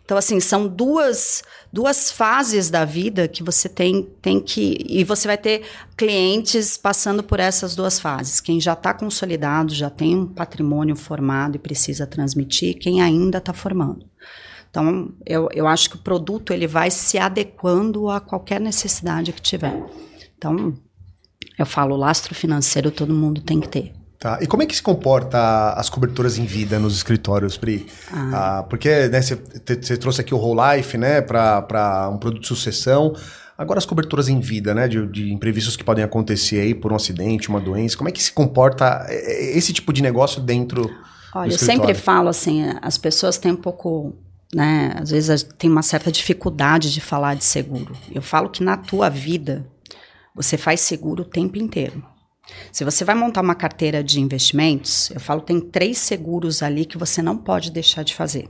Então, 0.05 0.17
assim, 0.17 0.39
são 0.39 0.67
duas, 0.67 1.43
duas 1.71 2.11
fases 2.11 2.69
da 2.69 2.83
vida 2.83 3.27
que 3.27 3.41
você 3.41 3.69
tem, 3.69 4.03
tem 4.21 4.39
que. 4.39 4.85
E 4.87 5.03
você 5.03 5.27
vai 5.27 5.37
ter 5.37 5.63
clientes 5.95 6.77
passando 6.77 7.23
por 7.23 7.39
essas 7.39 7.73
duas 7.73 7.99
fases. 7.99 8.41
Quem 8.41 8.59
já 8.59 8.73
está 8.73 8.93
consolidado, 8.93 9.73
já 9.73 9.89
tem 9.89 10.15
um 10.15 10.27
patrimônio 10.27 10.95
formado 10.95 11.55
e 11.55 11.59
precisa 11.59 12.05
transmitir, 12.05 12.77
quem 12.77 13.01
ainda 13.01 13.37
está 13.37 13.53
formando. 13.53 14.05
Então, 14.73 15.13
eu, 15.23 15.49
eu 15.53 15.67
acho 15.67 15.87
que 15.87 15.97
o 15.97 15.99
produto 15.99 16.51
ele 16.51 16.65
vai 16.65 16.89
se 16.89 17.19
adequando 17.19 18.09
a 18.09 18.19
qualquer 18.19 18.59
necessidade 18.59 19.31
que 19.31 19.39
tiver. 19.39 19.79
Então, 20.35 20.73
eu 21.59 21.65
falo, 21.67 21.95
lastro 21.95 22.33
financeiro 22.33 22.89
todo 22.89 23.13
mundo 23.13 23.39
tem 23.39 23.59
que 23.59 23.69
ter. 23.69 23.93
Tá. 24.17 24.39
E 24.41 24.47
como 24.47 24.63
é 24.63 24.65
que 24.65 24.75
se 24.75 24.81
comporta 24.81 25.73
as 25.73 25.91
coberturas 25.91 26.39
em 26.39 26.45
vida 26.45 26.79
nos 26.79 26.95
escritórios, 26.95 27.55
Pri? 27.55 27.85
Ah. 28.11 28.31
Ah, 28.33 28.63
porque 28.63 28.89
você 29.09 29.35
né, 29.35 29.97
trouxe 29.97 30.21
aqui 30.21 30.33
o 30.33 30.39
Whole 30.39 30.77
Life, 30.77 30.97
né, 30.97 31.21
para 31.21 32.09
um 32.11 32.17
produto 32.17 32.41
de 32.41 32.47
sucessão. 32.47 33.13
Agora 33.55 33.77
as 33.77 33.85
coberturas 33.85 34.27
em 34.27 34.39
vida, 34.39 34.73
né, 34.73 34.87
de, 34.87 35.05
de, 35.05 35.31
imprevistos 35.31 35.77
que 35.77 35.83
podem 35.83 36.03
acontecer 36.03 36.59
aí 36.59 36.73
por 36.73 36.91
um 36.91 36.95
acidente, 36.95 37.47
uma 37.47 37.61
doença. 37.61 37.95
Como 37.95 38.09
é 38.09 38.11
que 38.11 38.23
se 38.23 38.31
comporta 38.31 39.05
é, 39.07 39.51
é, 39.51 39.55
esse 39.55 39.71
tipo 39.71 39.93
de 39.93 40.01
negócio 40.01 40.41
dentro 40.41 40.89
Olha, 41.35 41.51
eu 41.51 41.59
sempre 41.59 41.93
falo 41.93 42.29
assim, 42.29 42.63
as 42.81 42.97
pessoas 42.97 43.37
têm 43.37 43.51
um 43.51 43.55
pouco 43.55 44.15
né? 44.53 44.93
Às 44.95 45.09
vezes 45.09 45.43
tem 45.57 45.69
uma 45.69 45.81
certa 45.81 46.11
dificuldade 46.11 46.93
de 46.93 47.01
falar 47.01 47.35
de 47.35 47.43
seguro. 47.43 47.95
Eu 48.11 48.21
falo 48.21 48.49
que 48.49 48.63
na 48.63 48.77
tua 48.77 49.09
vida 49.09 49.65
você 50.35 50.57
faz 50.57 50.81
seguro 50.81 51.23
o 51.23 51.29
tempo 51.29 51.57
inteiro. 51.57 52.03
Se 52.71 52.83
você 52.83 53.05
vai 53.05 53.15
montar 53.15 53.41
uma 53.41 53.55
carteira 53.55 54.03
de 54.03 54.19
investimentos, 54.19 55.09
eu 55.11 55.19
falo 55.19 55.41
tem 55.41 55.59
três 55.59 55.97
seguros 55.97 56.61
ali 56.61 56.85
que 56.85 56.97
você 56.97 57.21
não 57.21 57.37
pode 57.37 57.71
deixar 57.71 58.03
de 58.03 58.13
fazer. 58.13 58.49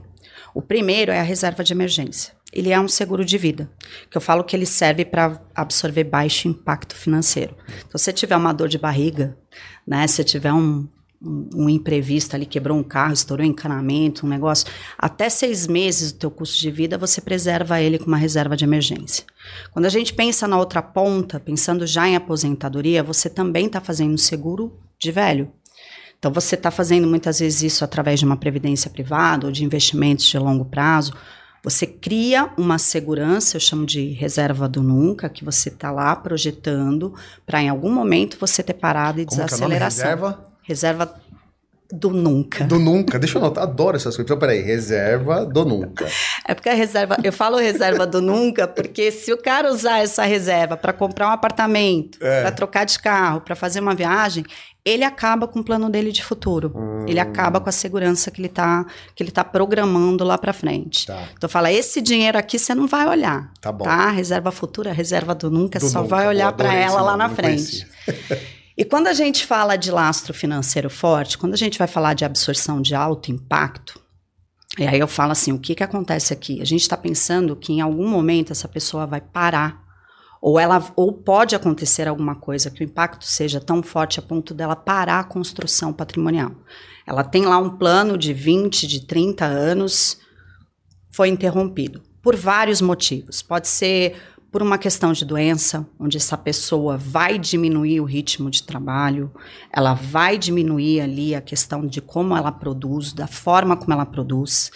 O 0.52 0.62
primeiro 0.62 1.12
é 1.12 1.20
a 1.20 1.24
reserva 1.24 1.64
de 1.64 1.72
emergência. 1.72 2.32
Ele 2.52 2.70
é 2.70 2.78
um 2.78 2.86
seguro 2.86 3.24
de 3.24 3.36
vida, 3.36 3.68
que 4.08 4.16
eu 4.16 4.20
falo 4.20 4.44
que 4.44 4.54
ele 4.54 4.66
serve 4.66 5.04
para 5.04 5.40
absorver 5.52 6.04
baixo 6.04 6.46
impacto 6.46 6.94
financeiro. 6.94 7.56
Então, 7.66 7.98
se 7.98 8.04
você 8.04 8.12
tiver 8.12 8.36
uma 8.36 8.52
dor 8.52 8.68
de 8.68 8.78
barriga, 8.78 9.36
né, 9.84 10.06
se 10.06 10.22
tiver 10.22 10.52
um, 10.52 10.88
um, 11.22 11.68
imprevisto 11.68 12.34
ali, 12.34 12.46
quebrou 12.46 12.78
um 12.78 12.82
carro, 12.82 13.12
estourou 13.12 13.44
um 13.44 13.48
encanamento, 13.48 14.26
um 14.26 14.28
negócio, 14.28 14.66
até 14.98 15.28
seis 15.28 15.66
meses 15.66 16.12
do 16.12 16.18
teu 16.18 16.30
custo 16.30 16.58
de 16.58 16.70
vida, 16.70 16.98
você 16.98 17.20
preserva 17.20 17.80
ele 17.80 17.98
com 17.98 18.06
uma 18.06 18.16
reserva 18.16 18.56
de 18.56 18.64
emergência. 18.64 19.24
Quando 19.72 19.86
a 19.86 19.90
gente 19.90 20.12
pensa 20.12 20.46
na 20.46 20.58
outra 20.58 20.82
ponta, 20.82 21.40
pensando 21.40 21.86
já 21.86 22.08
em 22.08 22.16
aposentadoria, 22.16 23.02
você 23.02 23.30
também 23.30 23.66
está 23.66 23.80
fazendo 23.80 24.14
um 24.14 24.18
seguro 24.18 24.78
de 24.98 25.10
velho. 25.10 25.50
Então, 26.18 26.32
você 26.32 26.54
está 26.54 26.70
fazendo 26.70 27.06
muitas 27.06 27.40
vezes 27.40 27.62
isso 27.62 27.84
através 27.84 28.18
de 28.18 28.24
uma 28.24 28.36
previdência 28.36 28.90
privada 28.90 29.46
ou 29.46 29.52
de 29.52 29.64
investimentos 29.64 30.24
de 30.24 30.38
longo 30.38 30.64
prazo. 30.64 31.12
Você 31.62 31.86
cria 31.86 32.50
uma 32.56 32.78
segurança, 32.78 33.56
eu 33.56 33.60
chamo 33.60 33.84
de 33.84 34.08
reserva 34.12 34.68
do 34.68 34.82
nunca, 34.82 35.28
que 35.28 35.44
você 35.44 35.68
está 35.68 35.90
lá 35.90 36.14
projetando 36.16 37.14
para 37.44 37.62
em 37.62 37.68
algum 37.68 37.90
momento 37.90 38.38
você 38.38 38.62
ter 38.62 38.74
parado 38.74 39.20
e 39.20 39.24
Como 39.24 39.36
desaceleração. 39.36 40.04
Que 40.04 40.10
é 40.10 40.14
o 40.14 40.18
nome? 40.18 40.32
Reserva? 40.32 40.53
Reserva 40.64 41.14
do 41.92 42.10
nunca. 42.10 42.64
Do 42.64 42.78
nunca. 42.78 43.18
Deixa 43.18 43.38
eu 43.38 43.42
anotar, 43.42 43.64
adoro 43.64 43.96
essas 43.96 44.16
coisas. 44.16 44.24
Então, 44.24 44.38
peraí, 44.38 44.60
reserva 44.60 45.44
do 45.44 45.64
nunca. 45.64 46.08
É 46.46 46.54
porque 46.54 46.68
a 46.68 46.74
reserva, 46.74 47.16
eu 47.22 47.32
falo 47.32 47.56
reserva 47.58 48.06
do 48.06 48.20
nunca, 48.20 48.66
porque 48.66 49.10
se 49.10 49.32
o 49.32 49.36
cara 49.36 49.70
usar 49.70 49.98
essa 49.98 50.24
reserva 50.24 50.76
para 50.76 50.92
comprar 50.92 51.28
um 51.28 51.32
apartamento, 51.32 52.18
é. 52.20 52.42
para 52.42 52.52
trocar 52.52 52.84
de 52.84 52.98
carro, 52.98 53.40
para 53.42 53.54
fazer 53.54 53.80
uma 53.80 53.94
viagem, 53.94 54.44
ele 54.84 55.04
acaba 55.04 55.46
com 55.46 55.60
o 55.60 55.64
plano 55.64 55.88
dele 55.88 56.10
de 56.10 56.24
futuro. 56.24 56.72
Hum. 56.74 57.04
Ele 57.06 57.20
acaba 57.20 57.60
com 57.60 57.68
a 57.68 57.72
segurança 57.72 58.30
que 58.30 58.40
ele 58.40 58.48
está 58.48 58.84
que 59.14 59.22
ele 59.22 59.30
tá 59.30 59.44
programando 59.44 60.24
lá 60.24 60.36
para 60.36 60.52
frente. 60.52 61.06
Tá. 61.06 61.22
Então 61.36 61.48
fala, 61.48 61.70
esse 61.70 62.00
dinheiro 62.00 62.36
aqui 62.36 62.58
você 62.58 62.74
não 62.74 62.86
vai 62.86 63.06
olhar. 63.06 63.50
Tá 63.60 63.70
bom. 63.70 63.84
Tá? 63.84 64.10
Reserva 64.10 64.50
futura, 64.50 64.92
reserva 64.92 65.34
do 65.34 65.50
nunca, 65.50 65.78
do 65.78 65.88
só 65.88 66.02
nunca. 66.02 66.16
vai 66.16 66.28
olhar 66.28 66.52
para 66.52 66.74
ela 66.74 67.00
lá 67.00 67.16
na 67.16 67.28
frente. 67.28 67.86
E 68.76 68.84
quando 68.84 69.06
a 69.06 69.12
gente 69.12 69.46
fala 69.46 69.76
de 69.76 69.90
lastro 69.90 70.34
financeiro 70.34 70.90
forte, 70.90 71.38
quando 71.38 71.54
a 71.54 71.56
gente 71.56 71.78
vai 71.78 71.86
falar 71.86 72.14
de 72.14 72.24
absorção 72.24 72.82
de 72.82 72.94
alto 72.94 73.30
impacto, 73.30 74.00
e 74.76 74.84
aí 74.84 74.98
eu 74.98 75.06
falo 75.06 75.30
assim, 75.30 75.52
o 75.52 75.58
que, 75.58 75.76
que 75.76 75.84
acontece 75.84 76.32
aqui? 76.32 76.60
A 76.60 76.64
gente 76.64 76.80
está 76.80 76.96
pensando 76.96 77.54
que 77.54 77.72
em 77.72 77.80
algum 77.80 78.08
momento 78.08 78.50
essa 78.50 78.66
pessoa 78.66 79.06
vai 79.06 79.20
parar, 79.20 79.84
ou 80.42 80.58
ela 80.58 80.92
ou 80.96 81.12
pode 81.12 81.54
acontecer 81.54 82.08
alguma 82.08 82.34
coisa 82.34 82.70
que 82.70 82.82
o 82.82 82.84
impacto 82.84 83.24
seja 83.24 83.60
tão 83.60 83.82
forte 83.82 84.18
a 84.18 84.22
ponto 84.22 84.52
dela 84.52 84.74
parar 84.74 85.20
a 85.20 85.24
construção 85.24 85.92
patrimonial. 85.92 86.50
Ela 87.06 87.22
tem 87.22 87.46
lá 87.46 87.58
um 87.58 87.70
plano 87.70 88.18
de 88.18 88.32
20, 88.32 88.86
de 88.86 89.06
30 89.06 89.44
anos, 89.44 90.18
foi 91.10 91.28
interrompido 91.28 92.02
por 92.20 92.34
vários 92.34 92.80
motivos. 92.80 93.40
Pode 93.40 93.68
ser 93.68 94.16
por 94.54 94.62
uma 94.62 94.78
questão 94.78 95.12
de 95.12 95.24
doença, 95.24 95.84
onde 95.98 96.16
essa 96.16 96.38
pessoa 96.38 96.96
vai 96.96 97.40
diminuir 97.40 98.00
o 98.00 98.04
ritmo 98.04 98.48
de 98.48 98.62
trabalho, 98.62 99.34
ela 99.72 99.94
vai 99.94 100.38
diminuir 100.38 101.00
ali 101.00 101.34
a 101.34 101.40
questão 101.40 101.84
de 101.84 102.00
como 102.00 102.36
ela 102.36 102.52
produz, 102.52 103.12
da 103.12 103.26
forma 103.26 103.76
como 103.76 103.92
ela 103.92 104.06
produz, 104.06 104.70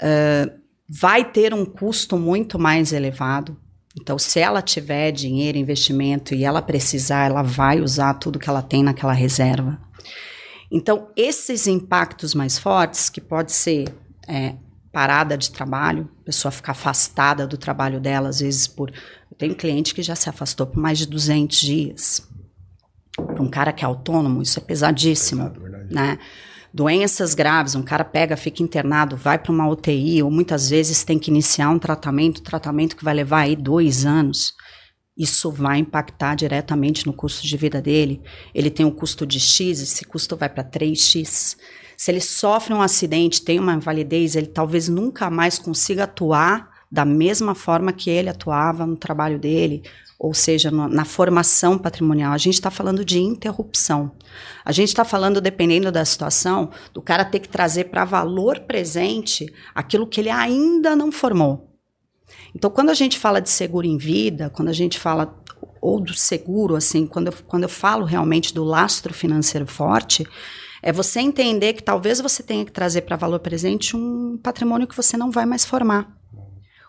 uh, 0.00 0.56
vai 0.88 1.24
ter 1.24 1.52
um 1.52 1.64
custo 1.64 2.16
muito 2.16 2.56
mais 2.56 2.92
elevado. 2.92 3.56
Então, 4.00 4.16
se 4.16 4.38
ela 4.38 4.62
tiver 4.62 5.10
dinheiro, 5.10 5.58
investimento 5.58 6.32
e 6.32 6.44
ela 6.44 6.62
precisar, 6.62 7.30
ela 7.30 7.42
vai 7.42 7.80
usar 7.80 8.14
tudo 8.14 8.38
que 8.38 8.48
ela 8.48 8.62
tem 8.62 8.84
naquela 8.84 9.12
reserva. 9.12 9.76
Então, 10.70 11.08
esses 11.16 11.66
impactos 11.66 12.32
mais 12.32 12.60
fortes, 12.60 13.10
que 13.10 13.20
pode 13.20 13.50
ser 13.50 13.92
é, 14.28 14.54
parada 14.92 15.36
de 15.36 15.50
trabalho, 15.50 16.08
a 16.22 16.24
pessoa 16.24 16.50
ficar 16.50 16.72
afastada 16.72 17.46
do 17.46 17.56
trabalho 17.56 18.00
dela, 18.00 18.28
às 18.28 18.40
vezes 18.40 18.66
por. 18.66 18.90
Eu 18.90 19.36
tenho 19.38 19.54
cliente 19.54 19.94
que 19.94 20.02
já 20.02 20.16
se 20.16 20.28
afastou 20.28 20.66
por 20.66 20.80
mais 20.80 20.98
de 20.98 21.06
200 21.06 21.60
dias. 21.60 22.28
Para 23.16 23.42
um 23.42 23.50
cara 23.50 23.72
que 23.72 23.84
é 23.84 23.86
autônomo, 23.86 24.42
isso 24.42 24.58
é 24.58 24.62
pesadíssimo. 24.62 25.50
Pesado, 25.50 25.94
né? 25.94 26.18
Doenças 26.72 27.34
graves, 27.34 27.74
um 27.74 27.82
cara 27.82 28.04
pega, 28.04 28.36
fica 28.36 28.62
internado, 28.62 29.16
vai 29.16 29.36
para 29.36 29.50
uma 29.50 29.68
UTI, 29.68 30.22
ou 30.22 30.30
muitas 30.30 30.70
vezes 30.70 31.02
tem 31.02 31.18
que 31.18 31.30
iniciar 31.30 31.68
um 31.68 31.80
tratamento, 31.80 32.42
tratamento 32.42 32.96
que 32.96 33.04
vai 33.04 33.12
levar 33.12 33.40
aí 33.40 33.56
dois 33.56 34.06
anos. 34.06 34.54
Isso 35.18 35.50
vai 35.50 35.78
impactar 35.78 36.36
diretamente 36.36 37.06
no 37.06 37.12
custo 37.12 37.46
de 37.46 37.56
vida 37.56 37.82
dele. 37.82 38.22
Ele 38.54 38.70
tem 38.70 38.86
um 38.86 38.90
custo 38.90 39.26
de 39.26 39.40
X, 39.40 39.80
esse 39.80 40.04
custo 40.04 40.36
vai 40.36 40.48
para 40.48 40.64
3X. 40.64 41.56
Se 42.00 42.10
ele 42.10 42.22
sofre 42.22 42.72
um 42.72 42.80
acidente, 42.80 43.42
tem 43.42 43.58
uma 43.58 43.74
invalidez, 43.74 44.34
ele 44.34 44.46
talvez 44.46 44.88
nunca 44.88 45.28
mais 45.28 45.58
consiga 45.58 46.04
atuar 46.04 46.70
da 46.90 47.04
mesma 47.04 47.54
forma 47.54 47.92
que 47.92 48.08
ele 48.08 48.30
atuava 48.30 48.86
no 48.86 48.96
trabalho 48.96 49.38
dele, 49.38 49.82
ou 50.18 50.32
seja, 50.32 50.70
no, 50.70 50.88
na 50.88 51.04
formação 51.04 51.76
patrimonial. 51.76 52.32
A 52.32 52.38
gente 52.38 52.54
está 52.54 52.70
falando 52.70 53.04
de 53.04 53.20
interrupção. 53.20 54.12
A 54.64 54.72
gente 54.72 54.88
está 54.88 55.04
falando, 55.04 55.42
dependendo 55.42 55.92
da 55.92 56.02
situação, 56.02 56.70
do 56.94 57.02
cara 57.02 57.22
ter 57.22 57.38
que 57.38 57.50
trazer 57.50 57.90
para 57.90 58.06
valor 58.06 58.60
presente 58.60 59.52
aquilo 59.74 60.06
que 60.06 60.22
ele 60.22 60.30
ainda 60.30 60.96
não 60.96 61.12
formou. 61.12 61.68
Então, 62.54 62.70
quando 62.70 62.88
a 62.88 62.94
gente 62.94 63.18
fala 63.18 63.42
de 63.42 63.50
seguro 63.50 63.86
em 63.86 63.98
vida, 63.98 64.48
quando 64.48 64.70
a 64.70 64.72
gente 64.72 64.98
fala 64.98 65.38
ou 65.82 66.00
do 66.00 66.14
seguro, 66.14 66.76
assim, 66.76 67.06
quando 67.06 67.26
eu, 67.26 67.34
quando 67.46 67.64
eu 67.64 67.68
falo 67.68 68.06
realmente 68.06 68.54
do 68.54 68.64
lastro 68.64 69.12
financeiro 69.12 69.66
forte, 69.66 70.26
é 70.82 70.92
você 70.92 71.20
entender 71.20 71.74
que 71.74 71.82
talvez 71.82 72.20
você 72.20 72.42
tenha 72.42 72.64
que 72.64 72.72
trazer 72.72 73.02
para 73.02 73.16
valor 73.16 73.40
presente 73.40 73.96
um 73.96 74.38
patrimônio 74.42 74.86
que 74.86 74.96
você 74.96 75.16
não 75.16 75.30
vai 75.30 75.46
mais 75.46 75.64
formar. 75.64 76.20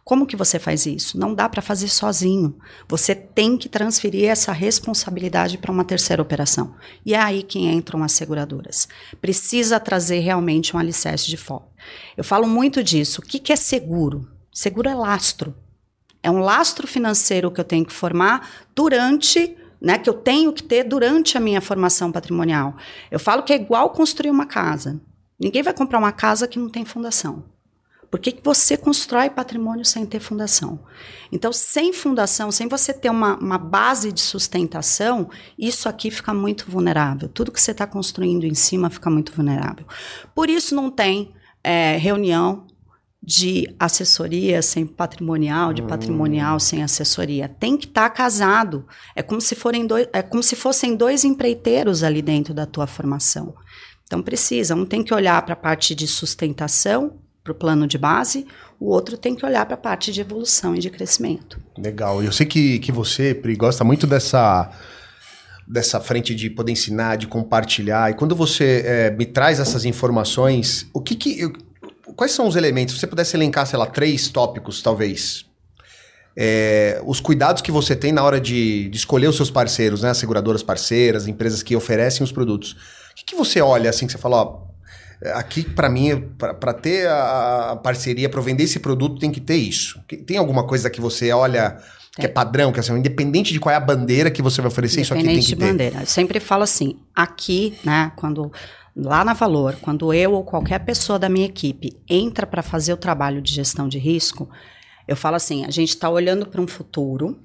Como 0.04 0.26
que 0.26 0.36
você 0.36 0.58
faz 0.58 0.86
isso? 0.86 1.18
Não 1.18 1.34
dá 1.34 1.48
para 1.48 1.62
fazer 1.62 1.88
sozinho. 1.88 2.58
Você 2.88 3.14
tem 3.14 3.56
que 3.56 3.70
transferir 3.70 4.30
essa 4.30 4.52
responsabilidade 4.52 5.58
para 5.58 5.72
uma 5.72 5.86
terceira 5.86 6.22
operação. 6.22 6.76
E 7.06 7.14
é 7.14 7.20
aí 7.20 7.44
que 7.44 7.60
entram 7.60 8.04
as 8.04 8.12
seguradoras. 8.14 8.88
Precisa 9.22 9.80
trazer 9.80 10.20
realmente 10.20 10.76
um 10.76 10.80
alicerce 10.80 11.28
de 11.28 11.38
fora. 11.38 11.66
Eu 12.18 12.24
falo 12.24 12.48
muito 12.48 12.84
disso. 12.84 13.22
O 13.22 13.24
que, 13.24 13.40
que 13.40 13.54
é 13.54 13.56
seguro? 13.56 14.28
Seguro 14.52 14.90
é 14.90 14.96
lastro. 14.96 15.56
É 16.24 16.30
um 16.30 16.40
lastro 16.40 16.88
financeiro 16.88 17.52
que 17.52 17.60
eu 17.60 17.66
tenho 17.66 17.86
que 17.86 17.94
formar 17.94 18.50
durante 18.76 19.56
né, 19.82 19.98
que 19.98 20.10
eu 20.10 20.14
tenho 20.14 20.54
que 20.54 20.62
ter 20.62 20.84
durante 20.84 21.38
a 21.38 21.42
minha 21.42 21.60
formação 21.60 22.12
patrimonial. 22.12 22.76
Eu 23.10 23.20
falo 23.20 23.44
que 23.44 23.52
é 23.52 23.56
igual 23.56 23.90
construir 23.90 24.30
uma 24.30 24.46
casa. 24.46 25.02
Ninguém 25.40 25.64
vai 25.64 25.74
comprar 25.74 25.98
uma 25.98 26.12
casa 26.12 26.48
que 26.48 26.60
não 26.60 26.70
tem 26.70 26.86
fundação. 26.86 27.44
Por 28.12 28.20
que, 28.20 28.34
que 28.34 28.44
você 28.44 28.76
constrói 28.76 29.30
patrimônio 29.30 29.86
sem 29.86 30.06
ter 30.06 30.20
fundação? 30.20 30.78
Então, 31.32 31.54
sem 31.54 31.94
fundação, 31.94 32.52
sem 32.52 32.68
você 32.68 32.94
ter 32.94 33.10
uma, 33.10 33.38
uma 33.38 33.58
base 33.58 34.12
de 34.12 34.20
sustentação, 34.20 35.30
isso 35.58 35.88
aqui 35.88 36.12
fica 36.12 36.34
muito 36.34 36.70
vulnerável. 36.70 37.30
Tudo 37.30 37.54
que 37.54 37.62
você 37.62 37.72
está 37.72 37.88
construindo 37.88 38.44
em 38.44 38.54
cima 38.54 38.90
fica 38.90 39.10
muito 39.10 39.32
vulnerável. 39.32 39.86
Por 40.36 40.50
isso, 40.50 40.76
não 40.76 40.92
tem 40.92 41.34
é, 41.64 41.96
reunião 41.96 42.68
de 43.24 43.74
assessoria 43.80 44.62
sem 44.62 44.86
patrimonial, 44.86 45.74
de 45.74 45.84
patrimonial 45.84 46.56
hum. 46.56 46.60
sem 46.60 46.82
assessoria. 46.82 47.48
Tem 47.48 47.78
que 47.78 47.86
estar 47.86 48.10
tá 48.10 48.16
casado. 48.16 48.88
É 49.16 49.22
como 49.22 49.40
se 49.40 49.54
forem 49.54 49.86
dois, 49.86 50.08
é 50.12 50.22
como 50.22 50.42
se 50.42 50.56
fossem 50.56 50.96
dois 50.96 51.24
empreiteiros 51.24 52.02
ali 52.04 52.22
dentro 52.22 52.54
da 52.54 52.66
tua 52.66 52.88
formação. 52.88 53.54
Então 54.06 54.22
precisa, 54.22 54.76
um 54.76 54.86
tem 54.86 55.04
que 55.04 55.14
olhar 55.14 55.42
para 55.44 55.54
a 55.54 55.58
parte 55.58 55.94
de 55.94 56.08
sustentação, 56.08 57.20
para 57.44 57.52
o 57.54 57.56
plano 57.56 57.88
de 57.88 57.98
base, 57.98 58.46
o 58.80 58.90
outro 58.90 59.18
tem 59.18 59.36
que 59.36 59.46
olhar 59.46 59.66
para 59.66 59.76
a 59.76 59.78
parte 59.78 60.12
de 60.12 60.22
evolução 60.22 60.76
e 60.76 60.80
de 60.80 60.90
crescimento. 60.90 61.60
Legal. 61.78 62.24
Eu 62.24 62.32
sei 62.32 62.46
que, 62.46 62.80
que 62.80 62.92
você, 62.92 63.34
Pri, 63.34 63.56
gosta 63.56 63.84
muito 63.84 64.06
dessa 64.06 64.72
dessa 65.68 66.02
frente 66.02 66.36
de 66.36 66.50
poder 66.50 66.74
ensinar, 66.74 67.16
de 67.16 67.28
compartilhar. 67.28 68.12
E 68.12 68.14
quando 68.16 68.36
você 68.36 68.84
é, 68.86 69.12
me 69.12 69.26
traz 69.26 69.58
essas 69.58 69.86
informações, 69.86 70.86
o 70.94 71.00
que 71.00 71.16
que 71.16 71.40
eu, 71.40 71.54
quais 72.16 72.32
são 72.32 72.48
os 72.48 72.56
elementos? 72.56 72.96
Se 72.96 73.00
você 73.00 73.08
pudesse 73.08 73.36
elencar, 73.36 73.66
sei 73.66 73.78
lá, 73.78 73.86
três 73.86 74.30
tópicos, 74.30 74.82
talvez. 74.82 75.46
É, 76.36 77.02
os 77.06 77.20
cuidados 77.20 77.62
que 77.62 77.72
você 77.72 77.96
tem 77.96 78.12
na 78.12 78.24
hora 78.24 78.40
de, 78.40 78.90
de, 78.90 78.98
escolher 78.98 79.28
os 79.28 79.36
seus 79.36 79.52
parceiros, 79.52 80.02
né? 80.02 80.10
As 80.10 80.18
seguradoras 80.18 80.64
parceiras, 80.64 81.28
empresas 81.28 81.62
que 81.62 81.76
oferecem 81.76 82.24
os 82.24 82.32
produtos. 82.32 82.72
O 83.12 83.16
que, 83.16 83.26
que 83.26 83.36
você 83.36 83.62
olha 83.62 83.90
assim 83.90 84.06
que 84.06 84.14
você 84.14 84.18
fala, 84.18 84.38
ó, 84.38 84.62
aqui 85.34 85.64
para 85.64 85.90
mim, 85.90 86.30
para 86.38 86.74
ter 86.74 87.08
a 87.08 87.80
parceria, 87.84 88.30
para 88.30 88.42
vender 88.42 88.64
esse 88.64 88.80
produto, 88.80 89.20
tem 89.20 89.32
que 89.32 89.42
ter 89.42 89.58
isso. 89.58 90.00
Tem 90.26 90.38
alguma 90.38 90.66
coisa 90.66 90.90
que 90.90 91.02
você 91.02 91.32
olha 91.32 91.78
que 92.16 92.26
é 92.26 92.28
padrão, 92.28 92.72
que 92.74 92.80
é 92.80 92.82
assim, 92.82 92.94
independente 92.94 93.54
de 93.54 93.60
qual 93.60 93.72
é 93.72 93.76
a 93.76 93.80
bandeira 93.80 94.30
que 94.30 94.42
você 94.42 94.62
vai 94.62 94.70
oferecer, 94.70 95.02
isso 95.02 95.14
aqui 95.14 95.24
tem 95.24 95.40
que 95.40 95.42
ter? 95.42 95.54
Independente 95.54 95.66
de 95.66 95.72
bandeira. 95.72 96.00
Eu 96.02 96.08
sempre 96.08 96.40
falo 96.40 96.64
assim, 96.64 97.00
aqui, 97.16 97.78
né, 97.86 98.12
quando 98.18 98.52
lá 98.96 99.24
na 99.24 99.34
Valor, 99.34 99.78
quando 99.82 100.14
eu 100.14 100.34
ou 100.34 100.44
qualquer 100.44 100.80
pessoa 100.80 101.18
da 101.18 101.30
minha 101.30 101.46
equipe 101.46 101.98
entra 102.10 102.46
para 102.46 102.62
fazer 102.62 102.94
o 102.94 102.98
trabalho 102.98 103.42
de 103.42 103.54
gestão 103.54 103.88
de 103.88 103.98
risco, 103.98 104.50
eu 105.08 105.16
falo 105.16 105.36
assim: 105.36 105.66
a 105.66 105.72
gente 105.72 105.90
está 105.90 106.10
olhando 106.10 106.46
para 106.46 106.62
um 106.62 106.68
futuro, 106.68 107.40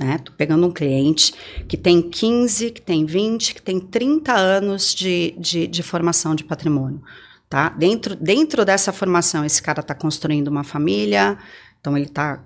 né? 0.00 0.18
Tô 0.18 0.32
pegando 0.32 0.66
um 0.66 0.72
cliente 0.72 1.34
que 1.66 1.76
tem 1.76 2.02
15, 2.02 2.70
que 2.70 2.80
tem 2.80 3.04
20, 3.04 3.54
que 3.54 3.62
tem 3.62 3.80
30 3.80 4.32
anos 4.32 4.94
de, 4.94 5.34
de, 5.38 5.66
de 5.66 5.82
formação 5.82 6.34
de 6.34 6.44
patrimônio. 6.44 7.02
Tá? 7.48 7.70
Dentro, 7.70 8.14
dentro 8.14 8.64
dessa 8.64 8.92
formação, 8.92 9.44
esse 9.44 9.62
cara 9.62 9.80
está 9.80 9.94
construindo 9.94 10.48
uma 10.48 10.62
família, 10.62 11.38
então 11.80 11.96
ele 11.96 12.06
está 12.06 12.44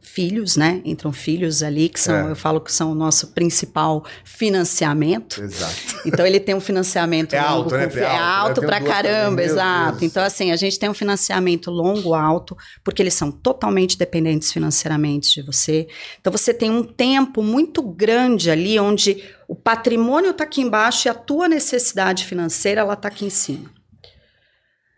filhos, 0.00 0.56
né? 0.56 0.82
Entram 0.84 1.12
filhos 1.12 1.62
ali, 1.62 1.88
que 1.88 2.00
são, 2.00 2.14
é. 2.14 2.30
eu 2.30 2.36
falo 2.36 2.60
que 2.60 2.72
são 2.72 2.90
o 2.90 2.94
nosso 2.94 3.28
principal 3.28 4.04
financiamento. 4.24 5.40
Exato. 5.40 6.02
Então 6.04 6.26
ele 6.26 6.40
tem 6.40 6.54
um 6.56 6.60
financiamento 6.60 7.34
é 7.34 7.40
longo, 7.40 7.74
alto, 7.74 7.76
né? 7.76 7.88
É, 7.94 8.00
é 8.00 8.18
alto 8.18 8.60
pra 8.60 8.80
caramba, 8.80 9.42
exato. 9.42 10.04
Então, 10.04 10.24
assim, 10.24 10.50
a 10.50 10.56
gente 10.56 10.78
tem 10.78 10.88
um 10.88 10.94
financiamento 10.94 11.70
longo, 11.70 12.14
alto, 12.14 12.56
porque 12.82 13.00
eles 13.00 13.14
são 13.14 13.30
totalmente 13.30 13.96
dependentes 13.96 14.52
financeiramente 14.52 15.34
de 15.34 15.42
você. 15.42 15.86
Então 16.20 16.32
você 16.32 16.52
tem 16.52 16.70
um 16.70 16.82
tempo 16.82 17.42
muito 17.42 17.80
grande 17.80 18.50
ali 18.50 18.78
onde 18.80 19.22
o 19.46 19.54
patrimônio 19.54 20.32
está 20.32 20.44
aqui 20.44 20.62
embaixo 20.62 21.06
e 21.06 21.10
a 21.10 21.14
tua 21.14 21.48
necessidade 21.48 22.24
financeira 22.24 22.80
ela 22.80 22.94
está 22.94 23.06
aqui 23.06 23.24
em 23.24 23.30
cima. 23.30 23.70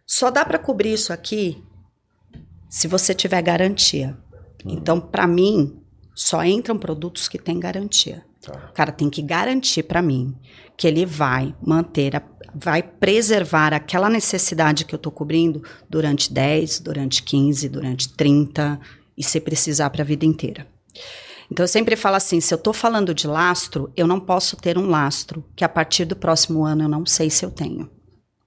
Só 0.07 0.31
dá 0.31 0.45
para 0.45 0.59
cobrir 0.59 0.95
isso 0.95 1.13
aqui 1.13 1.63
se 2.71 2.87
você 2.89 3.15
tiver 3.15 3.43
garantia. 3.43 4.17
Então, 4.65 5.01
para 5.01 5.27
mim, 5.27 5.77
só 6.15 6.45
entram 6.45 6.79
produtos 6.79 7.29
que 7.29 7.39
têm 7.39 7.61
garantia. 7.61 8.25
Tá. 8.41 8.69
O 8.71 8.73
cara 8.73 8.93
tem 8.93 9.11
que 9.11 9.23
garantir 9.23 9.83
para 9.83 10.01
mim 10.01 10.35
que 10.77 10.87
ele 10.87 11.05
vai 11.05 11.55
manter 11.65 12.17
a, 12.17 12.23
vai 12.55 12.83
preservar 12.83 13.75
aquela 13.75 14.09
necessidade 14.09 14.85
que 14.85 14.95
eu 14.95 14.99
estou 14.99 15.13
cobrindo 15.13 15.63
durante 15.89 16.33
10, 16.33 16.81
durante 16.81 17.23
15, 17.23 17.69
durante 17.69 18.09
30 18.09 18.81
e 19.17 19.23
se 19.23 19.41
precisar 19.41 19.91
para 19.91 20.03
a 20.03 20.07
vida 20.07 20.25
inteira. 20.25 20.67
Então 21.51 21.65
eu 21.65 21.69
sempre 21.69 21.97
falo 21.97 22.17
assim, 22.17 22.41
se 22.41 22.53
eu 22.53 22.57
estou 22.57 22.73
falando 22.73 23.15
de 23.15 23.27
lastro, 23.27 23.91
eu 23.97 24.07
não 24.07 24.19
posso 24.19 24.57
ter 24.57 24.77
um 24.77 24.89
lastro 24.89 25.45
que 25.55 25.65
a 25.65 25.69
partir 25.69 26.05
do 26.05 26.17
próximo 26.17 26.65
ano 26.65 26.85
eu 26.85 26.89
não 26.89 27.07
sei 27.07 27.31
se 27.31 27.45
eu 27.45 27.51
tenho. 27.51 27.89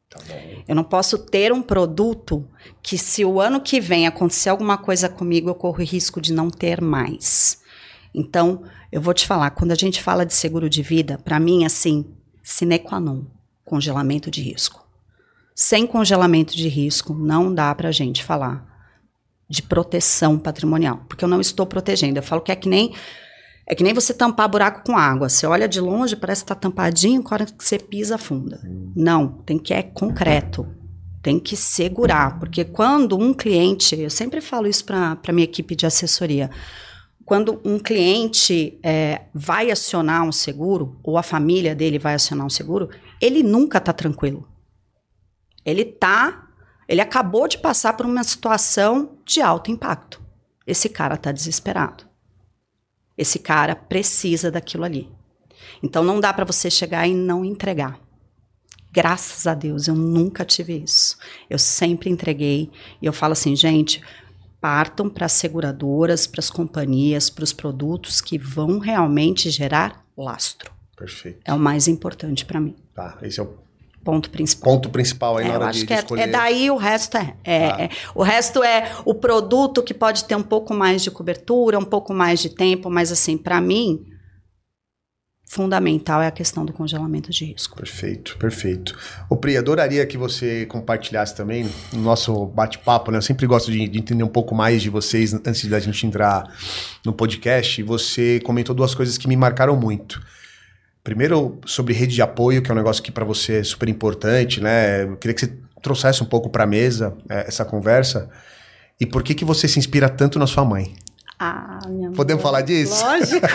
Tá 0.09 0.19
eu 0.67 0.75
não 0.75 0.83
posso 0.83 1.19
ter 1.19 1.53
um 1.53 1.61
produto 1.61 2.43
que 2.81 2.97
se 2.97 3.23
o 3.23 3.39
ano 3.39 3.61
que 3.61 3.79
vem 3.79 4.07
acontecer 4.07 4.49
alguma 4.49 4.77
coisa 4.77 5.07
comigo, 5.07 5.49
eu 5.49 5.55
corro 5.55 5.83
risco 5.83 6.19
de 6.19 6.33
não 6.33 6.49
ter 6.49 6.81
mais. 6.81 7.61
Então, 8.13 8.63
eu 8.91 8.99
vou 8.99 9.13
te 9.13 9.27
falar, 9.27 9.51
quando 9.51 9.71
a 9.71 9.75
gente 9.75 10.01
fala 10.01 10.25
de 10.25 10.33
seguro 10.33 10.67
de 10.67 10.81
vida, 10.81 11.19
para 11.19 11.39
mim, 11.39 11.63
assim, 11.63 12.05
sine 12.41 12.79
qua 12.79 12.99
non, 12.99 13.25
congelamento 13.63 14.31
de 14.31 14.41
risco. 14.41 14.83
Sem 15.53 15.85
congelamento 15.85 16.55
de 16.55 16.67
risco, 16.67 17.13
não 17.13 17.53
dá 17.53 17.73
para 17.75 17.89
a 17.89 17.91
gente 17.91 18.23
falar 18.23 18.65
de 19.47 19.61
proteção 19.61 20.39
patrimonial, 20.39 21.03
porque 21.07 21.23
eu 21.23 21.29
não 21.29 21.41
estou 21.41 21.65
protegendo. 21.65 22.17
Eu 22.17 22.23
falo 22.23 22.41
que 22.41 22.51
é 22.51 22.55
que 22.55 22.69
nem 22.69 22.93
é 23.69 23.75
que 23.75 23.83
nem 23.83 23.93
você 23.93 24.15
tampar 24.15 24.49
buraco 24.49 24.81
com 24.83 24.97
água. 24.97 25.29
Você 25.29 25.45
olha 25.45 25.67
de 25.67 25.79
longe, 25.79 26.15
parece 26.15 26.41
que 26.41 26.45
está 26.45 26.55
tampadinho, 26.55 27.23
a 27.23 27.33
hora 27.33 27.45
que 27.45 27.63
você 27.63 27.77
pisa, 27.77 28.15
afunda. 28.15 28.59
Hum. 28.65 28.91
Não, 28.95 29.27
tem 29.45 29.59
que 29.59 29.71
é 29.71 29.83
concreto. 29.83 30.67
Tem 31.21 31.39
que 31.39 31.55
segurar, 31.55 32.39
porque 32.39 32.65
quando 32.65 33.15
um 33.15 33.31
cliente, 33.31 33.95
eu 33.95 34.09
sempre 34.09 34.41
falo 34.41 34.65
isso 34.65 34.83
para 34.85 35.19
a 35.27 35.31
minha 35.31 35.43
equipe 35.43 35.75
de 35.75 35.85
assessoria, 35.85 36.49
quando 37.23 37.61
um 37.63 37.77
cliente 37.77 38.79
é, 38.81 39.25
vai 39.33 39.69
acionar 39.69 40.23
um 40.23 40.31
seguro, 40.31 40.99
ou 41.03 41.15
a 41.15 41.21
família 41.21 41.75
dele 41.75 41.99
vai 41.99 42.15
acionar 42.15 42.47
um 42.47 42.49
seguro, 42.49 42.89
ele 43.21 43.43
nunca 43.43 43.77
está 43.77 43.93
tranquilo. 43.93 44.47
Ele 45.63 45.85
tá, 45.85 46.47
ele 46.87 47.01
acabou 47.01 47.47
de 47.47 47.59
passar 47.59 47.93
por 47.93 48.07
uma 48.07 48.23
situação 48.23 49.19
de 49.23 49.41
alto 49.41 49.69
impacto. 49.69 50.19
Esse 50.65 50.89
cara 50.89 51.13
está 51.13 51.31
desesperado. 51.31 52.08
Esse 53.19 53.37
cara 53.37 53.75
precisa 53.75 54.49
daquilo 54.49 54.85
ali. 54.85 55.11
Então 55.83 56.05
não 56.05 56.21
dá 56.21 56.33
para 56.33 56.45
você 56.45 56.71
chegar 56.71 57.05
e 57.05 57.13
não 57.13 57.43
entregar. 57.43 57.99
Graças 58.93 59.45
a 59.45 59.53
Deus, 59.53 59.89
eu 59.89 59.93
nunca 59.93 60.45
tive 60.45 60.77
isso. 60.77 61.17
Eu 61.49 61.59
sempre 61.59 62.09
entreguei. 62.09 62.71
E 63.01 63.05
eu 63.05 63.11
falo 63.11 63.33
assim, 63.33 63.57
gente, 63.57 64.01
partam 64.61 65.09
para 65.09 65.25
as 65.25 65.33
seguradoras, 65.33 66.25
para 66.25 66.39
as 66.39 66.49
companhias, 66.49 67.29
para 67.29 67.43
os 67.43 67.51
produtos 67.51 68.21
que 68.21 68.37
vão 68.37 68.79
realmente 68.79 69.49
gerar 69.49 70.05
lastro. 70.17 70.71
Perfeito. 70.95 71.41
É 71.43 71.53
o 71.53 71.59
mais 71.59 71.89
importante 71.89 72.45
para 72.45 72.61
mim. 72.61 72.77
Tá, 72.95 73.17
esse 73.21 73.41
é 73.41 73.43
o 73.43 73.53
ponto 74.09 74.29
principal. 74.29 74.73
Ponto 74.73 74.89
principal 74.89 75.37
aí 75.37 75.45
é, 75.45 75.47
na 75.49 75.53
hora 75.55 75.71
de, 75.71 75.81
que 75.81 75.85
de 75.87 75.93
é, 75.93 75.97
escolher. 75.97 76.21
É 76.23 76.27
daí 76.27 76.71
o 76.71 76.75
resto 76.75 77.17
é, 77.17 77.35
é, 77.43 77.65
ah. 77.67 77.81
é, 77.81 77.89
O 78.15 78.23
resto 78.23 78.63
é 78.63 78.91
o 79.05 79.13
produto 79.13 79.83
que 79.83 79.93
pode 79.93 80.25
ter 80.25 80.35
um 80.35 80.43
pouco 80.43 80.73
mais 80.73 81.03
de 81.03 81.11
cobertura, 81.11 81.77
um 81.77 81.85
pouco 81.85 82.13
mais 82.13 82.39
de 82.39 82.49
tempo, 82.49 82.89
mas 82.89 83.11
assim, 83.11 83.37
para 83.37 83.61
mim, 83.61 84.03
fundamental 85.47 86.21
é 86.21 86.27
a 86.27 86.31
questão 86.31 86.65
do 86.65 86.73
congelamento 86.73 87.29
de 87.29 87.45
risco. 87.45 87.77
Perfeito, 87.77 88.35
perfeito. 88.37 88.97
O 89.29 89.35
Pri, 89.35 89.57
adoraria 89.57 90.05
que 90.05 90.17
você 90.17 90.65
compartilhasse 90.65 91.35
também 91.35 91.69
no 91.93 92.01
nosso 92.01 92.45
bate-papo, 92.47 93.11
né? 93.11 93.17
Eu 93.17 93.21
sempre 93.21 93.45
gosto 93.45 93.71
de, 93.71 93.87
de, 93.87 93.99
entender 93.99 94.23
um 94.23 94.27
pouco 94.27 94.55
mais 94.55 94.81
de 94.81 94.89
vocês 94.89 95.33
antes 95.33 95.65
da 95.65 95.79
gente 95.79 96.05
entrar 96.05 96.43
no 97.05 97.13
podcast. 97.13 97.81
Você 97.83 98.39
comentou 98.41 98.75
duas 98.75 98.95
coisas 98.95 99.17
que 99.17 99.27
me 99.27 99.35
marcaram 99.35 99.75
muito. 99.75 100.19
Primeiro, 101.09 101.59
sobre 101.65 101.91
rede 101.91 102.13
de 102.13 102.21
apoio, 102.21 102.61
que 102.61 102.69
é 102.69 102.71
um 102.71 102.77
negócio 102.77 103.01
que 103.01 103.11
para 103.11 103.25
você 103.25 103.61
é 103.61 103.63
super 103.63 103.89
importante, 103.89 104.61
né? 104.61 105.01
Eu 105.01 105.17
queria 105.17 105.33
que 105.33 105.41
você 105.41 105.51
trouxesse 105.81 106.21
um 106.21 106.25
pouco 106.27 106.51
para 106.51 106.65
a 106.65 106.67
mesa 106.67 107.17
é, 107.27 107.47
essa 107.47 107.65
conversa. 107.65 108.29
E 109.01 109.07
por 109.07 109.23
que, 109.23 109.33
que 109.33 109.43
você 109.43 109.67
se 109.67 109.79
inspira 109.79 110.07
tanto 110.07 110.37
na 110.37 110.45
sua 110.45 110.63
mãe? 110.63 110.93
Ah, 111.39 111.79
minha 111.89 112.11
Podemos 112.11 112.43
mãe. 112.43 112.51
falar 112.51 112.61
disso? 112.61 113.03
Lógico. 113.03 113.47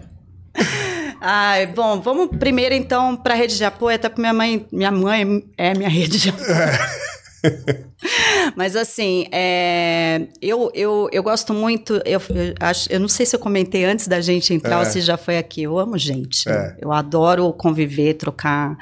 Ai, 1.20 1.66
bom, 1.66 2.00
vamos 2.00 2.34
primeiro 2.38 2.74
então 2.74 3.14
para 3.16 3.34
a 3.34 3.36
rede 3.36 3.54
de 3.54 3.64
apoio, 3.66 3.96
até 3.96 4.08
porque 4.08 4.22
minha 4.22 4.32
mãe, 4.32 4.66
minha 4.72 4.90
mãe 4.90 5.44
é 5.58 5.74
minha 5.74 5.90
rede 5.90 6.18
de 6.18 6.30
apoio. 6.30 6.48
Mas 8.56 8.76
assim, 8.76 9.26
é, 9.32 10.28
eu, 10.40 10.70
eu, 10.74 11.08
eu 11.12 11.22
gosto 11.22 11.52
muito. 11.52 11.94
Eu, 12.04 12.20
eu, 12.30 12.54
acho, 12.60 12.90
eu 12.92 13.00
não 13.00 13.08
sei 13.08 13.26
se 13.26 13.34
eu 13.34 13.40
comentei 13.40 13.84
antes 13.84 14.06
da 14.06 14.20
gente 14.20 14.52
entrar 14.54 14.76
é. 14.76 14.78
ou 14.78 14.84
se 14.84 15.00
já 15.00 15.16
foi 15.16 15.38
aqui. 15.38 15.62
Eu 15.62 15.78
amo 15.78 15.98
gente. 15.98 16.48
É. 16.48 16.76
Eu 16.80 16.92
adoro 16.92 17.52
conviver, 17.52 18.14
trocar 18.14 18.76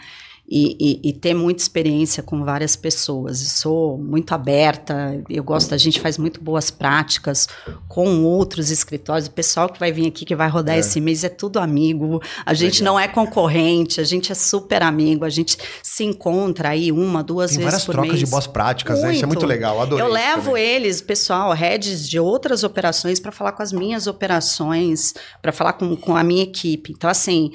e, 0.46 1.00
e, 1.02 1.08
e, 1.08 1.12
ter 1.14 1.32
muita 1.32 1.62
experiência 1.62 2.22
com 2.22 2.44
várias 2.44 2.76
pessoas. 2.76 3.40
Eu 3.40 3.48
sou 3.48 3.98
muito 3.98 4.34
aberta, 4.34 5.22
eu 5.30 5.42
gosto, 5.42 5.74
a 5.74 5.78
gente 5.78 5.98
faz 5.98 6.18
muito 6.18 6.38
boas 6.38 6.70
práticas 6.70 7.48
com 7.88 8.22
outros 8.24 8.70
escritórios. 8.70 9.26
O 9.26 9.30
pessoal 9.30 9.70
que 9.70 9.80
vai 9.80 9.90
vir 9.90 10.06
aqui, 10.06 10.26
que 10.26 10.36
vai 10.36 10.48
rodar 10.50 10.76
é. 10.76 10.80
esse 10.80 11.00
mês, 11.00 11.24
é 11.24 11.30
tudo 11.30 11.58
amigo. 11.58 12.20
A 12.44 12.52
gente 12.52 12.82
Legal. 12.82 12.94
não 12.94 13.00
é 13.00 13.08
concorrente, 13.08 14.02
a 14.02 14.04
gente 14.04 14.32
é 14.32 14.34
super 14.34 14.82
amigo, 14.82 15.24
a 15.24 15.30
gente 15.30 15.56
se 15.82 16.04
encontra 16.04 16.70
aí 16.70 16.92
uma, 16.92 17.22
duas 17.22 17.52
Tem 17.52 17.64
vezes 17.64 17.84
por 17.84 17.94
mês. 17.94 17.96
várias 17.96 18.12
trocas 18.12 18.18
de 18.18 18.26
boas 18.26 18.46
práticas, 18.46 18.96
muito. 18.96 19.08
né? 19.08 19.14
Isso 19.14 19.24
é 19.24 19.26
muito 19.26 19.46
legal, 19.46 19.80
adorei. 19.80 20.04
Eu 20.04 20.12
levo 20.12 20.50
também. 20.50 20.62
eles, 20.62 21.00
pessoal, 21.00 21.52
heads 21.52 22.06
de 22.06 22.20
outras 22.20 22.62
operações, 22.62 23.18
para 23.18 23.32
falar 23.32 23.52
com 23.52 23.62
as 23.62 23.72
minhas 23.72 24.06
operações, 24.06 25.14
para 25.40 25.52
falar 25.52 25.72
com, 25.72 25.96
com 25.96 26.14
a 26.14 26.22
minha 26.22 26.42
equipe. 26.42 26.92
Então, 26.92 27.08
assim. 27.08 27.50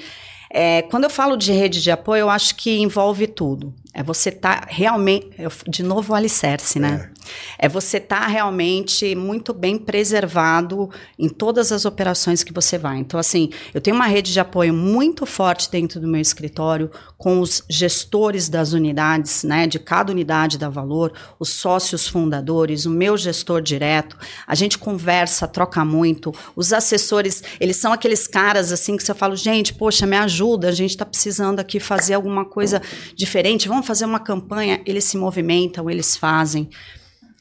É, 0.52 0.82
quando 0.84 1.04
eu 1.04 1.10
falo 1.10 1.38
de 1.38 1.52
rede 1.52 1.82
de 1.82 1.92
apoio, 1.92 2.22
eu 2.22 2.30
acho 2.30 2.56
que 2.56 2.80
envolve 2.80 3.28
tudo. 3.28 3.74
É 3.94 4.02
você 4.02 4.32
tá 4.32 4.66
realmente. 4.68 5.30
De 5.68 5.84
novo, 5.84 6.14
o 6.14 6.16
alicerce, 6.16 6.80
né? 6.80 7.12
É, 7.58 7.68
você 7.68 7.98
estar 7.98 8.22
tá 8.22 8.28
realmente 8.28 9.16
muito 9.16 9.54
bem 9.54 9.78
preservado 9.78 10.90
em 11.18 11.30
todas 11.30 11.72
as 11.72 11.86
operações 11.86 12.44
que 12.44 12.54
você 12.54 12.78
vai. 12.78 12.98
Então, 12.98 13.20
assim, 13.20 13.50
eu 13.74 13.82
tenho 13.82 13.96
uma 13.96 14.08
rede 14.08 14.32
de 14.32 14.40
apoio 14.40 14.74
muito 14.74 15.26
forte 15.26 15.70
dentro 15.70 16.00
do 16.00 16.08
meu 16.08 16.22
escritório, 16.22 16.90
com 17.18 17.42
os 17.42 17.64
gestores 17.70 18.48
das 18.48 18.74
unidades, 18.74 19.44
né? 19.44 19.68
De 19.68 19.80
cada 19.80 20.12
unidade 20.12 20.58
da 20.58 20.70
Valor, 20.70 21.12
os 21.40 21.50
sócios 21.50 22.08
fundadores, 22.08 22.86
o 22.86 22.90
meu 22.90 23.18
gestor 23.18 23.62
direto. 23.62 24.18
A 24.48 24.56
gente 24.56 24.78
conversa, 24.78 25.48
troca 25.48 25.84
muito. 25.84 26.34
Os 26.56 26.72
assessores, 26.72 27.44
eles 27.60 27.78
são 27.78 27.92
aqueles 27.92 28.28
caras 28.28 28.72
assim 28.72 28.96
que 28.96 29.04
você 29.04 29.14
fala, 29.14 29.36
gente, 29.36 29.74
poxa, 29.74 30.06
me 30.06 30.18
ajuda, 30.18 30.70
a 30.70 30.72
gente 30.72 30.92
está 30.92 31.06
precisando 31.06 31.60
aqui 31.60 31.80
fazer 31.80 32.14
alguma 32.14 32.46
coisa 32.46 32.82
diferente. 33.16 33.68
Vamos 33.68 33.86
fazer 33.86 34.06
uma 34.06 34.20
campanha, 34.20 34.82
eles 34.86 35.04
se 35.04 35.18
movimentam, 35.18 35.90
eles 35.90 36.16
fazem. 36.16 36.70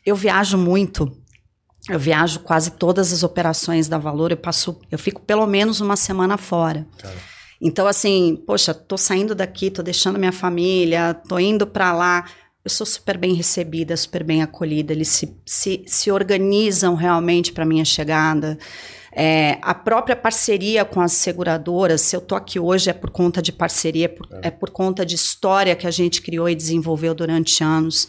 Eu 0.09 0.17
viajo 0.17 0.57
muito. 0.57 1.13
Eu 1.87 1.99
viajo 1.99 2.41
quase 2.41 2.71
todas 2.71 3.13
as 3.13 3.23
operações 3.23 3.89
da 3.89 3.99
Valor, 3.99 4.31
eu 4.31 4.39
passo, 4.39 4.81
eu 4.91 4.99
fico 4.99 5.21
pelo 5.21 5.47
menos 5.47 5.83
uma 5.83 5.97
semana 5.97 6.39
fora. 6.39 6.87
Tá. 6.99 7.13
Então 7.61 7.87
assim, 7.87 8.43
poxa, 8.47 8.73
tô 8.73 8.97
saindo 8.97 9.35
daqui, 9.35 9.71
tô 9.71 9.83
deixando 9.83 10.19
minha 10.19 10.33
família, 10.33 11.13
tô 11.29 11.39
indo 11.39 11.67
para 11.67 11.93
lá. 11.93 12.25
Eu 12.65 12.71
sou 12.71 12.87
super 12.87 13.19
bem 13.19 13.35
recebida, 13.35 13.95
super 13.99 14.25
bem 14.25 14.43
acolhida. 14.43 14.95
Eles 14.95 15.09
se, 15.09 15.37
se, 15.45 15.85
se 15.87 16.11
organizam 16.11 16.95
realmente 16.95 17.53
para 17.53 17.67
minha 17.67 17.85
chegada. 17.85 18.59
É, 19.13 19.59
a 19.61 19.75
própria 19.75 20.17
parceria 20.17 20.87
com 20.87 21.03
as 21.03 21.13
seguradoras, 21.13 22.01
se 22.01 22.17
eu 22.17 22.21
estou 22.21 22.37
aqui 22.37 22.59
hoje 22.59 22.89
é 22.89 22.95
por 22.95 23.11
conta 23.11 23.43
de 23.43 23.53
parceria, 23.53 24.07
é 24.07 24.09
por, 24.09 24.27
é. 24.33 24.49
é 24.49 24.51
por 24.51 24.71
conta 24.71 25.05
de 25.05 25.17
história 25.17 25.77
que 25.77 25.87
a 25.87 25.91
gente 25.91 26.23
criou 26.23 26.49
e 26.49 26.55
desenvolveu 26.55 27.15
durante 27.15 27.63
anos. 27.63 28.09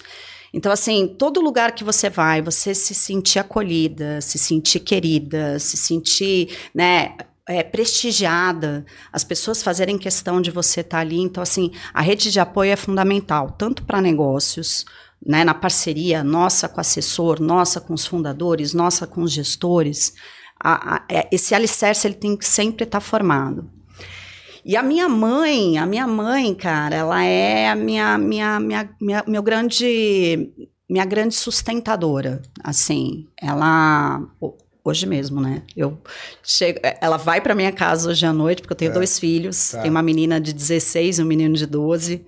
Então, 0.54 0.72
assim, 0.72 1.08
todo 1.08 1.42
lugar 1.42 1.74
que 1.74 1.84
você 1.84 2.10
vai, 2.10 2.42
você 2.42 2.74
se 2.74 2.94
sentir 2.94 3.40
acolhida, 3.40 4.22
se 4.22 4.38
sentir 4.38 4.80
querida, 4.80 5.60
se 5.60 5.78
sentir, 5.78 6.58
né, 6.74 7.16
é, 7.48 7.64
prestigiada, 7.64 8.86
as 9.12 9.24
pessoas 9.24 9.62
fazerem 9.62 9.98
questão 9.98 10.42
de 10.42 10.52
você 10.52 10.82
estar 10.82 10.98
tá 10.98 11.02
ali. 11.02 11.20
Então, 11.20 11.44
assim, 11.44 11.72
a 11.94 12.02
rede 12.02 12.32
de 12.32 12.40
apoio 12.40 12.72
é 12.72 12.76
fundamental, 12.76 13.52
tanto 13.52 13.84
para 13.84 14.02
negócios, 14.02 14.86
né, 15.26 15.44
na 15.44 15.54
parceria 15.54 16.24
nossa 16.24 16.70
com 16.70 16.78
o 16.78 16.82
assessor, 16.82 17.42
nossa 17.42 17.82
com 17.82 17.94
os 17.94 18.06
fundadores, 18.06 18.74
nossa 18.74 19.06
com 19.06 19.22
os 19.22 19.32
gestores 19.32 20.14
a, 20.60 20.96
a, 20.96 21.06
é, 21.10 21.28
esse 21.32 21.56
alicerce 21.56 22.06
ele 22.06 22.16
tem 22.16 22.36
que 22.36 22.46
sempre 22.46 22.84
estar 22.84 23.00
tá 23.00 23.06
formado. 23.06 23.70
E 24.64 24.76
a 24.76 24.84
minha 24.84 25.08
mãe, 25.08 25.78
a 25.78 25.86
minha 25.86 26.08
mãe, 26.08 26.54
cara, 26.54 26.96
ela 26.96 27.24
é 27.24 27.70
a 27.70 27.76
minha, 27.76 28.18
minha, 28.18 28.60
minha, 28.60 28.90
minha 29.00 29.24
meu 29.28 29.42
grande, 29.42 30.52
minha 30.90 31.06
grande 31.06 31.36
sustentadora, 31.36 32.42
assim, 32.64 33.28
ela 33.42 34.22
hoje 34.84 35.06
mesmo, 35.06 35.40
né? 35.40 35.64
Eu 35.76 36.02
chego, 36.44 36.80
ela 37.00 37.18
vai 37.18 37.42
para 37.42 37.56
minha 37.56 37.72
casa 37.72 38.10
hoje 38.10 38.26
à 38.26 38.34
noite 38.34 38.62
porque 38.62 38.74
eu 38.74 38.78
tenho 38.78 38.92
é, 38.92 38.94
dois 38.94 39.20
filhos, 39.20 39.72
tá. 39.72 39.82
tenho 39.82 39.92
uma 39.92 40.04
menina 40.04 40.40
de 40.40 40.54
16 40.54 41.20
e 41.20 41.22
um 41.22 41.26
menino 41.26 41.56
de 41.56 41.66
12. 41.66 42.26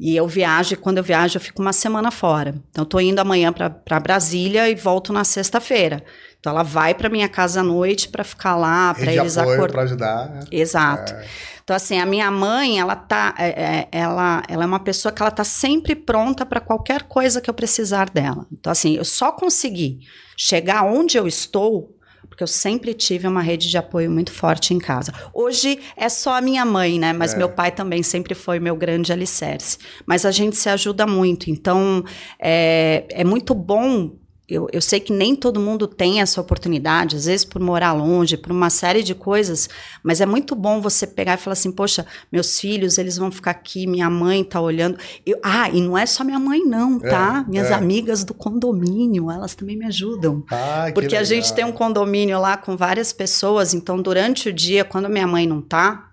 E 0.00 0.16
eu 0.16 0.26
viajo, 0.26 0.74
e 0.74 0.76
quando 0.76 0.98
eu 0.98 1.04
viajo, 1.04 1.36
eu 1.36 1.40
fico 1.40 1.62
uma 1.62 1.72
semana 1.72 2.10
fora. 2.10 2.54
Então, 2.70 2.82
eu 2.82 2.86
tô 2.86 2.98
indo 2.98 3.20
amanhã 3.20 3.52
para 3.52 4.00
Brasília 4.00 4.68
e 4.68 4.74
volto 4.74 5.12
na 5.12 5.22
sexta-feira. 5.22 6.04
Então, 6.42 6.50
ela 6.50 6.64
vai 6.64 6.92
para 6.92 7.08
minha 7.08 7.28
casa 7.28 7.60
à 7.60 7.62
noite 7.62 8.08
para 8.08 8.24
ficar 8.24 8.56
lá, 8.56 8.92
para 8.92 9.12
eles 9.12 9.38
acordar. 9.38 9.70
para 9.70 9.82
ajudar. 9.82 10.28
Né? 10.28 10.40
Exato. 10.50 11.12
É. 11.12 11.24
Então, 11.62 11.76
assim, 11.76 12.00
a 12.00 12.04
minha 12.04 12.28
mãe, 12.32 12.80
ela 12.80 12.96
tá. 12.96 13.32
É, 13.38 13.46
é, 13.46 13.88
ela, 13.92 14.42
ela 14.48 14.64
é 14.64 14.66
uma 14.66 14.80
pessoa 14.80 15.12
que 15.12 15.22
ela 15.22 15.30
tá 15.30 15.44
sempre 15.44 15.94
pronta 15.94 16.44
para 16.44 16.58
qualquer 16.58 17.04
coisa 17.04 17.40
que 17.40 17.48
eu 17.48 17.54
precisar 17.54 18.10
dela. 18.10 18.44
Então, 18.50 18.72
assim, 18.72 18.96
eu 18.96 19.04
só 19.04 19.30
consegui 19.30 20.00
chegar 20.36 20.82
onde 20.82 21.16
eu 21.16 21.28
estou 21.28 21.96
porque 22.28 22.42
eu 22.42 22.48
sempre 22.48 22.94
tive 22.94 23.28
uma 23.28 23.42
rede 23.42 23.68
de 23.68 23.76
apoio 23.76 24.10
muito 24.10 24.32
forte 24.32 24.72
em 24.72 24.78
casa. 24.78 25.12
Hoje 25.34 25.78
é 25.94 26.08
só 26.08 26.38
a 26.38 26.40
minha 26.40 26.64
mãe, 26.64 26.98
né? 26.98 27.12
Mas 27.12 27.34
é. 27.34 27.36
meu 27.36 27.50
pai 27.50 27.70
também 27.70 28.02
sempre 28.02 28.34
foi 28.34 28.58
meu 28.58 28.74
grande 28.74 29.12
alicerce. 29.12 29.76
Mas 30.06 30.24
a 30.24 30.30
gente 30.30 30.56
se 30.56 30.68
ajuda 30.70 31.06
muito. 31.06 31.50
Então, 31.50 32.02
é, 32.40 33.04
é 33.10 33.22
muito 33.22 33.54
bom 33.54 34.12
eu, 34.52 34.68
eu, 34.72 34.82
sei 34.82 35.00
que 35.00 35.12
nem 35.12 35.34
todo 35.34 35.58
mundo 35.58 35.86
tem 35.86 36.20
essa 36.20 36.40
oportunidade, 36.40 37.16
às 37.16 37.24
vezes 37.24 37.44
por 37.44 37.60
morar 37.60 37.92
longe, 37.92 38.36
por 38.36 38.52
uma 38.52 38.68
série 38.68 39.02
de 39.02 39.14
coisas, 39.14 39.68
mas 40.02 40.20
é 40.20 40.26
muito 40.26 40.54
bom 40.54 40.80
você 40.80 41.06
pegar 41.06 41.34
e 41.34 41.36
falar 41.38 41.52
assim: 41.52 41.72
poxa, 41.72 42.04
meus 42.30 42.60
filhos, 42.60 42.98
eles 42.98 43.16
vão 43.16 43.30
ficar 43.30 43.52
aqui, 43.52 43.86
minha 43.86 44.10
mãe 44.10 44.44
tá 44.44 44.60
olhando. 44.60 44.98
Eu, 45.24 45.38
ah, 45.42 45.70
e 45.70 45.80
não 45.80 45.96
é 45.96 46.04
só 46.04 46.22
minha 46.22 46.38
mãe, 46.38 46.64
não, 46.64 46.98
tá? 46.98 47.44
É, 47.46 47.50
Minhas 47.50 47.70
é. 47.70 47.74
amigas 47.74 48.24
do 48.24 48.34
condomínio, 48.34 49.30
elas 49.30 49.54
também 49.54 49.76
me 49.76 49.86
ajudam. 49.86 50.44
Ah, 50.50 50.90
porque 50.94 51.16
a 51.16 51.24
gente 51.24 51.52
tem 51.54 51.64
um 51.64 51.72
condomínio 51.72 52.38
lá 52.38 52.56
com 52.56 52.76
várias 52.76 53.12
pessoas, 53.12 53.72
então 53.72 54.00
durante 54.00 54.48
o 54.48 54.52
dia, 54.52 54.84
quando 54.84 55.08
minha 55.08 55.26
mãe 55.26 55.46
não 55.46 55.62
tá, 55.62 56.11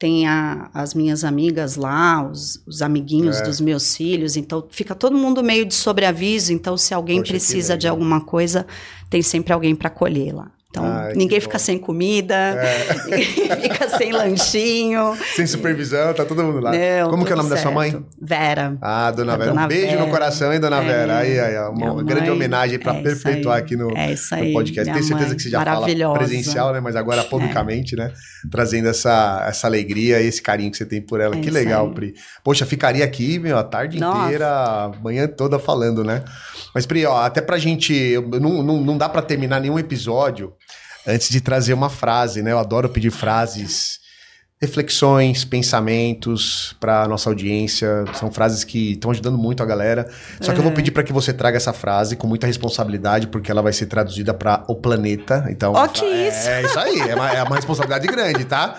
tem 0.00 0.26
a, 0.26 0.70
as 0.72 0.94
minhas 0.94 1.24
amigas 1.24 1.76
lá, 1.76 2.26
os, 2.26 2.62
os 2.66 2.80
amiguinhos 2.80 3.36
é. 3.36 3.42
dos 3.42 3.60
meus 3.60 3.94
filhos, 3.94 4.34
então 4.34 4.66
fica 4.70 4.94
todo 4.94 5.14
mundo 5.14 5.44
meio 5.44 5.66
de 5.66 5.74
sobreaviso, 5.74 6.54
então 6.54 6.74
se 6.74 6.94
alguém 6.94 7.18
Poxa, 7.18 7.32
precisa 7.32 7.76
de 7.76 7.86
alguma 7.86 8.22
coisa, 8.22 8.66
tem 9.10 9.20
sempre 9.20 9.52
alguém 9.52 9.76
para 9.76 9.90
colher 9.90 10.34
lá. 10.34 10.50
Então, 10.70 10.84
Ai, 10.84 11.14
ninguém 11.14 11.40
fica 11.40 11.58
bom. 11.58 11.64
sem 11.64 11.78
comida, 11.80 12.32
é. 12.32 12.94
fica 13.60 13.88
sem 13.88 14.12
lanchinho. 14.12 15.18
Sem 15.34 15.44
supervisão, 15.44 16.14
tá 16.14 16.24
todo 16.24 16.44
mundo 16.44 16.60
lá. 16.60 16.70
Não, 16.70 17.10
Como 17.10 17.24
que 17.24 17.32
é 17.32 17.34
o 17.34 17.38
nome 17.38 17.48
certo. 17.48 17.64
da 17.64 17.68
sua 17.68 17.72
mãe? 17.72 18.06
Vera. 18.22 18.78
Ah, 18.80 19.10
dona 19.10 19.36
Vera. 19.36 19.50
Dona 19.50 19.64
um 19.64 19.68
beijo 19.68 19.86
Vera. 19.88 20.04
no 20.04 20.08
coração, 20.08 20.52
hein, 20.52 20.60
dona 20.60 20.80
é. 20.80 20.86
Vera? 20.86 21.16
Aí, 21.18 21.40
aí, 21.40 21.58
uma 21.70 21.94
mãe, 21.94 22.04
grande 22.04 22.30
homenagem 22.30 22.78
para 22.78 22.98
é 22.98 23.02
perpetuar 23.02 23.58
aqui 23.58 23.74
no, 23.74 23.90
é 23.96 24.10
no 24.10 24.52
podcast. 24.52 24.92
Tenho 24.92 25.04
certeza 25.04 25.34
que 25.34 25.42
você 25.42 25.50
já 25.50 25.64
fala 25.64 26.14
presencial, 26.14 26.72
né? 26.72 26.78
Mas 26.78 26.94
agora 26.94 27.24
publicamente, 27.24 27.96
né? 27.96 28.12
Trazendo 28.48 28.88
essa, 28.88 29.44
essa 29.48 29.66
alegria 29.66 30.20
e 30.20 30.26
esse 30.28 30.40
carinho 30.40 30.70
que 30.70 30.76
você 30.76 30.86
tem 30.86 31.02
por 31.02 31.20
ela. 31.20 31.34
É 31.34 31.40
que 31.40 31.50
legal, 31.50 31.88
aí. 31.88 31.94
Pri. 31.94 32.14
Poxa, 32.44 32.64
ficaria 32.64 33.04
aqui, 33.04 33.40
meu, 33.40 33.58
a 33.58 33.64
tarde 33.64 33.98
Nossa. 33.98 34.26
inteira, 34.26 34.46
a 34.48 34.92
manhã 35.02 35.26
toda 35.26 35.58
falando, 35.58 36.04
né? 36.04 36.22
Mas, 36.72 36.86
Pri, 36.86 37.04
ó, 37.06 37.24
até 37.24 37.40
pra 37.40 37.58
gente. 37.58 38.14
Não, 38.40 38.62
não, 38.62 38.80
não 38.80 38.96
dá 38.96 39.08
para 39.08 39.20
terminar 39.20 39.60
nenhum 39.60 39.76
episódio 39.76 40.52
antes 41.06 41.28
de 41.28 41.40
trazer 41.40 41.72
uma 41.72 41.90
frase, 41.90 42.42
né? 42.42 42.52
Eu 42.52 42.58
adoro 42.58 42.88
pedir 42.88 43.10
frases, 43.10 44.00
reflexões, 44.60 45.44
pensamentos 45.44 46.76
para 46.78 47.08
nossa 47.08 47.30
audiência. 47.30 48.04
São 48.14 48.30
frases 48.30 48.62
que 48.62 48.92
estão 48.92 49.10
ajudando 49.10 49.38
muito 49.38 49.62
a 49.62 49.66
galera. 49.66 50.08
Só 50.40 50.52
que 50.52 50.58
eu 50.58 50.62
vou 50.62 50.72
pedir 50.72 50.90
para 50.90 51.02
que 51.02 51.12
você 51.12 51.32
traga 51.32 51.56
essa 51.56 51.72
frase 51.72 52.14
com 52.14 52.26
muita 52.26 52.46
responsabilidade, 52.46 53.26
porque 53.26 53.50
ela 53.50 53.62
vai 53.62 53.72
ser 53.72 53.86
traduzida 53.86 54.34
para 54.34 54.64
o 54.68 54.74
planeta. 54.74 55.46
Então, 55.48 55.72
oh, 55.74 55.88
que 55.88 56.04
é, 56.04 56.28
isso? 56.28 56.48
é 56.48 56.62
isso 56.62 56.78
aí. 56.78 57.00
É 57.00 57.14
uma, 57.14 57.30
é 57.30 57.42
uma 57.42 57.56
responsabilidade 57.56 58.06
grande, 58.06 58.44
tá? 58.44 58.76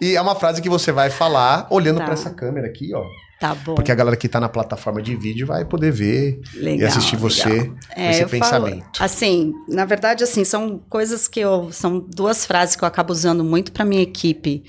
E 0.00 0.16
é 0.16 0.20
uma 0.20 0.34
frase 0.34 0.60
que 0.60 0.68
você 0.68 0.90
vai 0.90 1.10
falar 1.10 1.66
olhando 1.70 1.98
tá. 1.98 2.04
para 2.04 2.14
essa 2.14 2.30
câmera 2.30 2.66
aqui, 2.66 2.92
ó. 2.94 3.04
Tá 3.40 3.54
bom. 3.54 3.74
Porque 3.74 3.90
a 3.90 3.94
galera 3.94 4.18
que 4.18 4.28
tá 4.28 4.38
na 4.38 4.50
plataforma 4.50 5.00
de 5.00 5.16
vídeo 5.16 5.46
vai 5.46 5.64
poder 5.64 5.90
ver 5.90 6.42
legal, 6.54 6.80
e 6.80 6.84
assistir 6.84 7.16
você 7.16 7.72
é, 7.96 8.10
esse 8.10 8.26
pensamento. 8.26 8.98
Falo, 8.98 9.06
assim, 9.06 9.54
na 9.66 9.86
verdade, 9.86 10.22
assim, 10.22 10.44
são 10.44 10.78
coisas 10.90 11.26
que 11.26 11.40
eu. 11.40 11.72
São 11.72 11.98
duas 11.98 12.44
frases 12.44 12.76
que 12.76 12.84
eu 12.84 12.88
acabo 12.88 13.12
usando 13.12 13.42
muito 13.42 13.72
para 13.72 13.82
minha 13.82 14.02
equipe. 14.02 14.62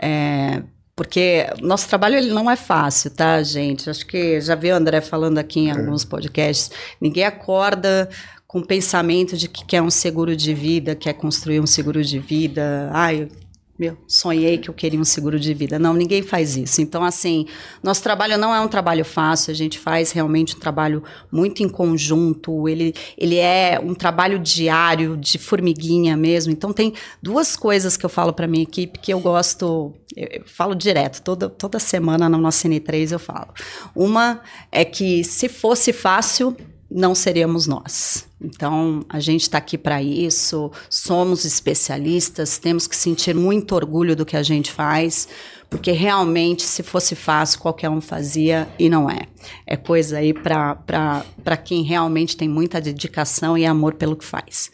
É, 0.00 0.62
porque 0.96 1.46
nosso 1.60 1.86
trabalho 1.86 2.16
ele 2.16 2.32
não 2.32 2.50
é 2.50 2.56
fácil, 2.56 3.10
tá, 3.10 3.42
gente? 3.42 3.90
Acho 3.90 4.06
que 4.06 4.40
já 4.40 4.54
viu 4.54 4.74
o 4.74 4.78
André 4.78 5.02
falando 5.02 5.36
aqui 5.36 5.60
em 5.60 5.68
é. 5.68 5.72
alguns 5.72 6.02
podcasts. 6.02 6.70
Ninguém 6.98 7.24
acorda 7.24 8.08
com 8.46 8.60
o 8.60 8.66
pensamento 8.66 9.36
de 9.36 9.48
que 9.48 9.66
quer 9.66 9.82
um 9.82 9.90
seguro 9.90 10.34
de 10.34 10.54
vida, 10.54 10.94
quer 10.94 11.12
construir 11.12 11.60
um 11.60 11.66
seguro 11.66 12.02
de 12.02 12.18
vida. 12.18 12.88
Ai, 12.90 13.28
meu, 13.76 13.98
sonhei 14.06 14.56
que 14.56 14.70
eu 14.70 14.74
queria 14.74 15.00
um 15.00 15.04
seguro 15.04 15.38
de 15.38 15.52
vida. 15.52 15.80
Não, 15.80 15.94
ninguém 15.94 16.22
faz 16.22 16.56
isso. 16.56 16.80
Então, 16.80 17.02
assim, 17.02 17.46
nosso 17.82 18.02
trabalho 18.04 18.38
não 18.38 18.54
é 18.54 18.60
um 18.60 18.68
trabalho 18.68 19.04
fácil, 19.04 19.50
a 19.50 19.54
gente 19.54 19.80
faz 19.80 20.12
realmente 20.12 20.54
um 20.54 20.60
trabalho 20.60 21.02
muito 21.30 21.60
em 21.60 21.68
conjunto, 21.68 22.68
ele, 22.68 22.94
ele 23.18 23.36
é 23.36 23.80
um 23.82 23.92
trabalho 23.92 24.38
diário, 24.38 25.16
de 25.16 25.38
formiguinha 25.38 26.16
mesmo. 26.16 26.52
Então, 26.52 26.72
tem 26.72 26.94
duas 27.20 27.56
coisas 27.56 27.96
que 27.96 28.06
eu 28.06 28.10
falo 28.10 28.32
para 28.32 28.46
minha 28.46 28.62
equipe 28.62 28.98
que 29.00 29.12
eu 29.12 29.18
gosto, 29.18 29.92
eu, 30.16 30.28
eu 30.30 30.44
falo 30.46 30.74
direto, 30.76 31.20
toda, 31.22 31.48
toda 31.48 31.80
semana 31.80 32.28
na 32.28 32.38
nossa 32.38 32.68
N3 32.68 33.10
eu 33.10 33.18
falo. 33.18 33.52
Uma 33.92 34.40
é 34.70 34.84
que 34.84 35.24
se 35.24 35.48
fosse 35.48 35.92
fácil, 35.92 36.56
não 36.94 37.12
seríamos 37.12 37.66
nós. 37.66 38.24
Então, 38.40 39.04
a 39.08 39.18
gente 39.18 39.42
está 39.42 39.58
aqui 39.58 39.76
para 39.76 40.00
isso, 40.00 40.70
somos 40.88 41.44
especialistas, 41.44 42.56
temos 42.56 42.86
que 42.86 42.94
sentir 42.94 43.34
muito 43.34 43.74
orgulho 43.74 44.14
do 44.14 44.24
que 44.24 44.36
a 44.36 44.44
gente 44.44 44.70
faz, 44.70 45.26
porque 45.68 45.90
realmente, 45.90 46.62
se 46.62 46.84
fosse 46.84 47.16
fácil, 47.16 47.58
qualquer 47.58 47.90
um 47.90 48.00
fazia 48.00 48.68
e 48.78 48.88
não 48.88 49.10
é. 49.10 49.22
É 49.66 49.76
coisa 49.76 50.18
aí 50.18 50.32
para 50.32 51.56
quem 51.64 51.82
realmente 51.82 52.36
tem 52.36 52.48
muita 52.48 52.80
dedicação 52.80 53.58
e 53.58 53.66
amor 53.66 53.94
pelo 53.94 54.14
que 54.14 54.24
faz. 54.24 54.70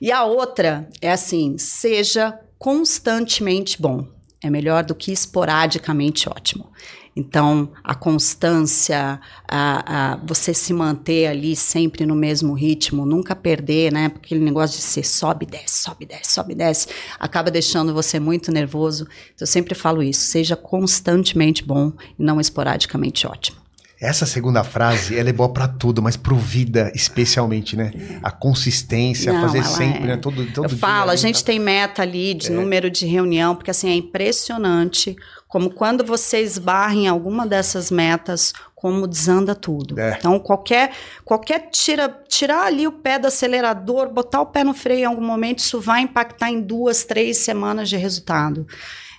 E 0.00 0.10
a 0.10 0.24
outra 0.24 0.88
é 1.02 1.12
assim: 1.12 1.58
seja 1.58 2.40
constantemente 2.58 3.80
bom. 3.80 4.08
É 4.42 4.48
melhor 4.48 4.82
do 4.82 4.94
que 4.94 5.12
esporadicamente 5.12 6.26
ótimo. 6.26 6.72
Então, 7.20 7.68
a 7.84 7.94
constância, 7.94 9.20
a, 9.46 10.12
a, 10.12 10.16
você 10.24 10.54
se 10.54 10.72
manter 10.72 11.26
ali 11.26 11.54
sempre 11.54 12.06
no 12.06 12.16
mesmo 12.16 12.54
ritmo, 12.54 13.04
nunca 13.04 13.36
perder, 13.36 13.92
né? 13.92 14.08
Porque 14.08 14.28
aquele 14.28 14.40
negócio 14.40 14.78
de 14.78 14.82
ser 14.82 15.04
sobe, 15.04 15.44
desce, 15.44 15.82
sobe, 15.82 16.06
desce, 16.06 16.32
sobe, 16.32 16.54
desce, 16.54 16.88
acaba 17.18 17.50
deixando 17.50 17.92
você 17.92 18.18
muito 18.18 18.50
nervoso. 18.50 19.04
Então, 19.34 19.42
eu 19.42 19.46
sempre 19.46 19.74
falo 19.74 20.02
isso: 20.02 20.22
seja 20.22 20.56
constantemente 20.56 21.62
bom 21.62 21.92
e 22.18 22.22
não 22.22 22.40
esporadicamente 22.40 23.26
ótimo. 23.26 23.58
Essa 24.00 24.24
segunda 24.24 24.64
frase, 24.64 25.18
ela 25.18 25.28
é 25.28 25.32
boa 25.32 25.50
para 25.50 25.68
tudo, 25.68 26.00
mas 26.00 26.16
pro 26.16 26.36
vida 26.36 26.90
especialmente, 26.94 27.76
né? 27.76 27.92
A 28.22 28.30
consistência, 28.30 29.30
Não, 29.30 29.42
fazer 29.42 29.62
sempre, 29.62 30.04
é... 30.04 30.06
né? 30.06 30.16
Todo, 30.16 30.46
todo 30.54 30.64
Eu 30.64 30.68
dia. 30.70 30.78
falo, 30.78 31.10
a 31.10 31.16
gente 31.16 31.44
tá... 31.44 31.48
tem 31.48 31.58
meta 31.58 32.00
ali 32.00 32.32
de 32.32 32.46
é. 32.46 32.50
número 32.50 32.88
de 32.88 33.04
reunião, 33.04 33.54
porque 33.54 33.70
assim, 33.70 33.90
é 33.90 33.94
impressionante 33.94 35.14
como 35.50 35.68
quando 35.68 36.04
você 36.04 36.40
esbarra 36.40 36.94
em 36.94 37.08
alguma 37.08 37.44
dessas 37.44 37.90
metas, 37.90 38.52
como 38.72 39.08
desanda 39.08 39.52
tudo. 39.52 39.98
É. 39.98 40.14
Então, 40.16 40.38
qualquer, 40.38 40.92
qualquer 41.24 41.68
tira, 41.72 42.08
tirar 42.28 42.66
ali 42.66 42.86
o 42.86 42.92
pé 42.92 43.18
do 43.18 43.26
acelerador, 43.26 44.08
botar 44.08 44.40
o 44.40 44.46
pé 44.46 44.62
no 44.62 44.72
freio 44.72 45.00
em 45.00 45.06
algum 45.06 45.20
momento, 45.20 45.58
isso 45.58 45.80
vai 45.80 46.02
impactar 46.02 46.52
em 46.52 46.60
duas, 46.60 47.02
três 47.02 47.38
semanas 47.38 47.88
de 47.88 47.96
resultado. 47.96 48.64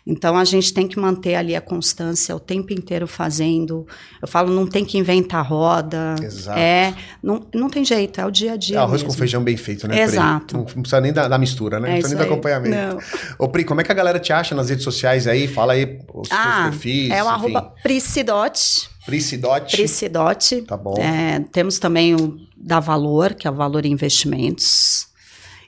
Então 0.06 0.36
a 0.36 0.44
gente 0.44 0.74
tem 0.74 0.88
que 0.88 1.00
manter 1.00 1.36
ali 1.36 1.56
a 1.56 1.62
constância 1.62 2.36
o 2.36 2.40
tempo 2.40 2.74
inteiro 2.74 3.08
fazendo. 3.08 3.86
Eu 4.22 4.28
falo, 4.28 4.52
não 4.52 4.66
tem 4.66 4.84
que 4.84 4.98
inventar 4.98 5.46
roda. 5.46 6.16
Exato. 6.22 6.58
É, 6.58 6.96
não, 7.22 7.46
não 7.54 7.70
tem 7.70 7.86
jeito, 7.86 8.20
é 8.20 8.26
o 8.26 8.32
dia 8.32 8.54
a 8.54 8.56
dia. 8.56 8.78
É 8.78 8.80
arroz 8.80 9.02
mesmo. 9.02 9.10
com 9.10 9.14
feijão 9.14 9.44
bem 9.44 9.56
feito, 9.56 9.88
né? 9.88 10.02
Exato. 10.02 10.56
Não, 10.58 10.64
não, 10.64 10.82
precisa 10.82 11.00
nem 11.00 11.14
da, 11.14 11.28
da 11.28 11.38
mistura, 11.38 11.80
né? 11.80 11.88
É 11.88 11.92
não 11.92 12.00
precisa 12.00 12.20
nem 12.20 12.28
do 12.28 12.32
acompanhamento. 12.34 12.76
Não. 12.76 12.98
Ô, 13.38 13.48
Pri, 13.48 13.64
como 13.64 13.82
é 13.82 13.84
que 13.84 13.92
a 13.92 13.96
galera 13.96 14.20
te 14.20 14.34
acha 14.34 14.56
nas 14.56 14.70
redes 14.70 14.84
sociais 14.84 15.28
aí? 15.28 15.48
Fala 15.48 15.74
aí 15.74 16.00
os 16.14 16.32
ah, 16.32 16.64
seus 16.64 16.76
perfis. 16.76 17.12
É 17.12 17.24
o 17.24 17.28
arroba 17.28 17.74
Priscidote. 17.84 18.90
Priscidote. 19.06 19.78
Priscidote. 19.78 20.62
Tá 20.64 20.78
bom. 20.78 20.96
É, 20.98 21.40
temos 21.52 21.78
também 21.78 22.16
o 22.16 22.38
da 22.58 22.80
Valor, 22.80 23.34
que 23.36 23.48
é 23.48 23.52
o 23.52 23.56
Valor 23.56 23.86
Investimentos. 23.86 25.08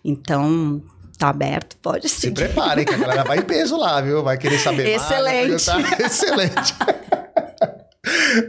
Então, 0.03 0.81
tá 1.17 1.29
aberto, 1.29 1.77
pode 1.81 2.09
sim. 2.09 2.27
Se 2.27 2.31
preparem, 2.31 2.85
que 2.85 2.93
a 2.93 2.97
galera 2.97 3.23
vai 3.23 3.39
em 3.39 3.43
peso 3.43 3.77
lá, 3.77 4.01
viu? 4.01 4.23
Vai 4.23 4.37
querer 4.37 4.57
saber 4.59 4.87
Excelente. 4.87 5.49
mais. 5.49 5.99
Excelente. 5.99 6.75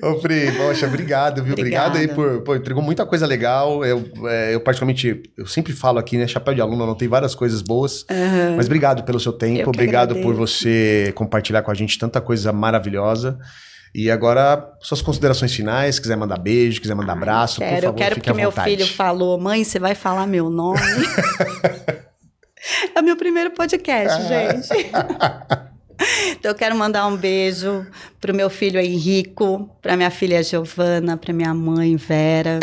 Ô, 0.03 0.15
Pri, 0.17 0.51
poxa, 0.53 0.87
obrigado, 0.87 1.43
viu? 1.43 1.53
Obrigada. 1.53 1.91
Obrigado 1.91 1.97
aí 1.99 2.09
por. 2.09 2.43
Pô, 2.43 2.57
entregou 2.57 2.83
muita 2.83 3.07
coisa 3.07 3.27
legal. 3.27 3.85
Eu, 3.85 4.05
é, 4.27 4.55
eu, 4.55 4.61
particularmente, 4.61 5.23
eu 5.37 5.47
sempre 5.47 5.73
falo 5.73 5.99
aqui, 5.99 6.17
né? 6.17 6.27
Chapéu 6.27 6.55
de 6.55 6.61
aluno 6.61 6.87
não 6.87 6.95
tem 6.95 7.07
várias 7.07 7.35
coisas 7.35 7.63
boas. 7.63 8.05
Uhum. 8.11 8.57
Mas 8.57 8.67
obrigado 8.67 9.05
pelo 9.05 9.21
seu 9.21 9.33
tempo, 9.33 9.69
obrigado 9.69 10.11
agradeço. 10.11 10.27
por 10.27 10.35
você 10.35 11.13
compartilhar 11.15 11.63
com 11.63 11.71
a 11.71 11.75
gente 11.75 11.99
tanta 11.99 12.21
coisa 12.21 12.53
maravilhosa. 12.53 13.39
E 13.95 14.11
agora, 14.11 14.73
suas 14.81 15.01
considerações 15.01 15.55
finais, 15.55 16.01
quiser 16.01 16.17
mandar 16.17 16.37
beijo, 16.37 16.81
quiser 16.81 16.97
mandar 16.97 17.13
abraço, 17.13 17.61
quero, 17.61 17.71
por 17.71 17.81
favor, 17.83 17.89
Eu 17.89 17.95
quero 17.95 18.15
porque 18.17 18.33
meu 18.33 18.51
filho 18.51 18.87
falou, 18.89 19.39
mãe, 19.39 19.63
você 19.63 19.79
vai 19.79 19.95
falar 19.95 20.27
meu 20.27 20.51
nome? 20.51 20.81
É 22.95 23.01
o 23.01 23.05
meu 23.05 23.17
primeiro 23.17 23.51
podcast, 23.51 24.23
gente. 24.29 24.69
Então 26.33 26.51
eu 26.51 26.55
quero 26.55 26.77
mandar 26.77 27.07
um 27.07 27.17
beijo 27.17 27.87
pro 28.21 28.35
meu 28.35 28.51
filho 28.51 28.81
Henrico, 28.81 29.71
pra 29.81 29.97
minha 29.97 30.11
filha 30.11 30.43
Giovana, 30.43 31.17
pra 31.17 31.33
minha 31.33 31.55
mãe 31.55 31.97
Vera, 31.97 32.59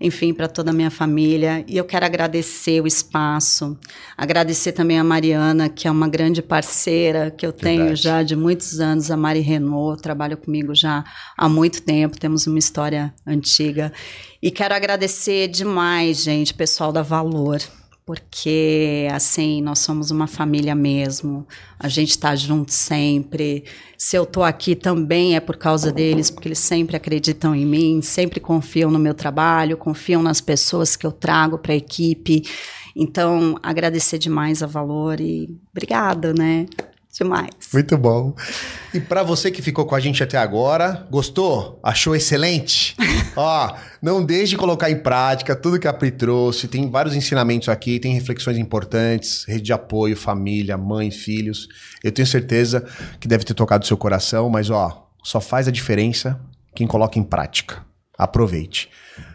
enfim, 0.00 0.32
para 0.32 0.46
toda 0.46 0.70
a 0.70 0.72
minha 0.72 0.90
família. 0.90 1.64
E 1.66 1.76
eu 1.76 1.84
quero 1.84 2.06
agradecer 2.06 2.80
o 2.80 2.86
espaço, 2.86 3.76
agradecer 4.16 4.72
também 4.72 4.98
a 4.98 5.04
Mariana, 5.04 5.68
que 5.68 5.88
é 5.88 5.90
uma 5.90 6.08
grande 6.08 6.40
parceira 6.40 7.30
que 7.30 7.44
eu 7.44 7.52
tenho 7.52 7.86
Verdade. 7.86 8.02
já 8.02 8.22
de 8.22 8.36
muitos 8.36 8.80
anos, 8.80 9.10
a 9.10 9.16
Mari 9.16 9.40
Renault, 9.40 10.00
trabalha 10.00 10.36
comigo 10.36 10.74
já 10.74 11.04
há 11.36 11.48
muito 11.48 11.82
tempo, 11.82 12.18
temos 12.18 12.46
uma 12.46 12.58
história 12.58 13.12
antiga. 13.26 13.92
E 14.40 14.50
quero 14.50 14.74
agradecer 14.74 15.48
demais, 15.48 16.22
gente, 16.22 16.54
pessoal 16.54 16.92
da 16.92 17.02
Valor 17.02 17.60
porque 18.08 19.06
assim 19.12 19.60
nós 19.60 19.80
somos 19.80 20.10
uma 20.10 20.26
família 20.26 20.74
mesmo. 20.74 21.46
A 21.78 21.88
gente 21.88 22.08
está 22.08 22.34
junto 22.34 22.72
sempre. 22.72 23.64
Se 23.98 24.16
eu 24.16 24.22
estou 24.22 24.42
aqui 24.42 24.74
também 24.74 25.36
é 25.36 25.40
por 25.40 25.58
causa 25.58 25.92
deles, 25.92 26.30
porque 26.30 26.48
eles 26.48 26.58
sempre 26.58 26.96
acreditam 26.96 27.54
em 27.54 27.66
mim, 27.66 28.00
sempre 28.00 28.40
confiam 28.40 28.90
no 28.90 28.98
meu 28.98 29.12
trabalho, 29.12 29.76
confiam 29.76 30.22
nas 30.22 30.40
pessoas 30.40 30.96
que 30.96 31.06
eu 31.06 31.12
trago 31.12 31.58
para 31.58 31.74
a 31.74 31.76
equipe. 31.76 32.44
Então 32.96 33.56
agradecer 33.62 34.16
demais 34.16 34.62
a 34.62 34.66
Valor 34.66 35.20
e 35.20 35.54
obrigada, 35.70 36.32
né? 36.32 36.64
Demais. 37.12 37.50
Muito 37.72 37.96
bom. 37.96 38.34
E 38.92 39.00
para 39.00 39.22
você 39.22 39.50
que 39.50 39.62
ficou 39.62 39.84
com 39.86 39.94
a 39.94 40.00
gente 40.00 40.22
até 40.22 40.36
agora, 40.36 41.06
gostou? 41.10 41.78
Achou 41.82 42.14
excelente? 42.14 42.96
Ó, 43.36 43.74
não 44.00 44.24
deixe 44.24 44.50
de 44.50 44.56
colocar 44.56 44.90
em 44.90 44.98
prática 44.98 45.56
tudo 45.56 45.78
que 45.78 45.88
a 45.88 45.92
Pri 45.92 46.10
trouxe. 46.10 46.68
Tem 46.68 46.90
vários 46.90 47.14
ensinamentos 47.14 47.68
aqui, 47.68 47.98
tem 47.98 48.14
reflexões 48.14 48.58
importantes, 48.58 49.44
rede 49.46 49.62
de 49.62 49.72
apoio, 49.72 50.16
família, 50.16 50.76
mãe, 50.76 51.10
filhos. 51.10 51.68
Eu 52.02 52.12
tenho 52.12 52.26
certeza 52.26 52.86
que 53.18 53.28
deve 53.28 53.44
ter 53.44 53.54
tocado 53.54 53.86
seu 53.86 53.96
coração, 53.96 54.48
mas 54.48 54.70
ó, 54.70 55.08
só 55.22 55.40
faz 55.40 55.68
a 55.68 55.72
diferença 55.72 56.40
quem 56.74 56.86
coloca 56.86 57.18
em 57.18 57.22
prática. 57.22 57.84
Aproveite. 58.16 58.88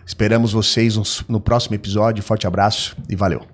Esperamos 0.06 0.52
vocês 0.52 0.96
no 1.28 1.40
próximo 1.40 1.76
episódio. 1.76 2.24
Forte 2.24 2.46
abraço 2.46 2.96
e 3.10 3.16
valeu. 3.16 3.46